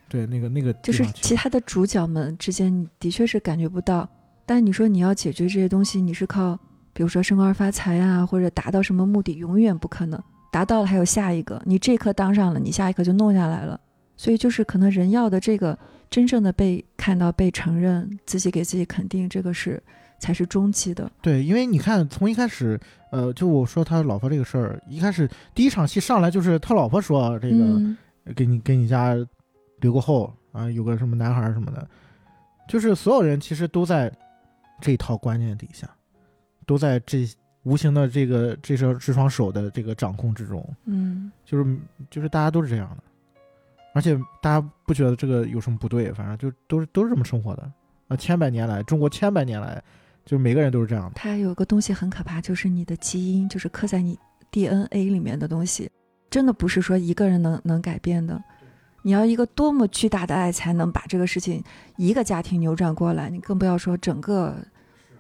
[0.08, 4.08] 对，那个那个就是其他的主角们之间，你的确是感觉不到。
[4.46, 6.58] 但你说你要解决这些东西，你是靠
[6.92, 10.22] 比如说升官发财啊，或者达到什么目的，永远不可能。
[10.52, 13.80] 达到了还有下一个，你这刻当上了，你下一刻就弄下来了。
[14.18, 15.78] 所以就是可能人要的这个
[16.10, 19.82] 真正的被看到、被承认，自己给自己肯定，这个是
[20.20, 21.12] 才是终极的。
[21.22, 22.80] 对，因为你看从一开始，
[23.12, 27.58] 呃，就我说他老婆这个事儿，一开始第一场戏上来就是他老婆说这个。
[27.58, 27.98] 嗯
[28.36, 29.16] 给你给你家
[29.80, 31.90] 留个后啊，有个什么男孩儿什么的，
[32.68, 34.12] 就是所有人其实都在
[34.80, 35.90] 这一套观念底下，
[36.68, 37.28] 都在这
[37.64, 41.78] 无形的这个这双这双手的这个掌控之中，嗯就是
[42.10, 43.04] 就是大家都是这样的，
[43.94, 47.72] 而且大家不觉得这个有什么不对，反正就都是都是这么生活的
[48.08, 49.82] 啊，千百年来，中国千百年来，
[50.26, 51.12] 就是每个人都是这样的。
[51.16, 54.18] 它有个东西很可怕，就是你的基因，就是刻在你
[54.52, 55.92] DNA 里面的东西，
[56.30, 58.42] 真的不是说一个人能能改变的。
[59.02, 61.64] 你要一个多么巨大的爱才能把这个事情
[61.98, 64.56] 一个家庭扭转过来，你更不要说整个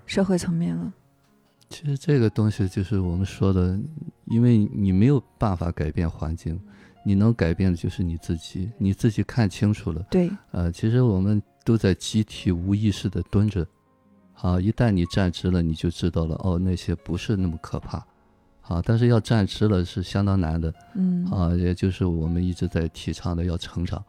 [0.05, 0.91] 社会层面了。
[1.69, 3.79] 其实这个东西就是我们说的，
[4.25, 6.59] 因为你没有办法改变环境，
[7.03, 10.01] 你能改变的就是你自己，你自己看清楚了。
[10.09, 13.65] 对，呃，其实我们都在集体无意识的蹲着，
[14.33, 18.03] 啊，一旦你站直了，你就知道了，哦，那些不是那么可怕，
[18.61, 21.23] 啊，但是要站直了是相当难的，嗯。
[21.29, 24.03] 啊，也就是我们一直在提倡的要成长，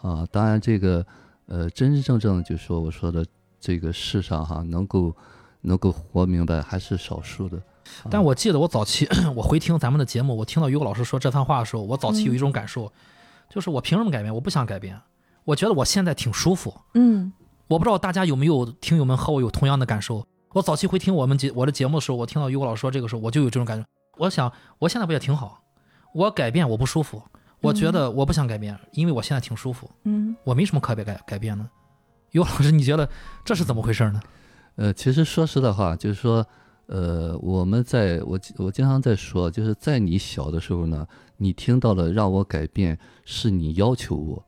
[0.00, 1.04] 啊，当然这个，
[1.46, 3.26] 呃，真真正正就说我说的
[3.58, 5.14] 这个世上哈，能够
[5.62, 12.92] 能够活明白还是少数的，啊 但我记得我早期 我回听咱们的节目，我听到于果老师说这番话的时候，我早期有一种感受，
[13.48, 14.34] 就是我凭什么改变？
[14.34, 15.00] 我不想改变，
[15.44, 16.74] 我觉得我现在挺舒服。
[16.94, 17.32] 嗯
[17.68, 20.26] 我不知道大家有没有听友们和我有同样的感受。
[20.52, 23.86] 我早期回听我们节我的节目的时候，我听到于果老师说这个时候，我就有这种感觉。
[24.18, 25.62] 我想我现在不也挺好？
[26.12, 27.22] 我改变我不舒服，
[27.62, 31.66] 我觉得我不想改变，因为我现在挺舒服，嗯我没什么可改改改变的。
[32.32, 33.08] 于果老师，你觉得
[33.42, 34.20] 这是怎么回事呢？
[34.76, 36.46] 呃，其实说实在话，就是说，
[36.86, 44.44] 呃，我们在我我经常在说，就是在你小的时候呢，你听到了让我改变，是你要求我，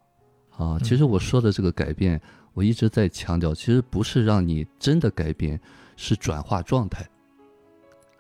[0.57, 2.21] 啊，其实我说的这个改变，
[2.55, 5.61] 我一直在强调，其实不是让你真的改变，
[5.97, 7.09] 是转化状态，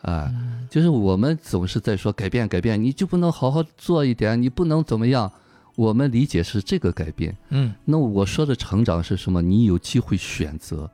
[0.02, 0.30] 啊，
[0.68, 5.32] 就是我们总是在说改变改变，你就不能好好做一点，你不能怎么样？
[5.76, 7.74] 我们理解是这个改变，嗯。
[7.84, 9.42] 那我说的成长是什么？
[9.42, 10.88] 你有机会选择，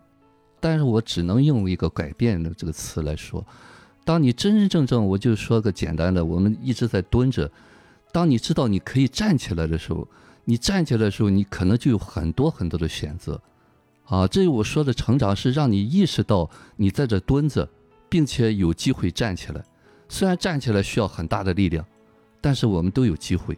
[0.61, 3.45] 但是我只能用一个改变的这个词来说。
[4.05, 7.51] 当你真真正正，我就说个简单的，我们一直在蹲着。
[8.13, 10.07] 当你知道你可以站起来的时候，
[10.45, 13.41] 你站起来的时候，你可能就有很多很多的选择。
[14.07, 17.69] 啊，这我说的成长是让你意识到你在这蹲着，
[18.09, 19.63] 并且有机会站起来。
[20.09, 21.85] 虽然站起来需要很大的力量，
[22.41, 23.57] 但是我们都有机会。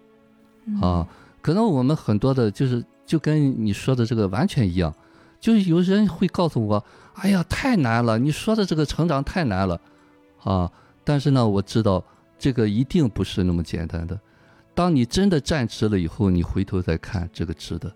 [0.66, 1.08] 嗯啊，
[1.40, 4.94] 可能我们很多的就是就跟你说的这个完全一样，
[5.42, 9.80] 就是有人会告诉我，哎呀，太难了，你说的这个成长太难了，
[10.44, 10.70] 啊，
[11.02, 12.02] 但是呢，我知道
[12.38, 14.18] 这个一定不是那么简单的。
[14.72, 17.92] 当你真的站直了以后，你回头再看这个值得。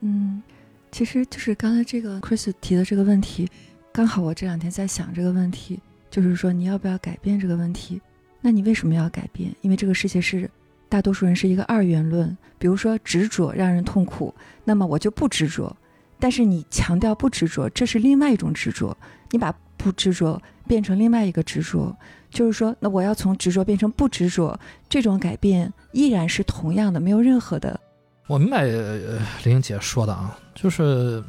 [0.00, 0.42] 嗯，
[0.90, 3.46] 其实就是刚才这个 Chris 提的这个问题，
[3.92, 5.78] 刚好我这两天在想这个问题，
[6.10, 8.00] 就是说你要不要改变这个问题？
[8.40, 9.54] 那你为什么要改变？
[9.60, 10.50] 因为这个世界是
[10.88, 15.76] 大多数人是一个二元论，比如说执着让人痛苦，那么我就不执着。
[16.18, 18.96] 但是你强调不执着，这是另外一种执着，
[19.30, 21.96] 你把不执着变成另外一个执着，
[22.30, 27.78] 就是说，那我要从执着变成不执着，这种改变依然是同样的，没有任何的
[28.26, 31.22] 我明白呃玲姐说的啊，就是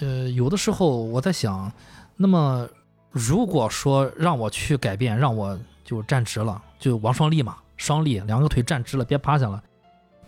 [0.00, 1.70] 呃有的时候我在想，
[2.16, 2.66] 那么
[3.10, 9.62] 如果说让我去改变，让我就站直了，就王双立嘛，双立两个腿站直了，别趴下了。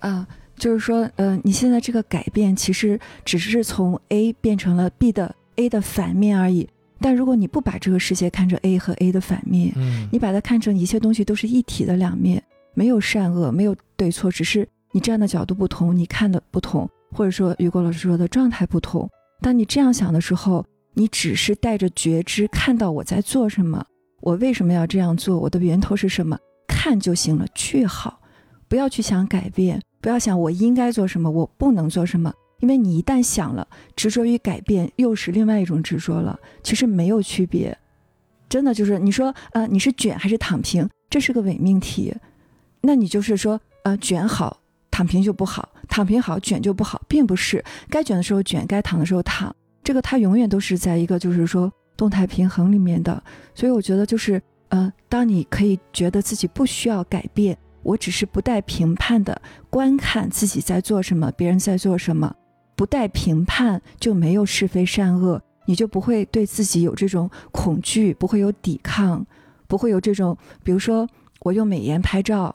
[0.01, 0.27] 啊，
[0.57, 6.69] 就是说，呃，你现在这个改变其实只是从 A 变成了 B 的 A 的反面而已。
[6.99, 12.43] 但如果你不把这个世界看成 A 和 A 的反面，嗯你把它看成一切东西都是一体的两面，
[12.74, 19.09] 没有善恶，没有对错，只是你站的角度不同，你看的不同，或者说雨果老师说的状态不同。
[19.43, 20.65] 当你这样想的时候，
[20.95, 23.85] 你只是带着觉知看到我在做什么，
[24.23, 28.19] 我为什么要这样做，我的源头是什么，看就行了，去好。
[28.69, 33.66] 不要去想改变，不要想我应该做什么，我不能做什么，因为你一旦想了，
[33.97, 36.39] 执着于改变，又是另外一种执着了。
[36.62, 37.77] 其实没有区别，
[38.49, 42.15] 真的就是你说，呃，你是卷还是躺平，这是个伪命题。
[42.83, 44.61] 那你就是说，呃，卷好，
[44.93, 47.65] 躺平就不好；躺平好，卷就不好，并不是。
[47.91, 49.53] 该卷的时候卷，该躺的时候躺，
[49.83, 53.20] 这个它永远都是在一个就是说动态平衡里面的。
[53.57, 57.59] 所以我觉得就是，呃，当你可以觉得自己不需要改变。
[57.87, 59.41] 我只是不带评判的
[59.71, 62.35] 观看自己在做什么，别人在做什么，
[62.75, 69.25] 不带评判就没有是非善恶，你就不会对自己有这种恐惧，不会有抵抗，
[69.69, 71.09] 不会有这种，比如说，
[71.43, 72.55] 我用美颜拍照，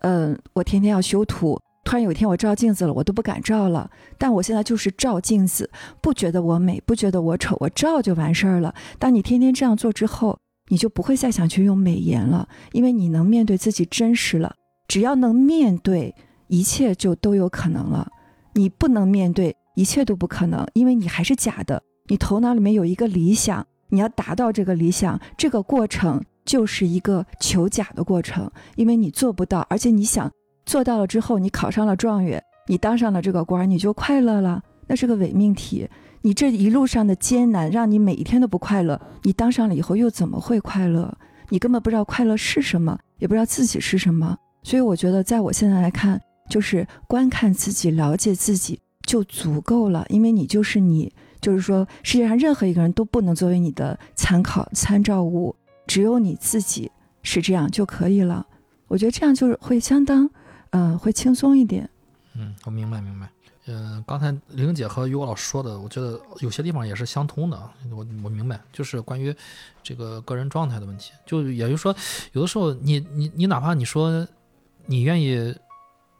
[0.00, 1.58] 嗯、我天天要修图。
[1.84, 3.90] 突然有一天我照镜子了，我都不敢照了。
[4.16, 5.68] 但我现在就是照镜子，
[6.00, 8.72] 不觉得我美，不觉得我丑，我照就完事儿了。
[9.00, 14.54] 当你天天这样做之后，你就不会再想去用美颜了，因为你能面对自己真实了。
[14.88, 16.14] 只要能面对，
[16.48, 18.08] 一切就都有可能了。
[18.54, 21.82] 你不能面对，一切都不可能，因为你还是假的。
[22.08, 30.30] 你头脑里面有一个理想，你要达到这个理想，这个过程就是一个求假的过程，因为你做不到，而且你想
[30.66, 35.88] 做到了之后，你考上了状元，你当上了这个官，你就快乐了，那是个伪命题。
[36.22, 41.16] 你这一路上的艰难，让你每一天都不快乐，你当上了以后又怎么会快乐？
[41.48, 44.36] 你根本不知道快乐是什么，也不知道自己是什么。
[44.62, 55.54] 所以我觉得，在我现在来看，就是观看自己、了解自己就足够了，因为你就是你，就是说世界上任何一个人都不能作为你的参考参照物，
[55.88, 56.90] 只有你自己
[57.22, 58.46] 是这样就可以了。
[58.86, 60.30] 我觉得这样就是会相当，
[60.70, 61.90] 呃，会轻松一点。
[62.34, 63.28] 嗯，我明白明白。
[63.66, 67.56] 嗯、刚才玲姐和于果老师说的，我觉得有些地方也是相通的。
[67.90, 69.32] 我我明白，就是关于
[69.84, 71.12] 这个个人状态的问题。
[71.24, 71.94] 就也就是说，
[72.32, 74.26] 有的时候你你你哪怕你说
[74.86, 75.54] 你愿意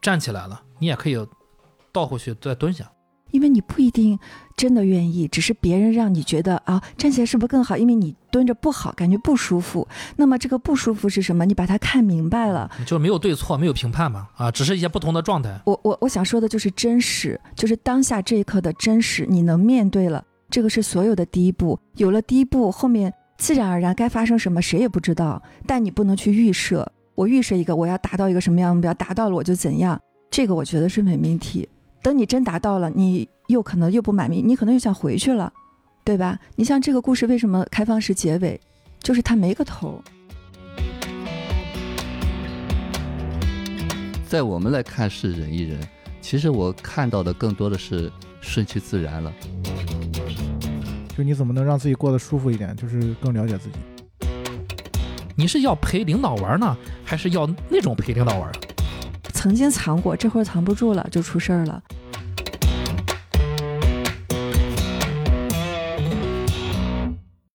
[0.01, 1.27] 站起来了，你也可以
[1.91, 2.89] 倒回去再蹲下。
[3.33, 4.17] 因为你不一定
[4.55, 7.75] 真的愿意，只是别人让你觉得啊，站起来是不是更好？
[7.75, 9.87] 因为你蹲着不好，感觉不舒服。
[10.15, 11.43] 那么这个不舒服是什么？
[11.43, 12.69] 你把它看明白了。
[12.85, 15.59] 就是没有对错，没有评判嘛，啊，只是一些不同的状态。
[15.65, 21.79] 我我我想说的就是真实，就是当下这一刻的真实，你能面对了，这个是所有的第一步。
[21.95, 26.89] 有了第一步，后面自然而然该发生什么谁也不知道，但你不能去预设。
[27.15, 29.99] 我预设一个我要达到一个什么样的目标，达到了我就怎样，
[30.29, 31.67] 这个我觉得是伪命题。
[32.03, 35.51] 等你真达到了，你又可能又不满意，你可能又想回去了，
[36.03, 36.37] 对吧？
[36.57, 38.59] 你像这个故事为什么开放式结尾，
[38.99, 40.03] 就是它没个头。
[44.27, 45.79] 在我们来看是忍一忍，
[46.19, 48.11] 其实我看到的更多的是
[48.41, 49.33] 顺其自然了。
[51.15, 54.27] 就你怎么能让自己过得舒服一点，就是更了解自己。
[55.37, 56.75] 你是要陪领导玩呢，
[57.05, 58.51] 还是要那种陪领导玩？
[59.43, 61.83] 曾经藏过，这会儿藏不住了，就出事儿了。